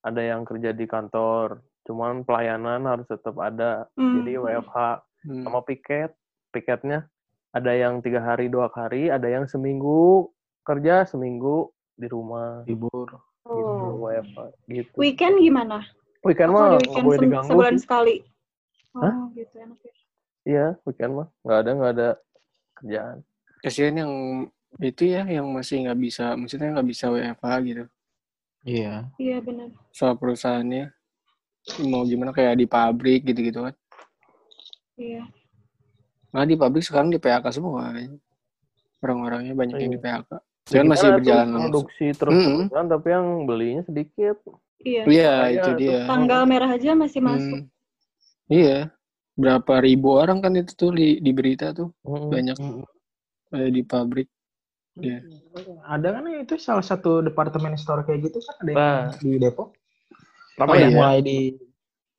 ada 0.00 0.20
yang 0.20 0.44
kerja 0.44 0.70
di 0.70 0.84
kantor. 0.84 1.60
Cuman 1.84 2.24
pelayanan 2.24 2.84
harus 2.84 3.04
tetap 3.04 3.36
ada. 3.36 3.88
Hmm. 3.94 4.20
Jadi 4.20 4.32
WFH 4.36 4.76
Hmm. 5.24 5.42
sama 5.42 5.60
piket. 5.60 6.12
Piketnya 6.48 7.08
ada 7.50 7.72
yang 7.72 7.98
tiga 7.98 8.20
hari 8.20 8.46
dua 8.46 8.68
hari, 8.68 9.08
ada 9.08 9.26
yang 9.26 9.44
seminggu 9.44 10.28
kerja 10.62 11.04
seminggu 11.04 11.68
di 11.94 12.06
rumah 12.06 12.64
libur. 12.64 13.08
gitu 13.44 13.52
Oh. 13.52 14.00
WFH 14.02 14.38
gitu. 14.66 14.96
Weekend 14.96 15.36
gimana? 15.36 15.84
Weekend 16.24 16.50
mah 16.50 16.60
nggak 16.66 16.82
weekend 16.82 17.04
boleh 17.04 17.18
diganggu 17.20 17.48
sebulan 17.48 17.74
sih. 17.74 17.82
sekali. 17.82 18.14
Oh, 18.94 19.00
Hah? 19.00 19.14
gitu 19.32 19.54
enak 19.58 19.78
ya. 19.78 19.92
Iya, 20.44 20.66
weekend 20.82 21.12
mah 21.14 21.28
nggak 21.40 21.58
ada 21.58 21.70
nggak 21.72 21.92
ada 21.92 22.08
kerjaan. 22.74 23.16
Kasihan 23.60 23.94
yang 23.96 24.12
itu 24.76 25.02
ya 25.06 25.22
yang 25.24 25.46
masih 25.46 25.84
nggak 25.84 25.98
bisa, 25.98 26.34
maksudnya 26.34 26.72
nggak 26.72 26.88
bisa 26.88 27.04
WFH 27.06 27.52
gitu. 27.64 27.84
Iya. 28.64 28.94
Iya 29.16 29.36
benar. 29.38 29.68
Soal 29.90 30.14
perusahaannya 30.14 30.88
mau 31.84 32.02
gimana 32.02 32.32
kayak 32.32 32.56
di 32.56 32.66
pabrik 32.66 33.24
gitu-gitu 33.24 33.60
kan. 33.62 33.74
Iya. 34.94 35.28
Nah 36.30 36.42
di 36.42 36.54
pabrik 36.54 36.82
sekarang 36.82 37.08
di 37.08 37.16
PHK 37.16 37.46
semua. 37.52 37.92
Orang-orangnya 38.98 39.52
banyak 39.52 39.76
yang 39.78 39.92
di 39.92 40.00
Iya. 40.00 40.24
PHK. 40.24 40.30
Kan 40.64 40.88
masih 40.88 41.04
tuh 41.04 41.16
berjalan 41.20 41.44
langsung. 41.46 41.60
produksi 41.62 42.06
terus 42.10 42.32
Mm-mm. 42.32 42.56
terusan 42.66 42.86
tapi 42.88 43.06
yang 43.10 43.26
belinya 43.44 43.82
sedikit. 43.84 44.36
Iya. 44.84 45.02
Iya, 45.04 45.32
Makanya 45.32 45.50
itu 45.56 45.70
dia. 45.76 45.98
Tanggal 46.04 46.40
merah 46.44 46.70
aja 46.70 46.90
masih 46.92 47.20
masuk. 47.20 47.60
Hmm. 47.60 47.72
Iya. 48.46 48.78
Berapa 49.34 49.80
ribu 49.80 50.14
orang 50.14 50.38
kan 50.38 50.54
itu 50.54 50.72
tuh 50.72 50.92
di, 50.92 51.18
di 51.18 51.32
berita 51.32 51.72
tuh. 51.72 51.90
Mm-mm. 52.02 52.30
Banyak 52.30 52.56
ada 53.50 53.68
di 53.68 53.82
pabrik. 53.82 54.28
Iya. 54.94 55.26
Ada 55.82 56.08
kan 56.12 56.24
itu 56.30 56.54
salah 56.54 56.84
satu 56.84 57.18
departemen 57.18 57.74
store 57.74 58.04
kayak 58.04 58.30
gitu 58.30 58.38
kan 58.38 58.54
ada 58.60 58.72
Nah. 58.72 59.04
di 59.18 59.34
Depok. 59.36 59.74
Apa 60.54 60.70
Oh, 60.70 60.76
ya? 60.76 60.86
iya. 60.86 60.94
Mulai 60.94 61.18
di 61.18 61.38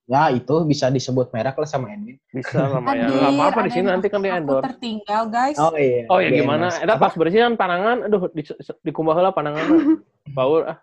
ya 0.06 0.30
itu 0.30 0.56
bisa 0.68 0.92
disebut 0.92 1.32
merek 1.32 1.56
lah 1.56 1.66
sama 1.66 1.90
Edwin. 1.90 2.20
Bisa 2.30 2.68
sama 2.68 2.94
ya. 2.94 3.08
Nggak 3.08 3.32
apa-apa 3.32 3.60
di 3.64 3.72
sini 3.72 3.88
nanti 3.88 4.08
kan 4.08 4.20
di 4.20 4.28
Aku 4.28 4.38
endorse. 4.38 4.66
tertinggal, 4.68 5.24
guys. 5.30 5.56
Oh 5.56 5.72
iya. 5.74 6.04
Oh 6.12 6.20
ya 6.20 6.30
Di 6.30 6.36
gimana? 6.36 6.68
Apa? 6.68 7.00
pas 7.00 7.14
bersihan 7.16 7.56
panangan, 7.56 8.06
aduh 8.06 8.28
di, 8.30 8.44
dikumbah 8.84 9.16
lah 9.16 9.32
panangan. 9.32 9.66
Baul 10.36 10.68
ah. 10.68 10.78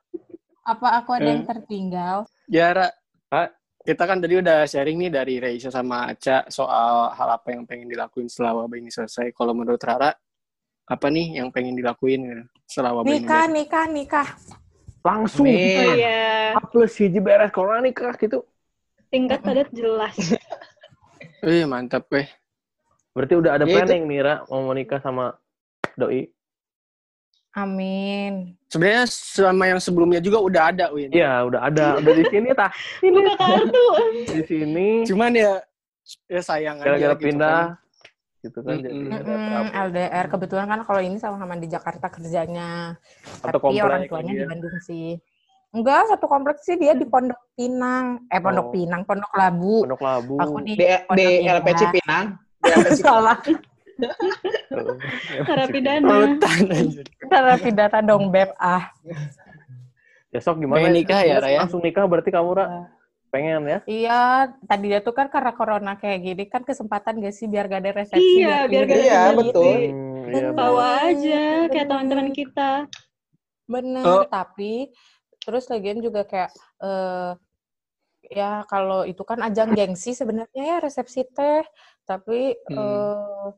Apa 0.62 1.02
aku 1.02 1.10
ada 1.18 1.26
Eh. 1.26 1.30
yang 1.34 1.44
tertinggal? 1.44 2.16
Ya, 2.46 2.70
Ra. 2.70 2.88
Pak. 3.26 3.48
Kita 3.82 4.06
kan 4.06 4.22
tadi 4.22 4.38
udah 4.38 4.62
sharing 4.62 4.94
nih 4.94 5.10
dari 5.10 5.42
Reisa 5.42 5.66
sama 5.66 6.06
Aca 6.06 6.46
soal 6.46 7.10
hal 7.18 7.28
apa 7.34 7.50
yang 7.50 7.66
pengen 7.66 7.90
dilakuin 7.90 8.30
setelah 8.30 8.62
wabah 8.62 8.78
ini 8.78 8.94
selesai. 8.94 9.34
Kalau 9.34 9.58
menurut 9.58 9.82
Rara, 9.82 10.14
apa 10.86 11.06
nih 11.10 11.42
yang 11.42 11.50
pengen 11.50 11.74
dilakuin 11.74 12.20
gitu, 12.22 12.42
setelah 12.62 12.94
wabah 12.94 13.10
ini? 13.10 13.26
Nikah, 13.26 13.44
nikah, 13.50 13.84
nikah. 13.90 14.28
Langsung. 15.02 15.50
Oh 15.50 15.50
iya, 15.50 16.54
A 16.54 16.62
plus 16.62 16.94
hiji 16.94 17.18
beres 17.18 17.50
corona 17.50 17.82
nikah 17.82 18.14
gitu. 18.14 18.46
tingkat 19.10 19.42
padat 19.42 19.68
jelas. 19.74 20.14
Wih, 21.42 21.66
mantap 21.66 22.06
weh. 22.14 22.30
Berarti 23.12 23.34
udah 23.34 23.58
ada 23.58 23.66
Ya, 23.66 23.74
itu. 23.74 23.76
planning 23.82 24.04
nih, 24.08 24.20
Ra, 24.22 24.34
mau 24.46 24.62
menikah 24.70 25.02
sama 25.02 25.34
doi. 25.98 26.30
Amin. 27.52 28.56
Sebenarnya 28.66 29.04
sama 29.06 29.64
yang 29.66 29.76
sebelumnya 29.76 30.18
juga 30.18 30.40
udah 30.40 30.62
ada, 30.68 30.86
Win. 30.88 31.12
Iya, 31.12 31.44
udah 31.44 31.60
ada. 31.62 31.86
Udah 32.00 32.12
di 32.14 32.24
sini 32.26 32.48
tah. 32.52 32.72
Ini 32.98 33.12
Buka 33.14 33.34
kartu. 33.36 33.86
di 34.26 34.42
sini 34.42 34.88
Cuman 35.04 35.30
ya, 35.32 35.60
ya 36.26 36.40
sayang 36.40 36.80
aja. 36.80 36.88
gara-gara 36.88 37.12
gitu 37.12 37.22
pindah 37.22 37.60
kan. 37.76 37.80
gitu 38.40 38.58
kan 38.58 38.74
jadi 38.74 38.90
Mm-mm. 38.90 39.12
ada 39.12 39.22
Mm-mm, 39.22 39.38
problem. 39.46 39.66
LDR 39.86 40.26
kebetulan 40.26 40.66
kan 40.66 40.80
kalau 40.82 41.00
ini 41.00 41.16
sama-sama 41.16 41.54
di 41.54 41.68
Jakarta 41.68 42.06
kerjanya. 42.08 42.96
Atau 43.38 43.52
Tapi 43.52 43.56
komplek 43.60 43.84
orang 43.84 44.02
tuanya 44.08 44.32
di. 44.34 44.44
Bandung 44.44 44.76
sih. 44.80 45.08
Enggak, 45.72 46.04
satu 46.06 46.26
kompleks 46.26 46.64
sih 46.64 46.74
dia 46.74 46.92
di 46.92 47.04
Pondok 47.04 47.38
Pinang. 47.52 48.24
Eh, 48.28 48.40
Pondok 48.40 48.66
Oh. 48.66 48.72
Pinang, 48.72 49.04
Pondok 49.04 49.32
Labu. 49.32 49.84
Pondok 49.84 50.02
Labu. 50.02 50.34
Aku 50.36 50.56
di, 50.60 50.72
Di, 50.74 50.84
Pondok. 51.04 51.48
LPC 51.60 51.80
Pinang. 51.92 52.24
LPC 52.62 53.00
Salah. 53.06 53.36
Narapidana. 55.46 56.38
Narapidana 57.28 57.98
dong, 58.02 58.28
Beb. 58.30 58.50
Ah. 58.56 58.90
Besok 60.32 60.64
gimana? 60.64 60.80
Pengen 60.80 60.92
nikah 60.96 61.20
ya, 61.22 61.36
Raya? 61.38 61.58
Langsung 61.64 61.84
nikah 61.84 62.04
berarti 62.08 62.30
kamu, 62.32 62.50
Ra? 62.56 62.66
Pengen 63.32 63.64
ya? 63.64 63.78
Iya, 63.88 64.20
tadi 64.68 64.92
dia 64.92 65.00
tuh 65.00 65.16
kan 65.16 65.32
karena 65.32 65.52
corona 65.56 65.96
kayak 65.96 66.20
gini 66.20 66.44
kan 66.48 66.64
kesempatan 66.64 67.16
gak 67.16 67.32
sih 67.32 67.48
biar 67.48 67.64
gak 67.64 67.80
ada 67.80 67.92
resepsi. 68.04 68.44
Iya, 68.44 68.68
biar 68.68 68.82
gak 68.84 68.96
ada 68.96 69.04
Iya, 69.08 69.22
betul. 69.32 69.64
Hmm, 69.72 69.80
iya, 69.80 70.32
Bener. 70.32 70.52
Bawa 70.52 70.86
aja 71.08 71.42
kayak 71.72 71.86
teman-teman 71.88 72.28
kita. 72.32 72.70
Bener, 73.64 74.04
Oh. 74.04 74.24
tapi 74.28 74.92
terus 75.40 75.64
lagian 75.72 76.04
juga 76.04 76.22
kayak 76.28 76.52
eh 76.84 77.32
ya 78.30 78.62
kalau 78.68 79.02
itu 79.02 79.24
kan 79.26 79.42
ajang 79.42 79.74
gengsi 79.74 80.12
sebenarnya 80.14 80.62
ya 80.62 80.76
resepsi 80.78 81.24
teh, 81.26 81.64
tapi 82.04 82.52
Hmm. 82.68 82.76
eh 82.78 83.48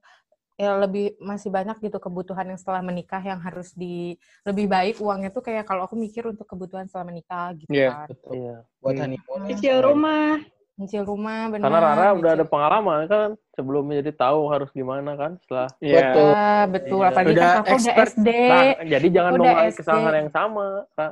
ya 0.55 0.79
lebih 0.79 1.19
masih 1.19 1.51
banyak 1.51 1.77
gitu 1.81 1.99
kebutuhan 1.99 2.47
yang 2.47 2.55
setelah 2.55 2.79
menikah 2.79 3.19
yang 3.19 3.43
harus 3.43 3.75
di 3.75 4.15
lebih 4.43 4.67
baik 4.67 5.03
uangnya 5.03 5.29
tuh 5.29 5.43
kayak 5.43 5.67
kalau 5.67 5.83
aku 5.83 5.99
mikir 5.99 6.23
untuk 6.25 6.47
kebutuhan 6.47 6.87
setelah 6.87 7.11
menikah 7.11 7.51
gitu 7.55 7.71
Iya. 7.71 7.91
kan. 7.91 8.07
Betul. 8.09 8.33
Iya. 8.39 8.57
Buat 8.79 8.93
Hmm. 8.95 9.03
honeymoon. 9.03 9.41
Cicil 9.51 9.77
rumah. 9.83 10.29
Nyicil 10.75 11.03
rumah 11.03 11.41
benar. 11.49 11.71
Karena 11.71 11.79
Rara 11.81 12.09
udah 12.13 12.31
ada 12.35 12.43
pengalaman 12.45 12.99
kan 13.07 13.29
sebelumnya 13.53 14.03
jadi 14.03 14.11
tahu 14.13 14.41
harus 14.51 14.71
gimana 14.71 15.15
kan 15.15 15.39
setelah 15.39 15.71
Iya. 15.79 15.95
Betul. 16.03 16.31
Ah, 16.31 16.65
betul, 16.67 16.99
Iya. 16.99 17.09
apalagi 17.09 17.31
Udah 17.31 17.43
kan 17.43 17.55
Rafa 17.55 17.75
udah. 17.75 17.95
SD. 18.05 18.29
Nah, 18.51 18.63
jadi 18.85 19.07
jangan 19.09 19.31
mengulangi 19.33 19.73
kesalahan 19.73 20.15
yang 20.17 20.31
sama. 20.31 20.67
Ra. 20.93 21.09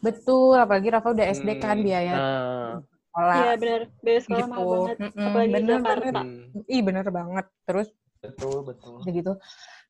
Betul, 0.00 0.54
apalagi 0.56 0.88
Rafa 0.90 1.08
udah 1.10 1.26
SD 1.30 1.50
kan 1.58 1.76
Hmm. 1.76 1.84
biaya 1.84 2.12
Nah, 2.12 2.70
sekolah. 3.06 3.36
Iya 3.36 3.52
benar. 3.54 3.80
Biaya 4.00 4.20
sekolah 4.20 4.46
mahal 4.46 4.60
Gitu. 4.60 4.72
banget. 4.72 4.96
Mm-mm, 4.98 5.22
Apalagi 5.22 5.46
di 5.46 5.54
bener, 5.54 5.76
Jakarta. 5.78 6.20
Hmm. 6.20 6.48
Ih 6.66 6.82
bener 6.82 7.06
banget. 7.06 7.46
Terus 7.62 7.88
Betul, 8.22 8.56
betul. 8.62 8.94
udah 9.02 9.12
gitu. 9.12 9.32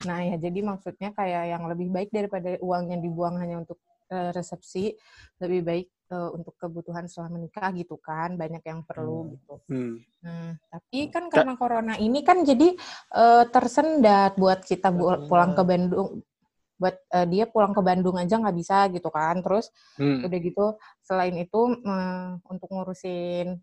Nah 0.09 0.18
ya 0.24 0.37
jadi 0.41 0.61
maksudnya 0.64 1.11
kayak 1.12 1.45
yang 1.53 1.64
lebih 1.68 1.89
baik 1.93 2.09
daripada 2.09 2.57
uang 2.64 2.97
yang 2.97 3.01
dibuang 3.05 3.37
hanya 3.37 3.61
untuk 3.61 3.76
eh, 4.09 4.33
resepsi, 4.33 4.97
lebih 5.37 5.61
baik 5.62 5.87
eh, 6.11 6.30
untuk 6.33 6.57
kebutuhan 6.57 7.05
setelah 7.05 7.28
menikah 7.37 7.68
gitu 7.76 8.01
kan, 8.01 8.41
banyak 8.41 8.64
yang 8.64 8.80
perlu 8.89 9.37
gitu. 9.37 9.61
Hmm. 9.68 10.01
Nah, 10.22 10.55
tapi 10.70 11.11
kan 11.11 11.26
karena 11.28 11.53
corona 11.61 11.95
ini 12.01 12.24
kan 12.24 12.41
jadi 12.41 12.72
eh, 13.12 13.45
tersendat 13.53 14.41
buat 14.41 14.64
kita 14.64 14.89
bu- 14.89 15.28
pulang 15.28 15.53
ke 15.53 15.62
Bandung, 15.66 16.24
buat 16.80 16.97
eh, 17.12 17.26
dia 17.28 17.45
pulang 17.45 17.76
ke 17.76 17.83
Bandung 17.85 18.16
aja 18.16 18.41
nggak 18.41 18.57
bisa 18.57 18.89
gitu 18.91 19.12
kan. 19.12 19.45
Terus 19.45 19.68
Hmm. 20.01 20.24
udah 20.24 20.39
gitu 20.41 20.66
selain 21.05 21.37
itu 21.37 21.61
eh, 21.85 22.28
untuk 22.49 22.68
ngurusin 22.72 23.61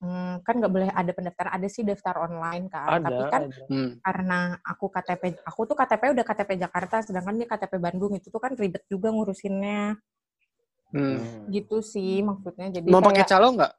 hmm, 0.00 0.40
kan 0.40 0.54
nggak 0.54 0.68
boleh 0.70 0.88
ada 0.88 1.10
pendaftaran, 1.10 1.52
ada 1.52 1.66
sih 1.66 1.82
daftar 1.82 2.16
online 2.22 2.66
kan. 2.66 2.88
ada. 2.90 3.06
Tapi 3.06 3.22
kan 3.26 3.42
ada. 3.46 3.64
Hmm. 3.66 3.90
karena 4.00 4.38
aku 4.60 4.86
KTP 4.88 5.22
aku 5.40 5.60
tuh 5.64 5.76
KTP 5.76 6.02
udah 6.10 6.24
KTP 6.24 6.50
Jakarta 6.58 6.96
sedangkan 7.00 7.34
dia 7.34 7.46
KTP 7.46 7.72
Bandung 7.78 8.12
itu 8.12 8.26
tuh 8.26 8.38
kan 8.38 8.52
ribet 8.52 8.84
juga 8.86 9.08
ngurusinnya 9.08 9.96
Hmm. 10.90 11.22
Hmm. 11.22 11.46
gitu 11.48 11.78
sih 11.80 12.18
maksudnya 12.18 12.66
jadi 12.72 12.82
Mau 12.84 12.98
pakai 12.98 13.22
calo 13.22 13.54
nggak? 13.54 13.72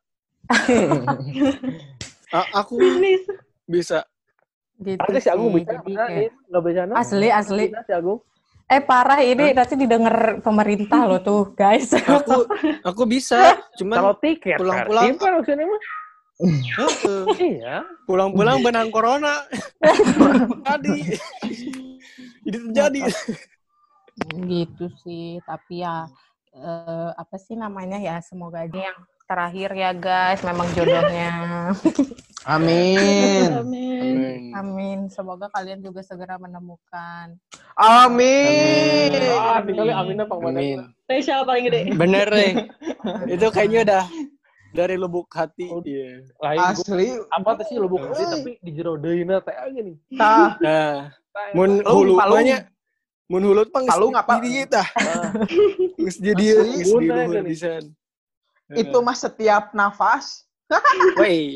Aku 2.55 2.73
Bisnis. 2.77 3.21
bisa. 3.65 3.99
gitu 4.77 4.97
Ada 4.97 5.19
si 5.19 5.27
Agung 5.27 5.51
sih. 5.51 5.59
bisa, 5.59 5.71
Jadi 5.73 5.85
bisa, 5.85 6.03
kayak- 6.05 6.33
nggak 6.47 6.61
bercanda. 6.61 6.93
asli 6.95 7.27
asli 7.29 7.63
Bisa 7.67 7.81
si 7.83 7.91
Agung. 7.91 8.19
eh 8.65 8.79
parah 8.79 9.19
ini 9.19 9.51
nanti 9.51 9.75
didengar 9.75 10.15
pemerintah 10.39 11.03
loh 11.03 11.19
tuh 11.19 11.51
guys 11.51 11.91
Aku 11.91 12.47
aku 12.87 13.03
bisa. 13.05 13.59
Cuman 13.75 13.97
Kalau 13.97 14.13
tiket, 14.17 14.55
pulang-pulang- 14.55 15.11
versi, 15.11 15.19
kan 15.19 15.31
maksudnya 15.35 15.65
mah. 15.67 15.81
Iya. 16.41 17.85
pulang-pulang 18.09 18.65
benang 18.65 18.89
corona. 18.89 19.45
Tadi. 20.65 20.97
Jadi 22.41 22.57
terjadi. 22.57 23.01
gitu 24.45 24.85
sih 25.01 25.39
tapi 25.47 25.81
ya 25.81 26.05
eh, 26.53 27.09
apa 27.15 27.35
sih 27.39 27.55
namanya 27.57 27.97
ya 27.97 28.19
semoga 28.21 28.67
aja 28.67 28.91
yang 28.91 28.99
terakhir 29.25 29.69
ya 29.71 29.91
guys 29.95 30.43
memang 30.43 30.67
jodohnya 30.75 31.31
Amin. 32.43 33.49
Amin. 33.55 34.51
amin 34.51 34.99
semoga 35.07 35.47
kalian 35.53 35.79
juga 35.79 36.03
segera 36.03 36.35
menemukan 36.37 37.39
Amin. 37.79 39.09
Ah, 39.39 39.63
tinggalnya 39.63 39.95
Aminah 39.95 40.27
Pak 40.27 40.37
Amin. 40.43 40.91
Spesial 41.07 41.47
paling 41.47 41.71
gede. 41.71 41.95
Bener, 41.95 42.27
Reng. 42.27 42.67
Itu 43.31 43.47
kayaknya 43.47 43.79
udah 43.87 44.03
dari 44.71 44.95
lubuk 44.95 45.27
hati. 45.29 45.67
Iya. 45.83 46.25
Lain 46.37 46.57
gua- 46.57 46.71
Asli. 46.71 47.07
apa 47.27 47.49
tuh 47.55 47.65
sih 47.65 47.77
lubuk 47.77 48.01
hati 48.01 48.23
tapi 48.23 48.51
di 48.57 48.71
jero 48.71 48.95
deuna 48.95 49.39
teh 49.39 49.53
gini. 49.69 49.93
Tah. 50.13 50.55
Nah, 50.57 51.11
mun 51.51 51.79
hulu 51.81 52.15
nya 52.41 52.67
mun 53.27 53.41
hulu 53.41 53.63
pang 53.67 53.85
Palung 53.85 54.11
apa? 54.13 54.37
Jadi 54.37 54.67
tah. 54.67 54.87
ah, 54.97 55.31
Geus 55.97 56.17
jadi 56.17 56.45
geus 56.57 56.89
di 56.89 57.07
luhur 57.07 57.43
pisan. 57.43 57.83
Itu 58.71 58.97
mah 58.99 59.13
setiap 59.13 59.71
nafas. 59.71 60.47
Wey, 61.19 61.51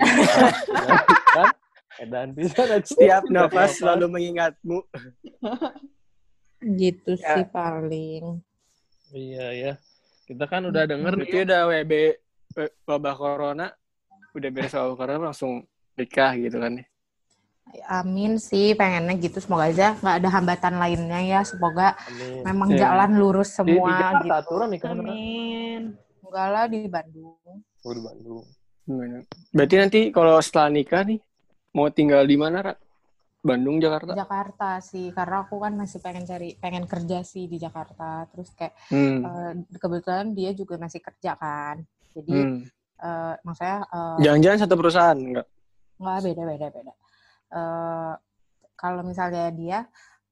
kan? 1.32 1.56
Edan 1.96 2.36
bisa 2.36 2.68
setiap 2.84 3.24
nafas 3.26 3.80
selalu 3.80 4.12
mengingatmu. 4.12 4.84
gitu 6.62 7.16
Ya. 7.16 7.32
sih 7.34 7.46
paling 7.48 8.44
Iya 9.10 9.48
ya. 9.54 9.74
Kita 10.26 10.44
kan 10.44 10.66
udah 10.66 10.84
denger 10.84 11.14
nih. 11.14 11.24
Berarti 11.24 11.38
udah 11.46 11.62
WB 11.66 11.94
wabah 12.88 13.16
corona 13.16 13.68
udah 14.32 14.50
beres 14.52 14.74
wabah 14.74 14.96
corona 14.96 15.22
langsung 15.32 15.64
nikah 15.96 16.32
gitu 16.36 16.58
kan. 16.58 16.80
amin 17.90 18.38
sih 18.40 18.72
pengennya 18.78 19.18
gitu 19.20 19.42
semoga 19.42 19.68
aja 19.68 19.98
nggak 20.00 20.16
ada 20.22 20.30
hambatan 20.32 20.76
lainnya 20.80 21.20
ya 21.20 21.40
semoga 21.44 21.98
Amin. 22.08 22.46
memang 22.46 22.70
Iya. 22.72 22.80
jalan 22.88 23.12
lurus 23.20 23.50
Di, 23.52 23.54
di 23.68 23.76
semua 23.76 23.90
Jakarta 23.92 24.22
gitu 24.24 24.32
aturan 24.40 24.68
nih 24.72 24.80
kan. 24.80 24.96
Amin. 24.96 25.82
enggak 26.24 26.48
lah 26.50 26.66
di 26.70 26.80
Bandung 26.88 27.36
Oh, 27.86 27.94
di 27.94 28.02
Bandung. 28.02 28.42
Gimana? 28.82 29.22
Berarti 29.54 29.76
nanti 29.78 30.00
kalau 30.10 30.42
setelah 30.42 30.70
nikah 30.74 31.06
nih 31.06 31.20
mau 31.70 31.86
tinggal 31.90 32.26
di 32.26 32.34
mana, 32.34 32.66
Ra? 32.66 32.74
Bandung, 33.46 33.78
Jakarta? 33.78 34.18
Jakarta 34.18 34.82
sih 34.82 35.14
karena 35.14 35.46
aku 35.46 35.62
kan 35.62 35.78
masih 35.78 36.02
pengen 36.02 36.26
cari 36.26 36.58
pengen 36.58 36.90
kerja 36.90 37.22
sih 37.22 37.46
di 37.46 37.62
Jakarta 37.62 38.26
terus 38.34 38.50
kayak 38.58 38.74
Hmm. 38.90 39.22
eh, 39.22 39.54
kebetulan 39.78 40.34
dia 40.34 40.50
juga 40.54 40.82
masih 40.82 40.98
kerja 40.98 41.38
kan 41.38 41.86
jadi 42.16 42.36
Hmm. 42.40 42.60
eh, 42.98 43.36
maksudnya 43.44 43.78
eh, 43.86 44.18
Jangan-jangan 44.24 44.60
satu 44.64 44.76
perusahaan 44.76 45.18
enggak? 45.18 45.48
nggak 45.96 46.20
beda 46.24 46.44
beda 46.48 46.68
beda 46.72 46.94
Eh, 47.56 48.14
kalau 48.76 49.02
misalnya 49.04 49.48
dia 49.52 49.80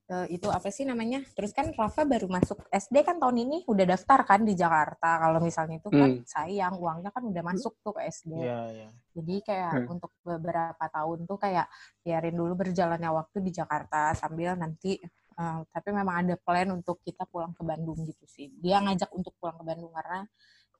eh, 0.03 0.27
itu 0.35 0.51
apa 0.51 0.67
sih 0.67 0.83
namanya? 0.83 1.23
Terus 1.31 1.55
kan 1.55 1.71
Rafa 1.71 2.03
baru 2.03 2.27
masuk 2.27 2.59
SD 2.67 3.07
kan 3.07 3.23
tahun 3.23 3.47
ini 3.47 3.63
udah 3.63 3.85
daftar 3.87 4.19
kan 4.27 4.43
di 4.43 4.51
Jakarta. 4.51 5.15
Kalau 5.15 5.39
misalnya 5.39 5.79
itu 5.79 5.87
kan 5.87 6.11
Hmm. 6.19 6.27
sayang 6.27 6.75
uangnya 6.75 7.07
kan 7.07 7.23
udah 7.23 7.39
masuk 7.39 7.79
tuh 7.79 7.95
ke 7.95 8.11
SD. 8.11 8.35
Iya, 8.35 8.59
iya. 8.75 8.87
Jadi 9.15 9.35
kayak 9.47 9.71
Hmm. 9.87 9.93
untuk 9.95 10.11
beberapa 10.19 10.85
tahun 10.91 11.23
tuh 11.23 11.37
kayak 11.39 11.71
biarin 12.03 12.35
dulu 12.35 12.53
berjalannya 12.59 13.09
waktu 13.09 13.37
di 13.39 13.51
Jakarta 13.55 14.11
sambil 14.13 14.59
nanti 14.59 14.99
eh, 15.33 15.59
tapi 15.71 15.89
memang 15.89 16.27
ada 16.27 16.35
plan 16.37 16.67
untuk 16.69 16.99
kita 17.01 17.23
pulang 17.25 17.55
ke 17.55 17.63
Bandung 17.63 18.03
gitu 18.03 18.21
sih. 18.27 18.51
Dia 18.59 18.83
ngajak 18.83 19.09
untuk 19.15 19.33
pulang 19.39 19.55
ke 19.55 19.65
Bandung 19.65 19.89
karena 19.89 20.27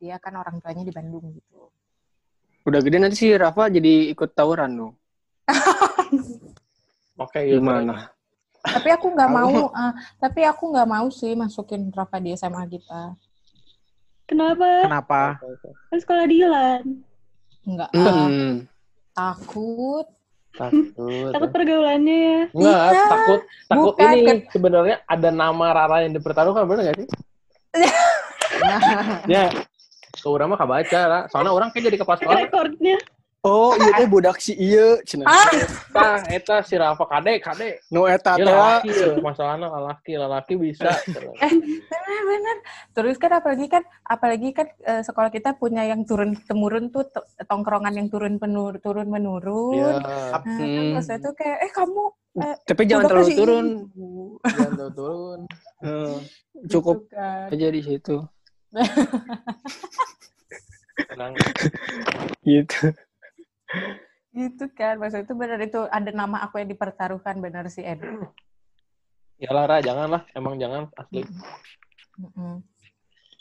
dia 0.04 0.20
kan 0.20 0.36
orang 0.36 0.60
tuanya 0.60 0.84
di 0.84 0.91
Bandung 0.91 1.32
gitu. 1.32 1.72
Udah 2.68 2.84
gede 2.84 2.99
nanti 2.99 3.16
sih 3.24 3.32
Rafa 3.32 3.72
jadi 3.72 4.12
ikut 4.12 4.36
tawuran 4.36 4.76
dong. 4.76 4.93
Oke, 7.24 7.39
gitu. 7.47 7.64
Gimana? 7.64 8.12
tapi 8.64 8.95
aku 8.95 9.12
nggak 9.12 9.28
mau, 9.28 9.76
eh, 9.76 9.93
tapi 10.24 10.39
aku 10.47 10.72
nggak 10.72 10.88
mau 10.88 11.08
sih 11.12 11.36
masukin 11.36 11.91
Rafa 11.91 12.16
di 12.20 12.32
SMA 12.32 12.64
kita. 12.72 13.12
Kenapa? 14.24 14.88
Kenapa? 14.88 15.22
Kan 15.91 15.99
sekolah 15.99 16.26
Dilan. 16.28 16.84
Nggak 17.68 17.89
ah, 17.91 18.08
Hmm. 18.28 18.64
takut. 19.12 20.08
Takut. 20.56 21.32
Takut 21.36 21.49
pergaulannya 21.51 22.18
ya. 22.24 22.39
Enggak, 22.56 22.88
Iya. 22.88 23.04
takut 23.10 23.41
takut 23.68 23.93
Bukan, 23.99 24.12
ini 24.16 24.22
kan- 24.24 24.43
sebenarnya 24.54 24.95
ada 25.04 25.30
nama 25.34 25.66
Rara 25.76 25.97
yang 26.08 26.14
dipertaruhkan 26.16 26.64
bener 26.64 26.84
gak 26.88 26.97
sih? 27.04 27.08
ya, 29.34 29.49
ke 30.14 30.28
orang 30.28 30.47
mah 30.47 30.59
kabaca 30.59 31.01
lah. 31.03 31.22
Soalnya 31.28 31.51
orang 31.51 31.70
kayak 31.70 31.89
jadi 31.89 31.97
kepala 31.97 32.18
sekolah. 32.18 32.39
Rekornya. 32.41 32.97
Oh, 33.43 33.76
iya 33.76 33.91
teh 33.93 34.07
budak 34.07 34.39
si 34.39 34.55
iya 34.55 35.03
cenah. 35.03 35.28
Ah, 35.28 35.51
Tah, 35.91 36.24
eta 36.32 36.64
si 36.64 36.80
Rafa 36.80 37.03
kade, 37.03 37.43
kade. 37.43 37.76
No 37.91 38.07
eta 38.07 38.39
teh. 38.39 38.47
laki, 38.47 38.88
ya. 38.88 39.20
masalahnya 39.20 39.68
laki, 39.68 40.16
laki 40.16 40.53
bisa. 40.55 40.88
benar-benar. 41.91 42.57
Terus 42.93 43.20
kan 43.20 43.32
apalagi 43.34 43.68
kan, 43.68 43.84
apalagi 44.01 44.49
kan 44.51 44.72
eh, 44.80 45.03
sekolah 45.03 45.28
kita 45.28 45.59
punya 45.59 45.84
yang 45.84 46.07
turun 46.07 46.39
temurun 46.39 46.88
tuh 46.88 47.03
to- 47.05 47.28
tongkrongan 47.43 47.91
yang 47.93 48.07
turun 48.07 48.39
penur 48.39 48.80
turun 48.80 49.11
menurun. 49.11 49.76
Iya, 49.76 49.91
Nah, 49.99 50.39
kan 50.39 50.41
Hmm. 50.47 50.95
pas 50.95 51.07
itu 51.09 51.30
kayak, 51.36 51.57
eh 51.59 51.72
kamu 51.74 52.03
Tapi 52.64 52.82
jangan 52.88 53.05
terlalu 53.05 53.30
turun. 53.36 53.66
jangan 54.41 54.72
tuh 54.74 54.91
turun. 54.95 55.39
Eh, 55.84 56.16
cukup 56.66 56.97
Gitu 57.03 57.11
kan. 57.11 57.51
aja 57.51 57.68
di 57.70 57.82
situ. 57.84 58.16
Tenang. 61.09 61.34
Gitu. 62.47 62.91
Gitu 64.34 64.65
kan, 64.76 64.99
maksud 64.99 65.24
itu 65.24 65.34
benar 65.38 65.61
itu 65.61 65.80
ada 65.88 66.11
nama 66.11 66.43
aku 66.43 66.59
yang 66.59 66.69
dipertaruhkan 66.74 67.39
benar 67.39 67.69
sih 67.71 67.86
Ed. 67.86 68.01
Ya 69.39 69.53
lah, 69.53 69.63
Ra, 69.69 69.78
janganlah. 69.80 70.28
Emang 70.36 70.59
jangan, 70.59 70.89
asli. 70.99 71.24
Mm-mm. 72.19 72.61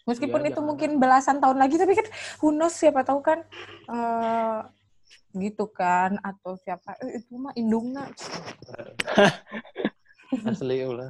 Meskipun 0.06 0.40
Iya, 0.42 0.48
itu 0.50 0.60
jangan. 0.60 0.68
mungkin 0.68 0.90
belasan 0.98 1.38
tahun 1.42 1.58
lagi, 1.62 1.78
tapi 1.78 1.94
kan 1.94 2.06
who 2.42 2.50
knows, 2.54 2.74
siapa 2.74 3.02
tahu 3.06 3.22
kan 3.22 3.42
eh, 3.90 4.58
gitu 5.38 5.70
kan 5.70 6.18
atau 6.20 6.58
siapa 6.60 6.94
eh, 7.02 7.22
itu 7.22 7.34
mah 7.38 7.54
indungna. 7.56 8.06
Asli, 10.48 10.82
ulah. 10.84 11.08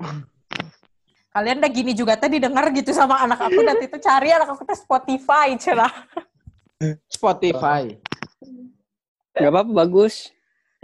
Kalian 1.32 1.64
udah 1.64 1.72
gini 1.72 1.92
juga 1.96 2.12
tadi 2.20 2.36
dengar 2.36 2.68
gitu 2.76 2.92
sama 2.92 3.16
anak 3.24 3.40
aku 3.40 3.60
dan 3.64 3.80
itu 3.80 3.96
cari 3.96 4.36
anak 4.36 4.52
aku 4.52 4.68
ke 4.68 4.76
Spotify 4.76 5.56
cerah. 5.56 5.92
Spotify. 7.08 7.96
Gak 9.32 9.48
apa-apa 9.48 9.72
bagus. 9.72 10.28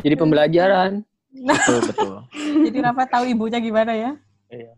Jadi 0.00 0.16
pembelajaran. 0.16 1.04
Betul, 1.28 1.78
betul. 1.84 2.14
Jadi 2.64 2.78
Rafa 2.80 3.04
tahu 3.04 3.24
ibunya 3.28 3.60
gimana 3.60 3.92
ya? 3.92 4.16
Iya. 4.48 4.72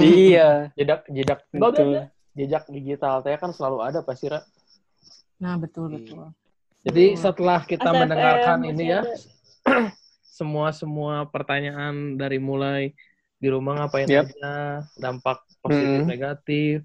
iya. 0.00 0.48
Jejak, 0.72 1.04
jejak, 1.12 1.40
Betul. 1.52 2.08
jejak 2.32 2.64
digital 2.72 3.20
teh 3.20 3.36
kan 3.36 3.52
selalu 3.52 3.84
ada 3.84 4.00
pasti, 4.00 4.32
Ra. 4.32 4.40
Nah 5.38 5.54
betul 5.60 5.92
betul. 5.94 6.34
Jadi 6.82 7.14
Betul. 7.14 7.20
setelah 7.20 7.60
kita 7.66 7.90
ATFM 7.90 8.00
mendengarkan 8.06 8.58
masih 8.62 8.70
ini 8.72 8.84
ya, 8.88 9.00
semua 10.38 10.70
semua 10.70 11.26
pertanyaan 11.26 12.14
dari 12.16 12.38
mulai 12.38 12.94
di 13.38 13.48
rumah 13.48 13.78
ngapain 13.78 14.06
Yap. 14.06 14.26
aja, 14.28 14.54
dampak 14.94 15.38
positif 15.58 16.02
Mm. 16.02 16.10
negatif, 16.10 16.76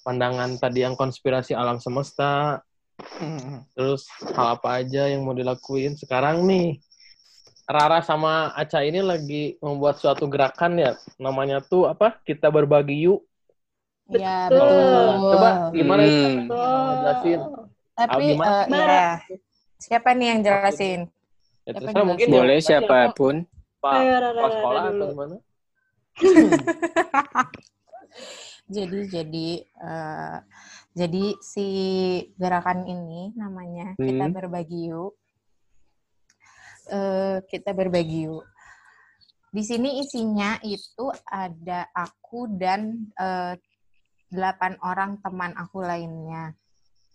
pandangan 0.00 0.56
tadi 0.56 0.80
yang 0.80 0.92
konspirasi 0.92 1.52
alam 1.52 1.76
semesta, 1.76 2.64
terus 3.72 4.08
hal 4.32 4.56
apa 4.56 4.80
aja 4.80 5.06
yang 5.06 5.22
mau 5.22 5.32
dilakuin 5.32 5.94
sekarang 5.94 6.44
nih. 6.44 6.80
Rara 7.64 8.00
sama 8.00 8.48
Aca 8.56 8.80
ini 8.80 9.04
lagi 9.04 9.60
membuat 9.60 10.00
suatu 10.00 10.24
gerakan 10.24 10.80
ya, 10.80 10.96
namanya 11.20 11.60
tuh 11.60 11.84
apa? 11.84 12.16
Kita 12.18 12.48
berbagi 12.48 13.04
yuk. 13.04 13.20
Iya 14.08 14.48
Betul. 14.48 14.64
betul. 14.72 15.08
Coba 15.36 15.50
gimana 15.68 16.02
itu? 16.02 16.16
Hmm. 16.24 16.48
Mau 16.48 16.92
jelasin? 16.96 17.40
Tapi 17.92 18.08
Ah, 18.08 18.24
gimana? 18.24 18.48
eh, 18.48 18.64
Bara. 18.72 18.88
ya. 18.88 19.08
Siapa 19.78 20.08
nih 20.16 20.26
yang 20.32 20.40
jelasin? 20.40 21.00
Ya, 21.62 21.76
Siapa 21.76 21.78
terserah 21.84 22.04
mungkin? 22.08 22.26
Boleh 22.32 22.58
siapa 22.64 22.96
pun. 23.12 23.34
Pak, 23.78 24.00
Rara 24.00 24.42
sekolah 24.48 24.82
atau 24.88 25.06
gimana? 25.12 25.34
Jadi 28.68 29.08
jadi 29.08 29.48
eh, 29.64 30.38
jadi 30.92 31.24
si 31.40 31.66
gerakan 32.36 32.84
ini 32.84 33.32
namanya 33.32 33.96
kita 33.96 34.28
Hmm. 34.28 34.34
berbagi 34.34 34.92
yuk. 34.92 35.16
Eh, 36.92 37.40
kita 37.48 37.72
berbagi 37.72 38.28
yuk. 38.28 38.44
Di 39.48 39.64
sini 39.64 40.04
isinya 40.04 40.60
itu 40.60 41.08
ada 41.24 41.88
aku 41.96 42.44
dan 42.60 43.08
eh, 43.16 43.56
delapan 44.28 44.76
orang 44.84 45.16
teman 45.24 45.56
aku 45.56 45.80
lainnya. 45.80 46.52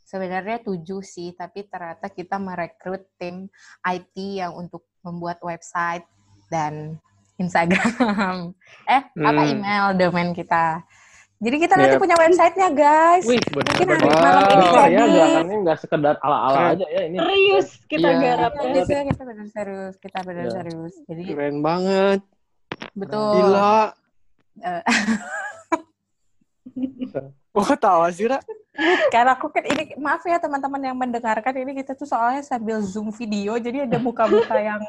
Sebenarnya 0.09 0.65
tujuh 0.65 1.05
sih, 1.05 1.37
tapi 1.37 1.69
ternyata 1.69 2.09
kita 2.09 2.41
merekrut 2.41 3.05
tim 3.21 3.45
IT 3.85 4.41
yang 4.41 4.57
untuk 4.57 4.89
membuat 5.05 5.37
website 5.45 6.05
dan 6.49 6.97
Instagram. 7.43 8.35
Eh, 8.85 8.99
apa 8.99 9.41
Hmm. 9.41 9.51
email 9.53 9.85
domain 9.95 10.31
kita. 10.31 10.83
Jadi 11.39 11.55
kita 11.57 11.75
nanti 11.75 11.95
Yep. 11.95 12.01
punya 12.01 12.15
websitenya, 12.15 12.69
guys. 12.69 13.23
Wih, 13.23 13.39
Mungkin 13.49 13.83
benar. 13.85 13.95
hari 13.95 14.07
Wow. 14.09 14.19
malam 14.21 14.43
ini 14.43 14.65
ya, 14.65 14.83
jadi. 14.89 15.11
gerakannya 15.13 15.57
nggak 15.59 15.77
sekedar 15.77 16.15
ala-ala 16.19 16.59
aja 16.71 16.85
ya 16.85 17.01
ini. 17.03 17.17
Serius 17.17 17.67
kita 17.85 18.07
Iya. 18.09 18.19
garap 18.21 18.51
Iya, 18.53 18.59
ya. 18.61 18.71
biasanya 18.73 19.03
kita 19.05 19.23
benar 19.23 19.47
serius, 19.49 19.95
kita 19.97 20.19
benar 20.21 20.45
Iya. 20.45 20.53
serius. 20.53 20.93
Jadi 21.03 21.21
Keren 21.25 21.57
banget. 21.59 22.19
betul. 22.93 23.31
Gila. 23.37 23.77
Oh, 27.53 27.69
tahu 27.77 28.09
sih, 28.09 28.25
Ra. 28.25 28.41
Karena 29.13 29.37
aku 29.37 29.53
kan 29.53 29.61
ini 29.61 29.93
maaf 30.01 30.25
ya 30.25 30.41
teman-teman 30.41 30.81
yang 30.81 30.97
mendengarkan 30.97 31.53
ini 31.53 31.77
kita 31.77 31.93
tuh 31.93 32.09
soalnya 32.09 32.41
sambil 32.41 32.81
zoom 32.81 33.13
video 33.13 33.53
jadi 33.61 33.85
ada 33.85 34.01
muka-muka 34.01 34.57
yang 34.57 34.81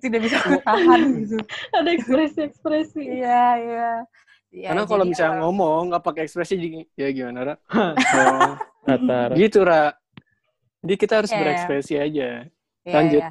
tidak 0.00 0.24
bisa 0.24 0.40
tahan 0.64 1.00
gitu. 1.20 1.36
Ada 1.76 1.90
ekspresi-ekspresi. 1.92 3.02
Iya, 3.20 3.44
iya. 3.60 3.90
Ya, 4.52 4.68
Karena 4.72 4.84
kalau 4.84 5.04
misalnya 5.04 5.36
eh, 5.36 5.42
ngomong 5.44 5.92
nggak 5.92 6.04
pakai 6.04 6.22
ekspresi 6.24 6.56
jadi- 6.56 6.88
ya 6.96 7.08
gimana, 7.12 7.40
Ra? 7.44 7.54
Oh, 8.82 9.28
gitu, 9.36 9.60
Ra. 9.62 9.92
Jadi 10.80 10.94
kita 10.96 11.12
harus 11.22 11.30
Iya. 11.32 11.38
berekspresi 11.38 11.94
aja. 11.94 12.28
Iya, 12.82 12.94
Lanjut. 12.96 13.20
iya. 13.20 13.30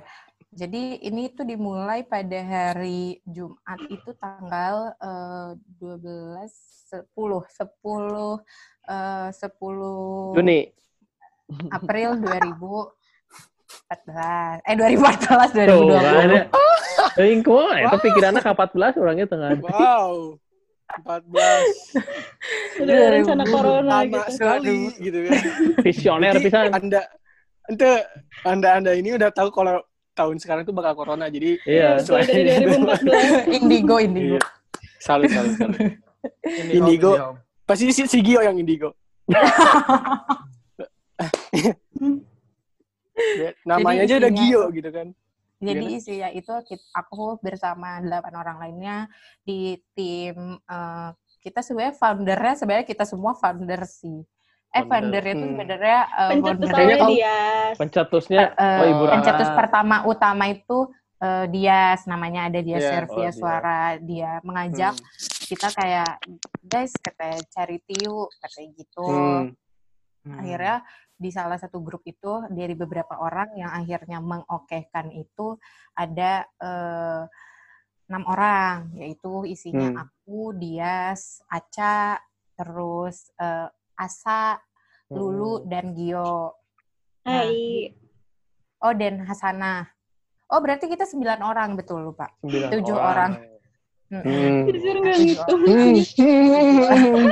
Jadi 0.51 0.83
ini 1.01 1.31
tuh 1.31 1.47
dimulai 1.47 2.03
pada 2.03 2.39
hari 2.43 3.17
Jumat 3.25 3.79
itu 3.89 4.11
tanggal 4.15 4.93
eh, 4.95 5.49
12 5.81 6.80
10 6.91 7.07
10 7.07 7.47
eh, 8.91 9.31
10 9.31 10.35
Juni. 10.35 10.67
April 11.71 12.19
2014. 12.19 14.59
Eh 14.67 14.75
2014 14.75 15.71
Tuh, 15.71 15.87
2020. 15.87 16.03
kan 16.19 16.27
ya. 16.31 16.43
Aing 17.19 17.43
kumaha 17.43 17.75
eta 17.87 17.97
pikirannya 17.99 18.41
ka 18.43 18.51
14 18.55 18.99
orangnya 18.99 19.25
tengah. 19.27 19.51
Wow. 19.63 20.37
14. 20.91 22.83
Udah 22.83 22.95
ada 22.95 23.07
rencana 23.15 23.43
corona 23.47 24.03
gitu. 24.03 24.19
sekali 24.35 24.91
gitu 24.99 25.19
kan. 25.27 25.39
Visioner 25.83 26.35
pisan. 26.39 26.71
Anda 26.75 27.01
ente 27.71 28.03
anda 28.43 28.69
anda 28.75 28.91
ini 28.91 29.15
udah 29.15 29.31
tahu 29.31 29.47
kalau 29.55 29.79
tahun 30.11 30.35
sekarang 30.43 30.67
tuh 30.67 30.75
bakal 30.75 30.91
corona 30.99 31.31
jadi 31.31 31.55
Iya. 31.63 32.03
Betul, 32.03 32.27
dari 32.27 32.67
2014. 32.67 33.47
Indigo, 33.57 33.95
Indigo. 33.99 34.35
Iya. 34.35 34.39
salut 35.01 35.33
salut 35.33 35.57
salut 35.57 35.97
Indigo. 36.43 37.37
pasti 37.63 37.89
si, 37.89 38.03
si 38.03 38.19
Gio 38.19 38.39
yang 38.39 38.55
indigo 38.55 38.91
Ya, 43.37 43.53
namanya 43.63 44.01
aja 44.03 44.17
udah 44.17 44.31
Gio 44.31 44.63
gitu 44.71 44.89
kan 44.89 45.07
Jadi 45.57 45.77
Gimana? 45.85 45.93
isinya 45.93 46.29
itu 46.31 46.49
aku 46.91 47.37
bersama 47.37 48.01
delapan 48.01 48.33
orang 48.35 48.57
lainnya 48.57 48.97
di 49.41 49.77
tim 49.93 50.33
eh, 50.57 51.09
kita 51.39 51.61
sebenarnya 51.61 51.93
foundernya 51.95 52.53
sebenarnya 52.55 52.87
kita 52.87 53.01
semua 53.03 53.33
founder 53.33 53.81
sih. 53.83 54.25
Eh 54.67 54.81
Founder. 54.81 54.89
foundernya 55.21 55.31
itu 55.31 55.43
Hmm. 55.43 55.53
sebenarnya 55.53 55.99
eh, 56.01 56.29
Pencetus 56.31 56.41
foundernya 56.41 56.65
Kayaknya 56.71 56.81
awalnya 56.81 56.97
kalau- 56.97 57.13
dia. 57.13 57.37
Pencetusnya 57.77 58.41
eh, 58.51 58.79
oh 58.81 58.85
Ibu 58.87 59.03
pencetus 59.11 59.49
pertama 59.53 59.95
utama 60.03 60.43
itu 60.47 60.77
eh, 61.19 61.45
Dias 61.47 62.01
namanya 62.05 62.41
ada 62.49 62.59
dia 62.59 62.77
Iya. 62.77 62.87
share 62.87 63.07
Oh, 63.07 63.29
suara 63.31 63.79
dia 64.01 64.31
mengajak 64.41 64.97
Hmm. 64.97 65.29
Kita 65.51 65.67
kayak 65.75 66.23
guys 66.63 66.95
katanya 66.95 67.43
charity 67.51 68.07
yuk 68.07 68.31
katanya 68.39 68.69
gitu 68.79 69.07
Hmm. 70.21 70.37
akhirnya 70.37 70.85
di 71.17 71.33
salah 71.33 71.57
satu 71.57 71.81
grup 71.81 72.05
itu 72.05 72.45
dari 72.53 72.77
beberapa 72.77 73.17
orang 73.17 73.57
yang 73.57 73.73
akhirnya 73.73 74.21
mengokehkan 74.21 75.09
itu 75.17 75.57
ada 75.97 76.45
eh, 76.61 77.25
enam 78.05 78.23
orang 78.29 78.93
yaitu 79.01 79.49
isinya 79.49 79.89
Hmm. 79.89 80.01
aku 80.05 80.53
Dias 80.53 81.41
Aca 81.49 82.21
terus 82.53 83.33
eh, 83.41 83.65
Asa 83.97 84.61
Lulu 85.09 85.65
dan 85.65 85.97
Gio 85.97 86.53
Nah, 87.25 87.41
Hai. 87.49 87.89
oh 88.85 88.93
dan 88.93 89.25
Hasanah 89.25 89.89
oh 90.53 90.59
berarti 90.61 90.85
kita 90.85 91.09
sembilan 91.09 91.41
orang 91.41 91.73
betul 91.73 92.05
lupa 92.13 92.29
Tujuh 92.45 92.93
orang. 92.93 93.31
Mm-mm. 93.41 93.50
Hmm. 94.13 94.67
Jujur 94.67 94.95
nggak 94.99 95.17
gitu. 95.23 95.53
Hmm. 95.55 97.31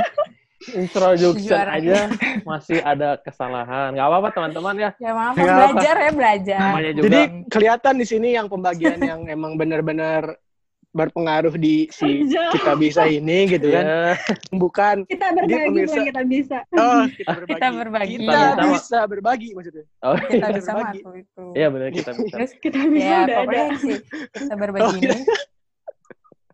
Introduction 0.70 1.56
aja 1.66 2.12
masih 2.42 2.80
ada 2.82 3.16
kesalahan. 3.16 3.92
Nggak 3.92 4.06
apa-apa 4.06 4.28
teman-teman 4.30 4.74
ya. 4.78 4.90
ya 4.98 5.10
maaf 5.10 5.32
apa. 5.32 5.44
belajar 5.46 5.94
ya 5.98 6.10
belajar 6.12 6.60
Namanya 6.62 6.90
juga. 6.92 7.04
Jadi 7.04 7.20
kelihatan 7.48 7.94
di 7.96 8.06
sini 8.06 8.28
yang 8.32 8.46
pembagian 8.46 8.98
yang 8.98 9.20
emang 9.26 9.56
benar-benar 9.56 10.36
berpengaruh 10.90 11.54
di 11.54 11.86
si 11.88 12.26
kita 12.28 12.74
bisa 12.76 13.06
ini 13.06 13.48
gitu 13.48 13.70
kan. 13.70 13.84
Ya, 13.84 14.02
Bukan 14.50 14.96
Kita 15.06 15.26
berbagi 15.32 15.54
pemirsa- 15.64 15.94
bukan 15.94 16.04
kita 16.04 16.22
bisa. 16.26 16.58
oh 16.74 17.02
kita 17.16 17.30
berbagi. 17.32 17.54
Kita 17.54 17.68
berbagi. 17.72 18.14
Kita 18.16 18.34
Kita 18.50 18.64
bisa 18.68 18.98
berbagi 19.06 19.48
maksudnya. 19.54 19.84
oh, 20.02 20.16
kita 20.18 20.28
Kita 20.28 20.48
bisa 20.50 20.70
berbagi. 20.74 21.00
itu 21.16 21.44
iya 21.54 21.68
benar 21.68 21.88
kita 21.90 22.10
bisa. 22.12 22.34
terus 22.36 22.52
Kita 22.58 22.80
bisa 22.84 23.06
ya 23.06 23.18
udah 23.22 23.38
ada. 23.40 23.62
sih 23.78 23.96
kita 24.34 24.54
berbagi 24.54 24.84
Oh, 24.84 24.92
ini 24.92 25.18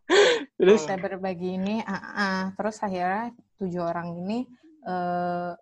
Terus 0.58 0.82
kita 0.84 0.96
berbagi 0.96 1.58
ini 1.58 1.82
ah, 1.82 1.92
ah. 2.14 2.42
terus 2.54 2.78
akhirnya 2.78 3.30
tujuh 3.58 3.82
orang 3.82 4.14
ini 4.16 4.46
eh 4.86 5.52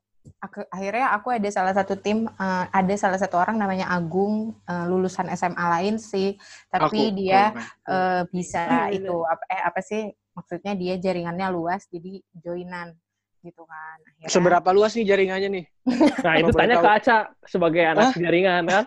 aku- 0.41 0.69
akhirnya 0.69 1.13
aku 1.13 1.29
ada 1.33 1.49
salah 1.49 1.73
satu 1.73 1.97
tim 1.97 2.29
eh, 2.29 2.65
ada 2.71 2.95
salah 2.95 3.17
satu 3.17 3.37
orang 3.37 3.57
namanya 3.57 3.89
Agung 3.89 4.55
eh, 4.65 4.85
lulusan 4.87 5.29
SMA 5.33 5.65
lain 5.81 5.97
sih 5.97 6.37
tapi 6.69 7.11
aku- 7.11 7.17
dia 7.17 7.53
eh, 7.85 8.23
bisa 8.29 8.63
Hmm, 8.65 8.89
bener. 8.89 8.97
itu 9.01 9.15
apa 9.25 9.45
eh 9.49 9.63
apa 9.65 9.81
sih 9.81 10.03
maksudnya 10.35 10.73
dia 10.75 10.95
jaringannya 10.97 11.47
luas 11.49 11.87
jadi 11.89 12.19
joinan 12.35 12.93
gitu 13.41 13.63
kan 13.65 13.99
akhirnya 14.09 14.29
seberapa 14.31 14.69
luas 14.73 14.97
nih 14.97 15.05
jaringannya 15.05 15.49
nih? 15.53 15.65
Nah, 16.25 16.35
itu 16.41 16.51
tanya 16.51 16.77
ke 16.77 16.89
Aca 16.89 17.17
sebagai 17.45 17.85
anak 17.85 18.17
jaringan 18.17 18.65
kan. 18.65 18.85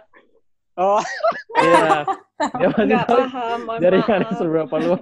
Oh, 0.74 0.97
Iya. 1.55 2.05
Dia 2.58 2.68
masih 2.70 2.86
Nggak 2.89 3.05
tahu 3.05 3.22
paham. 3.30 3.60
mohon 3.66 3.80
jaringannya 3.82 4.30
maaf. 4.30 4.39
seberapa 4.41 4.76
luas. 4.78 5.01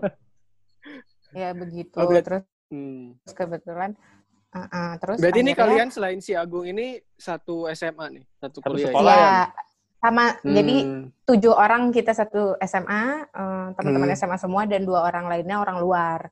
Ya 1.36 1.52
begitu 1.52 1.96
Oh, 1.96 2.08
berarti- 2.08 2.26
terus 2.26 2.44
hmm. 2.72 3.20
kebetulan 3.30 3.92
ah, 4.50 4.66
ah. 4.66 4.92
terus 4.98 5.20
Berarti 5.20 5.40
ini 5.42 5.52
akhirnya- 5.52 5.68
kalian 5.68 5.90
selain 5.92 6.20
si 6.20 6.32
Agung 6.32 6.64
ini 6.64 6.96
satu 7.14 7.68
SMA 7.70 8.06
nih, 8.10 8.26
satu 8.38 8.58
Satu 8.58 8.70
kuliah. 8.72 8.88
sekolah. 8.90 9.14
ya? 9.14 9.20
ya 9.20 9.44
sama 9.98 10.26
jadi 10.40 10.76
Hmm. 10.80 11.04
tujuh 11.26 11.50
orang 11.52 11.90
kita 11.90 12.14
satu 12.14 12.54
SMA, 12.60 13.04
eh, 13.26 13.68
teman-teman 13.74 14.08
Hmm. 14.08 14.16
SMA 14.16 14.38
semua 14.38 14.64
dan 14.64 14.82
dua 14.82 15.02
orang 15.04 15.26
lainnya 15.26 15.58
orang 15.58 15.78
luar. 15.78 16.30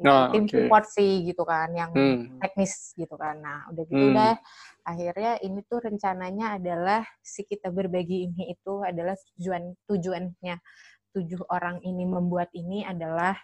Oh, 0.00 0.32
Tim 0.32 0.46
oke. 0.46 0.54
support 0.56 0.84
sih 0.88 1.26
gitu 1.26 1.44
kan, 1.44 1.68
yang 1.70 1.90
Hmm. 1.90 2.38
teknis 2.38 2.94
gitu 2.94 3.12
kan. 3.14 3.36
Nah 3.36 3.68
udah 3.68 3.84
gitu 3.84 4.00
Hmm. 4.00 4.14
udah 4.14 4.32
akhirnya 4.82 5.36
ini 5.38 5.60
tuh 5.62 5.82
rencananya 5.82 6.56
adalah 6.56 7.04
si 7.20 7.42
kita 7.42 7.68
berbagi 7.68 8.24
ini 8.24 8.48
itu 8.48 8.80
adalah 8.80 9.12
tujuan 9.36 9.76
tujuannya 9.84 10.56
tujuh 11.10 11.42
orang 11.48 11.82
ini 11.82 12.06
membuat 12.06 12.48
ini 12.54 12.80
adalah 12.82 13.36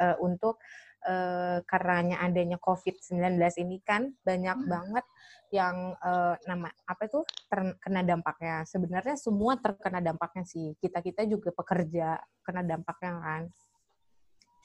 eh, 0.00 0.16
untuk 0.22 0.60
eh, 1.06 1.58
karenanya 1.64 2.20
adanya 2.24 2.58
COVID-19 2.60 3.38
ini 3.62 3.80
kan 3.84 4.12
banyak 4.24 4.58
banget 4.66 5.04
yang 5.54 5.94
eh, 5.96 6.34
nama 6.48 6.68
apa 6.88 7.04
tuh 7.06 7.24
terkena 7.46 8.02
dampaknya. 8.02 8.66
Sebenarnya 8.66 9.16
semua 9.18 9.56
terkena 9.60 10.02
dampaknya 10.02 10.44
sih. 10.44 10.74
Kita 10.78 11.00
kita 11.00 11.24
juga 11.26 11.54
pekerja 11.54 12.20
kena 12.42 12.62
dampaknya 12.66 13.12
kan. 13.22 13.42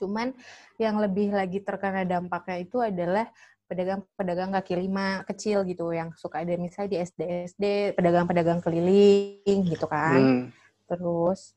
Cuman 0.01 0.33
yang 0.81 0.97
lebih 0.97 1.29
lagi 1.29 1.61
terkena 1.61 2.01
dampaknya 2.01 2.57
itu 2.65 2.81
adalah 2.81 3.29
pedagang-pedagang 3.71 4.51
kaki 4.51 4.73
lima 4.83 5.23
kecil 5.23 5.63
gitu 5.63 5.95
yang 5.95 6.11
suka 6.19 6.43
ada 6.43 6.59
misalnya 6.59 6.91
di 6.91 6.97
SD-SD, 7.07 7.95
pedagang-pedagang 7.95 8.59
keliling 8.59 9.59
gitu 9.63 9.87
kan. 9.87 10.19
Hmm. 10.19 10.43
Terus 10.91 11.55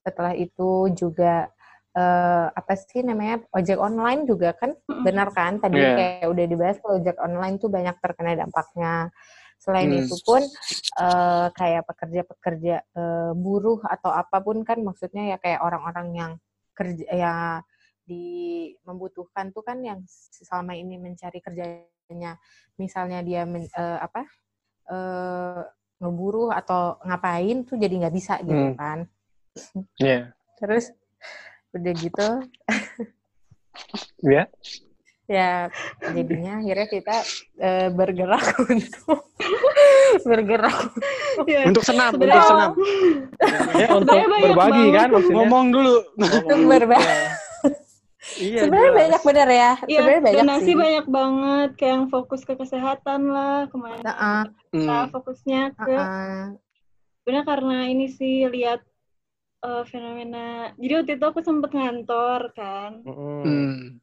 setelah 0.00 0.32
itu 0.32 0.88
juga 0.96 1.52
eh, 2.00 2.46
apa 2.50 2.72
sih 2.80 3.04
namanya 3.04 3.44
ojek 3.52 3.76
online 3.76 4.24
juga 4.24 4.56
kan 4.56 4.72
benar 4.88 5.28
kan 5.36 5.60
tadi 5.60 5.76
Iya. 5.76 5.92
kayak 5.96 6.26
udah 6.32 6.44
dibahas 6.48 6.76
kalau 6.80 6.96
ojek 6.96 7.16
online 7.20 7.56
tuh 7.56 7.68
banyak 7.68 7.96
terkena 8.00 8.32
dampaknya. 8.36 8.94
Selain 9.60 9.92
Hmm. 9.92 10.00
itu 10.00 10.16
pun 10.24 10.40
eh, 11.04 11.46
kayak 11.52 11.82
pekerja-pekerja 11.84 12.76
eh, 12.96 13.32
buruh 13.36 13.80
atau 13.84 14.08
apa 14.08 14.40
pun 14.40 14.64
kan 14.64 14.80
maksudnya 14.80 15.22
ya 15.32 15.36
kayak 15.36 15.60
orang-orang 15.60 16.08
yang 16.16 16.32
kerja 16.72 17.04
ya 17.12 17.34
di 18.08 18.24
membutuhkan 18.82 19.52
tuh 19.52 19.62
kan 19.62 19.78
yang 19.84 20.00
selama 20.32 20.72
ini 20.74 20.96
mencari 20.96 21.38
kerjanya 21.38 22.40
misalnya 22.74 23.20
dia 23.20 23.44
men- 23.44 23.68
eh, 23.70 23.98
apa 24.00 24.24
eh, 24.90 25.62
ngeburu 26.00 26.48
atau 26.50 26.96
ngapain 27.04 27.62
tuh 27.68 27.76
jadi 27.76 27.94
nggak 28.00 28.16
bisa 28.16 28.40
gitu 28.40 28.72
Hmm. 28.72 28.76
kan 28.80 28.98
Iya. 30.00 30.32
terus 30.56 30.90
udah 31.70 31.92
gitu 31.94 32.28
Ya. 34.20 34.44
ya 35.24 35.70
jadinya 36.02 36.58
akhirnya 36.58 36.88
kita 36.88 37.16
eh, 37.56 37.88
bergerak 37.88 38.44
untuk 38.66 39.30
bergerak 40.20 40.78
Iya. 41.40 41.60
Untuk 41.64 41.82
senam, 41.82 42.10
untuk 42.10 42.26
Sebenarnya- 42.26 42.44
senam. 42.44 42.70
Ya 43.72 43.88
untuk 43.94 44.12
berbagi 44.12 44.84
kan 44.90 45.08
maksudnya. 45.08 45.36
Ngomong 45.38 45.66
dulu. 45.70 45.96
untuk 46.18 46.58
berbagi 46.66 47.14
Iya. 48.36 48.60
sebenarnya 48.62 48.90
jelas. 48.90 49.00
banyak 49.00 49.22
bener 49.24 49.48
ya 49.48 49.70
Iya, 49.80 49.96
sebenarnya 49.96 50.20
banyak 50.20 50.38
donasi 50.42 50.62
sih 50.62 50.74
banyak 50.76 51.06
banget 51.08 51.70
kayak 51.74 51.90
yang 51.90 52.04
fokus 52.08 52.40
ke 52.42 52.54
kesehatan 52.54 53.20
lah 53.26 53.56
kemarin. 53.68 54.02
Heeh, 54.02 54.42
Kita 54.72 54.96
Hmm. 54.98 55.08
fokusnya 55.08 55.62
ke 55.72 55.88
heeh. 55.88 56.42
sebenarnya 57.16 57.44
karena 57.46 57.76
ini 57.86 58.06
sih 58.08 58.44
lihat 58.44 58.82
eh, 59.60 59.84
fenomena. 59.88 60.72
Jadi 60.80 60.92
waktu 60.96 61.12
itu 61.16 61.24
aku 61.28 61.40
sempet 61.44 61.70
ngantor 61.72 62.40
kan. 62.56 63.04
Hmm. 63.04 64.00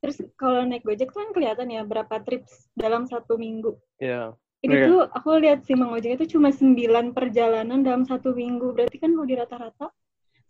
Terus 0.00 0.16
kalau 0.40 0.64
naik 0.64 0.84
Gojek 0.84 1.12
tuh 1.12 1.20
kan 1.24 1.30
kelihatan 1.36 1.68
ya 1.68 1.84
berapa 1.84 2.24
trips 2.24 2.72
dalam 2.72 3.04
satu 3.04 3.36
minggu. 3.36 3.76
Iya. 4.00 4.32
Ini 4.60 4.74
Iya. 4.76 4.86
tuh 4.92 5.00
aku 5.08 5.28
lihat 5.40 5.64
si 5.64 5.72
Mang 5.72 5.92
Ojek 5.96 6.20
itu 6.20 6.36
cuma 6.36 6.52
9 6.52 7.16
perjalanan 7.16 7.80
dalam 7.80 8.04
satu 8.04 8.32
minggu. 8.36 8.76
Berarti 8.76 9.00
kan 9.00 9.12
kalau 9.12 9.28
di 9.28 9.36
rata-rata 9.36 9.88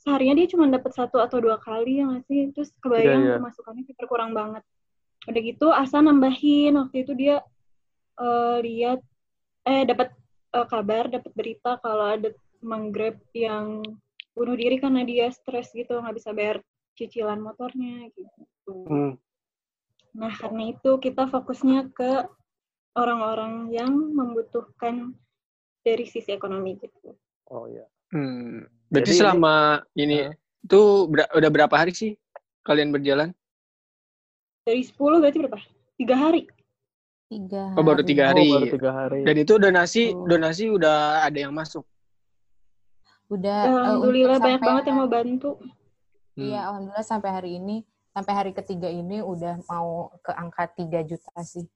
seharinya 0.01 0.35
dia 0.43 0.49
cuma 0.51 0.65
dapat 0.67 0.93
satu 0.97 1.21
atau 1.23 1.39
dua 1.39 1.59
kali 1.63 2.03
ya 2.03 2.11
nggak 2.11 2.25
sih? 2.27 2.51
Terus 2.55 2.71
kebayang 2.83 3.23
Iya, 3.23 3.27
iya. 3.27 3.37
pemasukannya 3.39 3.83
berkurang 3.99 4.31
banget. 4.35 4.63
Udah 5.31 5.41
gitu 5.43 5.67
Asa 5.71 5.99
nambahin 6.03 6.75
waktu 6.79 7.07
itu 7.07 7.13
dia 7.15 7.43
eh, 8.19 8.59
lihat 8.67 8.99
eh 9.67 9.83
dapat 9.87 10.11
eh, 10.59 10.67
kabar, 10.67 11.05
dapat 11.11 11.33
berita 11.35 11.79
kalau 11.83 12.07
ada 12.19 12.31
teman 12.61 12.91
Grab 12.91 13.19
yang 13.35 13.83
bunuh 14.33 14.55
diri 14.55 14.79
karena 14.79 15.03
dia 15.03 15.27
stres 15.31 15.75
gitu 15.75 15.99
nggak 15.99 16.17
bisa 16.17 16.31
bayar 16.31 16.63
cicilan 16.95 17.41
motornya 17.41 18.09
gitu. 18.15 18.75
Hmm. 18.87 19.13
Nah, 20.11 20.33
karena 20.35 20.75
itu 20.75 20.91
kita 20.99 21.31
fokusnya 21.31 21.95
ke 21.95 22.27
orang-orang 22.99 23.71
yang 23.71 23.95
membutuhkan 24.11 25.15
dari 25.87 26.05
sisi 26.05 26.35
ekonomi 26.35 26.77
gitu. 26.83 27.15
Oh 27.47 27.71
iya. 27.71 27.87
Hmm. 28.11 28.67
Berarti 28.91 29.15
Jadi 29.15 29.21
selama 29.23 29.55
ini 29.95 30.27
Heeh. 30.27 30.35
tuh 30.67 31.07
ber- 31.07 31.31
udah 31.31 31.51
berapa 31.51 31.75
hari 31.75 31.95
sih 31.95 32.13
kalian 32.67 32.91
berjalan? 32.91 33.31
Dari 34.67 34.83
10 34.83 35.23
berarti 35.23 35.39
berapa? 35.41 35.61
Tiga 35.97 36.17
hari. 36.19 36.43
tiga 37.31 37.71
Oh, 37.79 37.87
baru 37.87 38.03
tiga 38.03 38.35
hari. 38.35 38.51
Oh, 38.51 38.59
baru 38.59 38.67
tiga 38.75 38.91
hari. 38.91 39.23
Dan 39.23 39.35
itu 39.39 39.55
donasi 39.55 40.11
Oh. 40.11 40.27
donasi 40.27 40.67
udah 40.67 41.23
ada 41.23 41.39
yang 41.39 41.55
masuk. 41.55 41.87
Udah 43.31 43.59
eh, 43.63 43.71
Alhamdulillah 43.71 44.37
untuk 44.37 44.47
banyak 44.51 44.63
banget 44.63 44.85
yang 44.91 44.99
mau 44.99 45.11
bantu. 45.11 45.51
Hmm. 46.35 46.43
Iya, 46.43 46.61
alhamdulillah 46.67 47.07
sampai 47.07 47.31
hari 47.31 47.51
ini, 47.63 47.77
sampai 48.11 48.33
hari 48.35 48.53
ketiga 48.55 48.91
ini 48.91 49.23
udah 49.23 49.63
mau 49.71 50.11
ke 50.19 50.35
angka 50.35 50.67
3 50.75 51.01
juta 51.07 51.41
sih. 51.47 51.67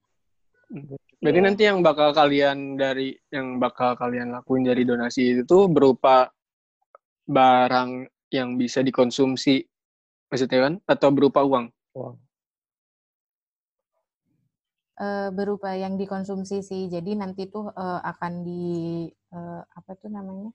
Berarti 1.22 1.40
Iya. 1.40 1.46
nanti 1.46 1.62
yang 1.62 1.78
bakal 1.84 2.10
kalian 2.10 2.74
dari 2.74 3.14
yang 3.30 3.62
bakal 3.62 3.94
kalian 3.94 4.34
lakuin 4.34 4.66
dari 4.66 4.82
donasi 4.82 5.38
itu 5.38 5.42
tuh 5.46 5.70
berupa 5.70 6.32
barang 7.24 8.08
yang 8.34 8.58
bisa 8.58 8.82
dikonsumsi 8.82 9.62
maksudnya 10.28 10.58
kan 10.66 10.74
atau 10.90 11.08
berupa 11.14 11.46
uang? 11.46 11.70
Wah. 11.94 12.16
Eh, 14.94 15.28
berupa 15.34 15.74
yang 15.74 15.98
dikonsumsi 15.98 16.62
sih. 16.62 16.86
Jadi 16.90 17.18
nanti 17.18 17.46
tuh 17.50 17.70
eh, 17.70 18.00
akan 18.02 18.32
di 18.42 19.06
eh, 19.10 19.60
apa 19.62 19.90
tuh 19.98 20.10
namanya? 20.10 20.50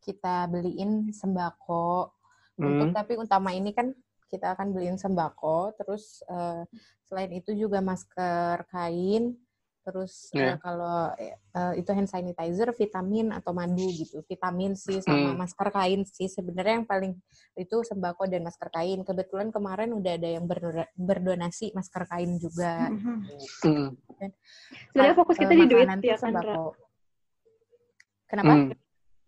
Kita 0.00 0.48
beliin 0.48 1.12
sembako. 1.12 2.10
Untuk 2.56 2.92
Hmm. 2.92 2.96
tapi 2.96 3.16
utama 3.16 3.52
ini 3.52 3.72
kan 3.72 3.92
kita 4.28 4.52
akan 4.52 4.72
beliin 4.72 4.96
sembako, 4.96 5.72
terus 5.76 6.20
eh, 6.24 6.62
selain 7.04 7.32
itu 7.32 7.50
juga 7.52 7.80
masker 7.80 8.62
kain, 8.68 9.34
terus 9.80 10.28
eh, 10.36 10.38
Iya. 10.38 10.54
kalau 10.60 11.10
eh, 11.16 11.34
itu 11.76 11.90
hand 11.90 12.06
sanitizer, 12.06 12.68
vitamin 12.72 13.32
atau 13.32 13.50
madu 13.50 13.88
gitu. 13.90 14.20
Vitamin 14.28 14.76
sih 14.76 15.00
sama 15.00 15.32
Hmm. 15.32 15.40
masker 15.40 15.68
kain 15.72 16.04
sih 16.04 16.28
sebenarnya 16.28 16.84
yang 16.84 16.88
paling 16.88 17.12
itu 17.56 17.76
sembako 17.80 18.28
dan 18.28 18.44
masker 18.44 18.68
kain. 18.70 19.00
Kebetulan 19.02 19.48
kemarin 19.50 19.96
udah 19.96 20.12
ada 20.14 20.28
yang 20.28 20.44
berdona- 20.44 20.90
berdonasi 20.94 21.72
masker 21.72 22.04
kain 22.06 22.36
juga. 22.38 22.92
Mhm. 22.92 23.16
Hmm. 23.64 23.88
Sebenarnya 24.92 25.16
fokus 25.16 25.36
Eh, 25.36 25.42
kita 25.42 25.54
di 25.56 25.64
duit 25.66 25.88
ya 25.88 25.96
tuh 25.96 26.06
Ra? 26.06 26.18
sembako. 26.20 26.64
Kenapa? 28.28 28.52
Hmm. 28.52 28.70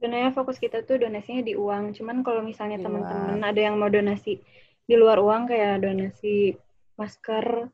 Sebenarnya 0.03 0.35
fokus 0.35 0.59
kita 0.59 0.83
tuh 0.83 0.99
donasinya 0.99 1.47
di 1.47 1.55
uang. 1.55 1.95
Cuman 1.95 2.27
kalau 2.27 2.43
misalnya 2.43 2.75
Di 2.75 2.83
teman-teman 2.83 3.39
ada 3.39 3.61
yang 3.63 3.79
mau 3.79 3.87
donasi 3.87 4.43
di 4.83 4.95
luar 4.99 5.15
uang 5.17 5.47
kayak 5.47 5.79
donasi 5.79 6.59
masker 6.93 7.71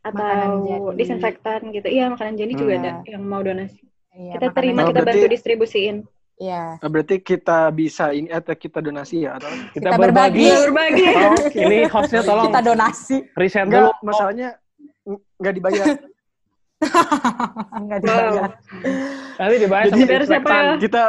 atau 0.00 0.64
jadi. 0.64 0.96
disinfektan 0.96 1.68
gitu. 1.68 1.84
Iya, 1.84 2.08
makanan 2.08 2.34
jadi 2.34 2.52
juga 2.54 2.72
Hmm. 2.72 2.80
ada 2.80 2.90
yang 3.04 3.20
mau 3.20 3.44
donasi. 3.44 3.84
Iya, 4.10 4.32
Kita 4.32 4.46
terima, 4.52 4.80
Oh, 4.80 4.88
kita 4.88 5.00
berarti- 5.02 5.20
bantu 5.20 5.28
distribusiin. 5.30 5.96
Iya. 6.34 6.80
Ah, 6.80 6.88
Berarti 6.88 7.16
kita 7.20 7.68
bisa 7.70 8.08
ini 8.10 8.26
atau 8.26 8.54
kita 8.54 8.80
donasi 8.80 9.22
ya 9.22 9.36
atau 9.36 9.52
Kita, 9.70 9.92
Kita 9.92 10.00
berbagi. 10.00 10.48
berbagi. 10.48 11.04
Iya. 11.04 11.28
Oh, 11.28 11.36
ini 11.68 11.78
hostnya 11.86 12.22
tolong 12.22 12.48
Kita 12.48 12.60
donasi. 12.64 13.16
riset 13.34 13.68
enggak 13.68 13.84
dulu. 13.84 13.92
masalahnya 14.02 14.48
nggak 15.36 15.54
dibayar. 15.54 15.86
Enggak 17.76 17.98
Wow. 18.00 18.02
dibayar. 18.02 18.50
Nanti 19.34 19.56
dibayar 19.58 19.84
Jadi 19.86 20.00
sama 20.00 20.24
siapa 20.26 20.52
ya? 20.54 20.72
kita 20.78 21.02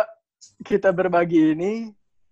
kita 0.61 0.89
berbagi 0.89 1.53
ini 1.53 1.89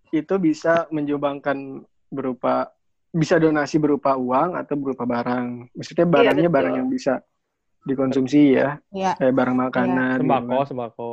itu 0.10 0.34
bisa 0.38 0.86
menyumbangkan 0.90 1.82
berupa 2.08 2.70
bisa 3.10 3.38
donasi 3.38 3.78
berupa 3.78 4.18
uang 4.18 4.58
atau 4.58 4.74
berupa 4.74 5.06
barang. 5.06 5.70
Maksudnya 5.74 6.06
barangnya 6.06 6.50
betul. 6.50 6.58
barang 6.58 6.74
yang 6.82 6.90
bisa 6.90 7.14
dikonsumsi 7.84 8.58
ya, 8.58 8.82
Iya. 8.90 9.14
kayak 9.20 9.36
barang 9.38 9.58
makanan, 9.60 10.18
Sembako, 10.18 10.42
gitu 10.42 10.58
kan. 10.58 10.70
sembako. 10.70 11.10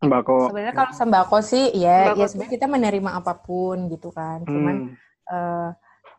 sembako. 0.00 0.36
Sebenarnya 0.48 0.74
kalau 0.74 0.92
sembako 0.96 1.36
sih 1.44 1.64
ya, 1.76 1.96
Sembako 2.08 2.20
ya 2.20 2.26
sebenarnya 2.30 2.54
kita 2.56 2.66
menerima 2.72 3.10
apa 3.20 3.32
pun 3.36 3.76
gitu 3.92 4.08
kan. 4.08 4.38
Cuman 4.48 4.76
Hmm. 4.80 4.94
eh, 5.28 5.70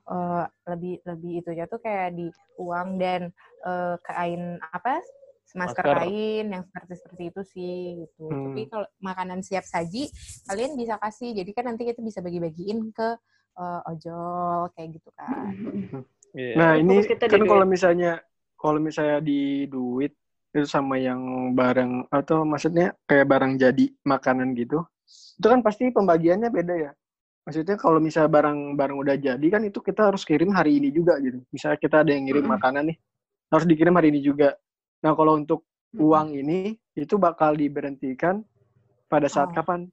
eh, 0.06 0.44
lebih 0.70 0.94
lebih 1.02 1.32
itu 1.42 1.50
ya 1.52 1.66
tuh 1.66 1.82
kayak 1.82 2.14
di 2.14 2.30
uang 2.62 3.02
dan 3.02 3.34
eh, 3.62 3.96
kain 4.06 4.62
apa 4.70 5.02
masker 5.54 5.86
Masker. 5.86 5.98
kain 6.04 6.46
yang 6.52 6.64
seperti 6.64 6.94
seperti 7.00 7.24
itu 7.32 7.42
sih 7.48 7.78
gitu. 8.06 8.26
Hmm. 8.30 8.44
Tapi 8.52 8.62
kalau 8.72 8.88
makanan 9.00 9.40
siap 9.44 9.66
saji 9.66 10.10
kalian 10.48 10.76
bisa 10.78 10.96
kasih. 10.98 11.32
Jadi 11.36 11.52
kan 11.52 11.66
nanti 11.72 11.84
kita 11.88 12.00
bisa 12.00 12.20
bagi-bagiin 12.24 12.92
ke 12.92 13.10
eh, 13.60 13.90
ojol 13.92 14.72
kayak 14.76 14.90
gitu 14.98 15.10
kan. 15.16 15.54
Iya. 16.32 16.54
Nah, 16.56 16.72
Fokus 16.80 16.82
ini 16.82 16.96
kita 17.12 17.24
kan 17.28 17.42
duit. 17.44 17.52
kalau 17.52 17.66
misalnya 17.68 18.12
kalau 18.56 18.80
misalnya 18.80 19.20
di 19.20 19.68
duit 19.68 20.16
itu 20.52 20.68
sama 20.68 21.00
yang 21.00 21.52
barang 21.56 22.12
atau 22.12 22.44
maksudnya 22.44 22.92
kayak 23.08 23.28
barang 23.28 23.56
jadi 23.60 23.86
makanan 24.04 24.52
gitu. 24.56 24.84
Itu 25.40 25.48
kan 25.48 25.60
pasti 25.64 25.92
pembagiannya 25.92 26.52
beda 26.52 26.76
ya. 26.76 26.92
Maksudnya 27.42 27.76
kalau 27.80 27.98
misalnya 27.98 28.30
barang-barang 28.30 28.98
udah 29.02 29.16
jadi 29.18 29.48
kan 29.50 29.66
itu 29.66 29.82
kita 29.82 30.14
harus 30.14 30.22
kirim 30.28 30.54
hari 30.54 30.78
ini 30.78 30.94
juga 30.94 31.18
gitu. 31.18 31.42
Misalnya 31.50 31.80
kita 31.82 32.06
ada 32.06 32.12
yang 32.14 32.24
ngirim 32.30 32.46
Mm-mm. 32.46 32.56
makanan 32.60 32.84
nih, 32.94 32.98
harus 33.50 33.66
dikirim 33.66 33.94
hari 33.98 34.08
ini 34.14 34.22
juga. 34.22 34.54
Nah, 35.02 35.12
kalau 35.18 35.34
untuk 35.38 35.66
Mm-mm. 35.92 36.06
uang 36.08 36.28
ini 36.38 36.78
itu 36.94 37.18
bakal 37.18 37.58
diberhentikan 37.58 38.46
pada 39.10 39.28
saat 39.28 39.50
Oh. 39.52 39.56
kapan? 39.58 39.90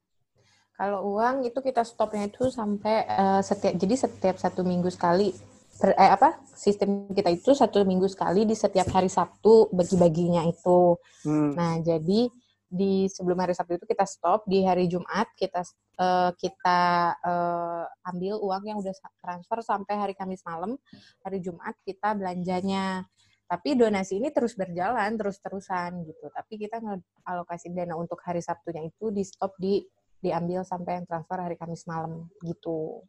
Kalau 0.78 1.18
uang 1.18 1.42
itu 1.42 1.58
kita 1.58 1.82
stopnya 1.82 2.30
itu 2.30 2.54
sampai 2.54 3.02
eh, 3.02 3.40
setiap 3.42 3.74
jadi 3.74 3.94
setiap 3.98 4.36
satu 4.38 4.62
minggu 4.62 4.86
sekali 4.94 5.34
per- 5.74 5.98
eh, 5.98 6.12
apa 6.14 6.38
sistem 6.54 7.10
kita 7.10 7.34
itu 7.34 7.50
satu 7.50 7.82
minggu 7.82 8.06
sekali 8.06 8.46
di 8.46 8.54
setiap 8.54 8.86
hari 8.94 9.10
Sabtu 9.10 9.74
bagi-baginya 9.74 10.46
itu. 10.46 10.94
Hmm. 11.26 11.58
Nah 11.58 11.82
jadi 11.82 12.30
di 12.70 13.10
sebelum 13.10 13.42
hari 13.42 13.58
Sabtu 13.58 13.80
itu 13.80 13.90
kita 13.90 14.06
stop 14.06 14.46
di 14.46 14.62
hari 14.62 14.86
Jumat 14.86 15.26
kita 15.34 15.66
eh, 15.98 16.30
kita 16.38 16.80
eh, 17.26 17.84
ambil 18.14 18.38
uang 18.38 18.62
yang 18.70 18.78
udah 18.78 18.94
transfer 19.18 19.58
sampai 19.66 19.98
hari 19.98 20.14
Kamis 20.14 20.46
malam 20.46 20.78
hari 21.26 21.42
Jumat 21.42 21.74
kita 21.82 22.14
belanjanya. 22.14 23.02
Tapi 23.48 23.80
donasi 23.80 24.20
ini 24.20 24.28
terus 24.28 24.52
berjalan 24.52 25.16
terus-terusan 25.16 26.04
gitu. 26.04 26.28
Tapi 26.28 26.54
kita 26.60 26.84
alokasi 27.24 27.72
dana 27.72 27.96
untuk 27.96 28.20
hari 28.20 28.44
Sabtunya 28.44 28.84
itu 28.84 29.08
di 29.08 29.24
stop 29.24 29.56
di 29.56 29.80
diambil 30.20 30.68
sampai 30.68 31.00
yang 31.00 31.06
transfer 31.08 31.38
hari 31.40 31.56
Kamis 31.56 31.88
malam 31.88 32.28
gitu. 32.44 33.00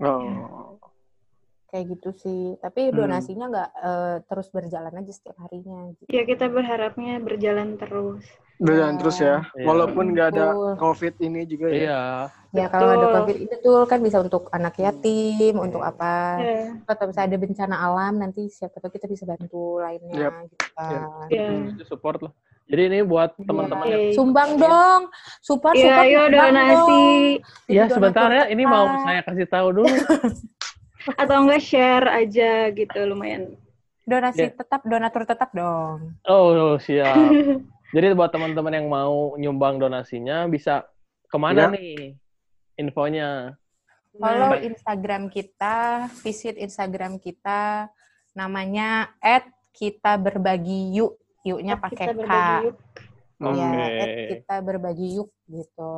Oh. 0.00 0.80
Kayak 1.68 1.84
gitu 2.00 2.10
sih. 2.16 2.42
Tapi 2.56 2.88
Hmm. 2.88 3.04
donasinya 3.04 3.46
nggak 3.52 3.70
eh, 3.84 4.16
terus 4.24 4.48
berjalan 4.48 4.96
aja 4.96 5.12
setiap 5.12 5.36
harinya. 5.44 5.92
Gitu. 5.92 6.08
Ya 6.08 6.24
kita 6.24 6.48
berharapnya 6.48 7.20
berjalan 7.20 7.76
terus. 7.76 8.24
Berjalan 8.58 8.96
terus 8.96 9.16
ya. 9.16 9.46
Iya. 9.52 9.64
Walaupun 9.64 10.04
nggak 10.12 10.28
ada. 10.32 10.46
COVID 10.76 11.14
ini 11.20 11.40
juga 11.44 11.66
ya. 11.68 11.76
Iya. 11.78 12.00
Ya 12.52 12.66
kalau 12.68 12.92
ada. 12.92 13.06
COVID 13.20 13.36
itu 13.40 13.54
tuh 13.58 13.86
kan 13.86 13.98
bisa 13.98 14.20
untuk 14.20 14.50
anak 14.50 14.76
yatim, 14.76 15.56
untuk 15.56 15.80
apa? 15.80 16.36
Ya. 16.38 16.76
Atau 16.84 17.08
bisa 17.08 17.24
ada 17.24 17.36
bencana 17.36 17.76
alam 17.78 18.18
nanti 18.18 18.46
siapa 18.48 18.76
tahu 18.76 18.92
kita 18.92 19.06
bisa 19.06 19.24
bantu 19.24 19.80
lainnya 19.80 20.28
Yap. 20.28 20.34
gitu 20.44 20.56
kan. 20.74 21.00
Ya. 21.28 21.46
Itu 21.72 21.84
support 21.86 22.20
lah. 22.20 22.32
Jadi 22.62 22.82
ini 22.88 22.98
buat 23.02 23.34
Iya. 23.34 23.44
teman-teman 23.44 23.86
yang 23.86 24.02
Oke. 24.06 24.14
Sumbang 24.14 24.50
dong, 24.54 25.00
support 25.40 25.74
Iya, 25.74 25.82
support 25.82 26.04
ayo 26.06 26.20
sumbang 26.22 26.32
donasi. 26.32 26.78
dong. 26.78 27.68
Ya 27.68 27.84
sebentar 27.90 28.28
ya, 28.30 28.44
ini 28.48 28.62
mau 28.64 28.84
saya 29.02 29.20
kasih 29.20 29.46
tahu 29.46 29.68
dulu. 29.76 29.88
Atau 31.20 31.36
enggak 31.42 31.60
share 31.60 32.06
aja 32.06 32.70
gitu 32.70 32.98
lumayan. 33.02 33.58
donasi 34.02 34.46
Ya. 34.46 34.50
tetap 34.50 34.82
donatur 34.82 35.22
tetap 35.22 35.54
dong. 35.54 36.18
Oh 36.26 36.74
siap. 36.76 37.14
Jadi 37.92 38.16
buat 38.16 38.32
teman-teman 38.32 38.72
yang 38.72 38.88
mau 38.88 39.36
nyumbang 39.36 39.76
donasinya 39.76 40.48
bisa 40.48 40.88
ke 41.28 41.36
mana 41.36 41.68
Ya. 41.68 41.76
nih 41.76 42.16
infonya? 42.74 43.52
Follow 44.12 44.56
Baik. 44.56 44.64
Instagram 44.72 45.22
kita, 45.28 45.76
visit 46.20 46.56
Instagram 46.56 47.16
kita, 47.16 47.88
namanya 48.32 49.12
kita 49.72 50.16
berbagi 50.16 50.92
yuk, 50.92 51.16
yuknya 51.44 51.76
pakai 51.76 52.12
kita 52.12 52.12
K. 52.12 52.16
berbagi 52.16 52.56
yuk. 52.64 52.76
Ya, 53.42 53.68
Oke. 53.68 54.12
kita 54.30 54.54
berbagi 54.62 55.08
yuk 55.16 55.28
gitu. 55.48 55.92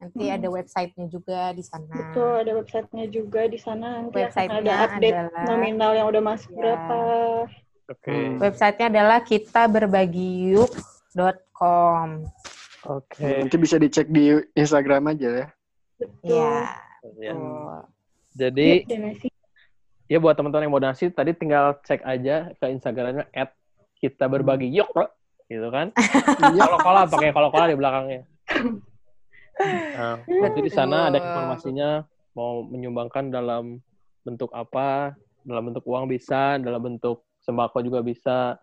Nanti 0.00 0.24
Hmm. 0.26 0.36
ada 0.36 0.48
websitenya 0.50 1.06
juga 1.08 1.40
di 1.50 1.62
sana. 1.62 1.92
Betul, 1.92 2.32
ada 2.40 2.52
websitenya 2.56 3.06
juga 3.06 3.42
di 3.46 3.58
sana. 3.58 4.00
Nanti 4.00 4.16
akan 4.16 4.22
Websitenya 4.22 4.58
ada 4.60 4.84
update 4.86 5.16
adalah- 5.18 5.46
nominal 5.46 5.92
yang 5.94 6.06
udah 6.08 6.22
masuk 6.24 6.50
Ya. 6.52 6.58
berapa. 6.58 6.98
Oke. 7.90 8.10
Hmm. 8.12 8.36
Websitenya 8.38 8.86
adalah 8.88 9.18
kita 9.20 9.62
berbagiyuk.com. 11.12 12.08
Oke. 12.80 13.28
Nanti 13.44 13.56
bisa 13.56 13.76
dicek 13.76 14.08
di 14.08 14.32
Instagram 14.54 15.10
aja 15.10 15.28
ya. 15.28 15.46
Betul. 15.98 16.32
Ya, 16.32 16.64
Ya. 17.16 17.32
Jadi 18.36 18.84
donasi. 18.84 19.32
ya 20.04 20.20
buat 20.20 20.36
teman-teman 20.36 20.68
yang 20.68 20.72
mau 20.72 20.82
donasi 20.82 21.08
tadi 21.08 21.32
tinggal 21.32 21.80
cek 21.80 22.04
aja 22.04 22.52
ke 22.52 22.66
Instagramnya 22.68 23.24
at 23.32 23.56
kita 23.96 24.28
berbagi 24.28 24.68
yuk 24.68 24.92
bro. 24.92 25.08
gitu 25.48 25.64
kan 25.66 25.96
Iya. 26.44 26.60
kalau 26.60 26.78
kola 26.78 27.08
pakai 27.08 27.32
kalau 27.32 27.48
kola 27.48 27.66
di 27.66 27.76
belakangnya 27.80 28.20
nah, 29.96 30.20
nanti 30.28 30.60
di 30.60 30.68
sana 30.68 31.08
ada 31.08 31.18
informasinya 31.18 32.04
mau 32.36 32.62
menyumbangkan 32.62 33.32
dalam 33.32 33.80
bentuk 34.22 34.52
apa 34.52 35.16
dalam 35.42 35.72
bentuk 35.72 35.82
uang 35.88 36.04
bisa 36.04 36.60
dalam 36.60 36.84
bentuk 36.84 37.24
sembako 37.40 37.80
juga 37.80 38.04
bisa 38.04 38.60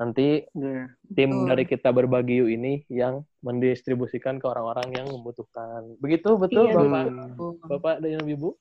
nanti 0.00 0.48
Iya. 0.50 0.96
tim 1.06 1.28
Betul. 1.30 1.46
dari 1.46 1.64
kita 1.66 1.92
berbagi 1.92 2.40
yuk 2.40 2.48
ini 2.48 2.72
yang 2.88 3.20
mendistribusikan 3.40 4.40
ke 4.40 4.48
orang-orang 4.48 4.88
yang 4.90 5.06
membutuhkan 5.06 5.92
begitu 6.00 6.34
betul 6.34 6.64
Iya. 6.66 6.74
bapak 6.74 7.04
Betul. 7.36 7.52
bapak 7.68 7.94
dan 8.00 8.24
ibu 8.24 8.56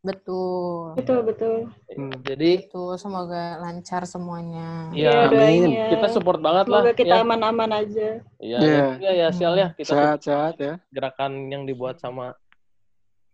Betul. 0.00 0.96
Betul, 0.96 1.18
betul. 1.28 1.56
Hmm. 1.92 2.08
jadi 2.24 2.64
Betul. 2.64 2.96
Semoga 2.96 3.60
lancar 3.60 4.08
semuanya. 4.08 4.88
ya 4.90 4.96
Iya, 4.96 5.12
amin. 5.20 5.30
doainnya. 5.30 5.86
kita 5.92 6.06
support 6.08 6.40
banget 6.40 6.66
lah 6.68 6.80
Semoga 6.82 6.96
kita 6.96 7.14
ya 7.14 7.20
aman-aman 7.20 7.70
aja. 7.74 8.08
Iya, 8.38 8.58
Iya. 8.58 8.84
ya, 8.96 9.10
ya, 9.12 9.26
sial 9.28 9.54
ya 9.54 9.68
kita 9.74 9.92
Sehat-sehat 9.92 10.54
ya. 10.56 10.74
gerakan 10.88 11.48
yang 11.48 11.64
dibuat 11.64 12.00
sama 12.00 12.32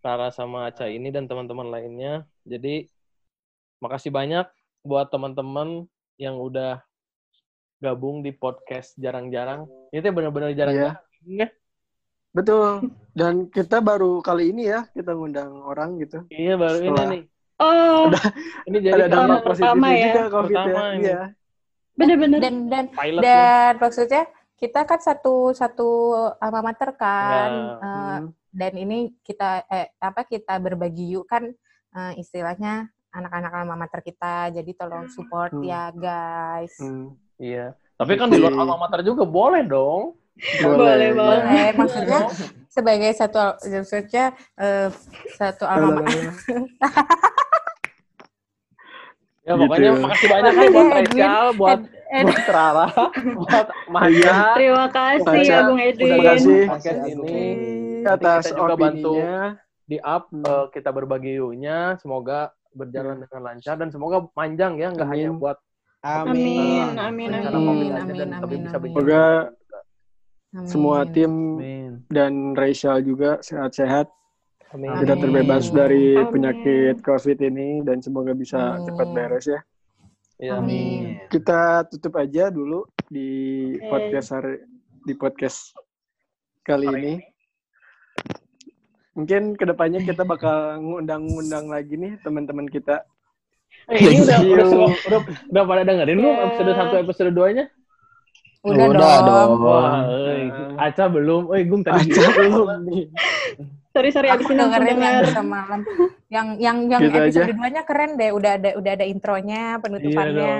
Rara 0.02 0.30
sama 0.30 0.66
Aca 0.66 0.86
ini 0.86 1.10
dan 1.10 1.26
teman-teman 1.26 1.66
lainnya. 1.66 2.26
Jadi 2.42 2.86
makasih 3.78 4.10
banyak 4.10 4.46
buat 4.82 5.06
teman-teman 5.06 5.86
yang 6.16 6.34
udah 6.34 6.85
gabung 7.78 8.20
di 8.20 8.32
podcast 8.32 8.96
jarang-jarang. 8.96 9.64
Ini 9.90 10.00
tuh 10.00 10.12
benar-benar 10.12 10.50
jarang-jarang. 10.52 10.96
ya. 11.24 11.46
Betul. 12.30 12.92
Dan 13.10 13.48
kita 13.48 13.80
baru 13.80 14.20
kali 14.20 14.52
ini 14.52 14.68
ya 14.68 14.84
kita 14.90 15.16
ngundang 15.16 15.56
orang 15.62 15.96
gitu. 15.98 16.20
Iya 16.28 16.54
baru 16.54 16.76
ini 16.78 16.88
Setelah- 16.92 17.10
nih. 17.12 17.22
Oh, 17.56 18.12
Ini 18.68 18.78
jadi 18.84 19.00
Ada 19.00 19.06
dampak 19.08 19.40
pertama 19.48 19.86
ya. 19.88 20.04
juga 20.12 20.22
COVID 20.28 20.52
Pertama 20.52 20.76
ya. 20.76 20.92
ini. 20.92 21.04
Iya. 21.04 21.20
bener-bener. 21.96 22.38
Dan 22.44 22.54
dan 22.68 22.84
pilot 22.92 23.20
ya. 23.20 23.24
dan 23.24 23.72
maksudnya 23.80 24.22
kita 24.56 24.80
kan 24.84 25.00
satu 25.00 25.34
satu 25.52 25.88
alma 26.36 26.60
mater 26.60 26.92
kan. 26.92 27.48
Ya. 27.48 27.72
Eh, 27.80 28.16
Hmm. 28.20 28.24
dan 28.52 28.72
ini 28.76 28.98
kita 29.20 29.64
eh 29.66 29.88
apa 29.96 30.24
kita 30.24 30.60
berbagi 30.60 31.16
yuk 31.16 31.24
kan 31.24 31.48
eh, 31.96 32.12
istilahnya 32.16 32.84
anak-anak 33.08 33.52
alma 33.56 33.80
mater 33.80 34.04
kita. 34.04 34.52
Jadi 34.52 34.76
tolong 34.76 35.08
support 35.08 35.56
Hmm. 35.56 35.64
ya 35.64 35.88
guys. 35.88 36.76
Hmm. 36.76 37.16
Iya. 37.36 37.66
Tapi 37.96 38.12
kan 38.14 38.28
di 38.28 38.36
luar 38.36 38.52
alma 38.52 38.76
mater 38.78 39.00
juga 39.00 39.24
boleh 39.24 39.62
dong. 39.62 40.16
Boleh 40.60 41.12
banget. 41.12 41.40
Boleh, 41.42 41.68
maksudnya 41.80 42.20
sebagai 42.66 43.10
satu 43.10 43.38
maksudnya 43.64 44.24
eh, 44.54 44.88
satu 45.32 45.64
alma 45.64 46.00
mater. 46.00 46.32
Ya 49.42 49.54
Gitu 49.54 49.62
pokoknya 49.62 49.86
ya. 49.86 50.02
makasih 50.02 50.26
banyak 50.26 50.42
ya 50.42 50.58
Makasih, 50.58 50.74
buat 50.74 50.90
Edwin. 50.90 51.22
Rachel, 51.22 51.46
buat 51.54 51.80
Ed- 52.06 52.26
buat 52.26 52.46
Rara, 52.48 52.86
buat 53.38 53.66
Maja. 53.86 54.30
Terima 54.58 54.86
kasih 54.88 55.22
Baca. 55.22 55.42
ya 55.46 55.58
Bung 55.62 55.78
Edwin. 55.80 56.10
Udah 56.10 56.18
kasih. 56.26 56.60
podcast 56.66 57.00
ini. 57.06 57.38
Atas 58.02 58.42
kita 58.42 58.58
juga 58.58 58.74
bantu 58.74 59.12
opininya. 59.14 59.38
di 59.86 59.96
up 60.02 60.24
Hmm. 60.26 60.42
eh, 60.42 60.66
kita 60.74 60.90
berbagi 60.90 61.32
you-nya. 61.32 61.78
Semoga 61.96 62.38
berjalan 62.74 63.22
dengan 63.22 63.40
lancar 63.40 63.74
dan 63.78 63.88
semoga 63.88 64.18
panjang 64.28 64.72
ya, 64.76 64.90
nggak 64.90 65.08
hanya 65.08 65.30
buat 65.32 65.62
Amin, 66.06 66.94
amin, 66.94 67.30
amin. 67.34 67.50
Amin, 67.50 67.90
dan 68.14 68.30
tapi 68.38 68.54
amin, 68.54 68.62
bisa 68.62 68.76
amin. 68.78 68.90
Semoga 68.94 69.24
Amin. 70.54 70.68
semua 70.70 70.98
tim 71.10 71.32
Amin. 71.58 71.92
dan 72.06 72.54
Rachel 72.54 73.02
juga 73.02 73.42
sehat-sehat. 73.42 74.06
Amin. 74.70 74.94
Amin. 74.94 75.02
Tidak 75.02 75.16
terbebas 75.18 75.64
dari 75.74 76.14
Amin. 76.14 76.30
penyakit 76.30 77.02
COVID 77.02 77.38
ini 77.42 77.82
dan 77.82 77.98
semoga 77.98 78.32
bisa 78.38 78.78
Amin. 78.78 78.86
cepat 78.86 79.08
beres 79.10 79.46
ya. 79.50 79.60
Iya. 80.38 80.62
Amin. 80.62 81.18
Kita 81.26 81.90
tutup 81.90 82.14
aja 82.22 82.54
dulu 82.54 82.86
di 83.10 83.28
Oke. 83.74 83.90
podcast 83.90 84.28
hari 84.30 84.62
di 85.02 85.14
podcast 85.18 85.74
kali 86.62 86.86
ini. 86.86 87.14
Mungkin 89.16 89.56
ke 89.56 89.64
depannya 89.64 90.04
kita 90.04 90.28
bakal 90.28 90.76
ngundang-ngundang 90.82 91.72
lagi 91.72 91.96
nih 91.96 92.20
teman-teman 92.20 92.68
kita. 92.68 93.02
Eh, 93.86 93.98
ini 94.02 94.18
udah, 94.18 94.38
udah, 94.42 94.66
semua- 94.66 94.98
udah, 95.00 95.20
udah 95.46 95.62
pada 95.64 95.82
dengerin 95.84 96.16
belum 96.16 96.34
Ya. 96.34 96.42
episode 96.44 96.72
1 96.72 96.94
episode 96.98 97.30
2-nya? 97.32 97.64
Udah, 98.60 98.84
Udah 98.84 98.98
dong. 98.98 99.24
dong. 99.24 99.50
Wah, 99.62 100.02
euy. 100.04 100.42
Aca 100.76 101.04
belum. 101.06 101.42
Eh, 101.54 101.62
Gung 101.64 101.82
tadi 101.82 102.02
Aca 102.04 102.22
belum 102.36 102.66
nih. 102.84 103.04
Sorry, 103.88 104.10
sorry, 104.10 104.28
abis 104.28 104.42
Aku 104.42 104.52
ini 104.52 104.58
langsung 104.58 104.74
dengerin 104.76 104.98
yang 104.98 105.14
denger. 105.16 105.26
semalam. 105.32 105.80
Yang 106.26 106.46
yang 106.58 106.76
yang 106.84 107.00
Gitu 107.00 107.16
episode 107.16 107.46
aja. 107.46 107.54
2-nya 107.54 107.82
keren 107.86 108.10
deh. 108.12 108.30
Udah 108.30 108.52
ada 108.52 108.70
udah 108.74 108.92
ada 108.92 109.06
intronya, 109.06 109.62
penutupannya. 109.78 110.50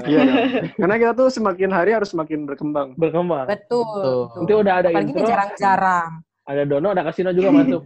Iya 0.00 0.20
dong. 0.22 0.38
Karena 0.78 0.94
kita 0.96 1.12
tuh 1.12 1.28
semakin 1.28 1.70
hari 1.70 1.90
harus 1.92 2.08
semakin 2.08 2.46
berkembang. 2.46 2.94
Berkembang. 2.94 3.44
Betul. 3.44 3.82
Betul. 3.82 4.22
Nanti 4.38 4.52
udah 4.54 4.74
ada 4.76 4.88
Apalagi 4.88 5.10
intro, 5.10 5.26
jarang-jarang. 5.26 6.10
ada 6.46 6.62
Dono, 6.64 6.88
ada 6.88 7.02
Kasino 7.02 7.30
juga 7.34 7.50
masuk. 7.52 7.82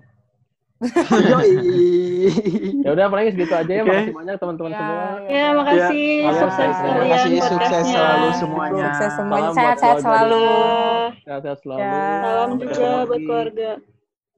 Ya 2.82 2.90
udah 2.94 3.06
paling 3.10 3.26
segitu 3.34 3.54
aja 3.54 3.72
ya. 3.72 3.82
Oke. 3.82 3.90
Makasih 3.90 4.14
banyak 4.14 4.36
teman-teman 4.38 4.70
Ya, 4.72 4.78
semua. 4.78 5.02
Ya, 5.26 5.46
makasih. 5.54 6.06
Ya. 6.22 6.32
Sukses 6.34 6.58
Ya. 6.58 6.82
kalian 6.82 7.02
Makasih, 7.02 7.40
sukses 7.46 7.84
selalu 7.86 8.28
semuanya. 8.38 8.82
Sukses 8.82 9.10
semuanya. 9.14 9.22
Salam 9.22 9.42
buat 9.42 9.54
Sehat-sehat 9.58 9.96
selalu. 10.02 10.42
Ya. 10.42 11.22
Sehat-sehat 11.26 11.58
selalu. 11.62 11.82
Ya. 11.82 11.94
Salam 12.22 12.50
juga 12.58 12.88
buat 13.06 13.20
keluarga. 13.22 13.70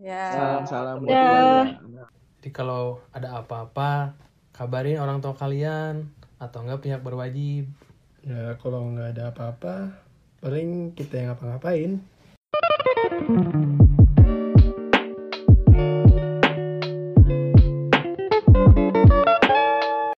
Ya. 0.00 0.24
Salam-salam 0.32 0.94
buat 1.00 1.08
Ya. 1.12 1.24
keluarga. 1.24 2.04
Jadi 2.40 2.48
kalau 2.52 2.82
ada 3.16 3.28
apa-apa, 3.40 3.92
kabarin 4.52 5.00
orang 5.00 5.18
tua 5.24 5.32
kalian 5.32 6.04
atau 6.36 6.58
enggak 6.60 6.80
pihak 6.84 7.00
berwajib. 7.00 7.64
Ya 8.24 8.56
kalau 8.60 8.84
nggak 8.92 9.16
ada 9.16 9.22
apa-apa, 9.32 9.76
paling 10.40 10.92
kita 10.96 11.20
yang 11.20 11.28
ngapa-ngapain. 11.32 12.00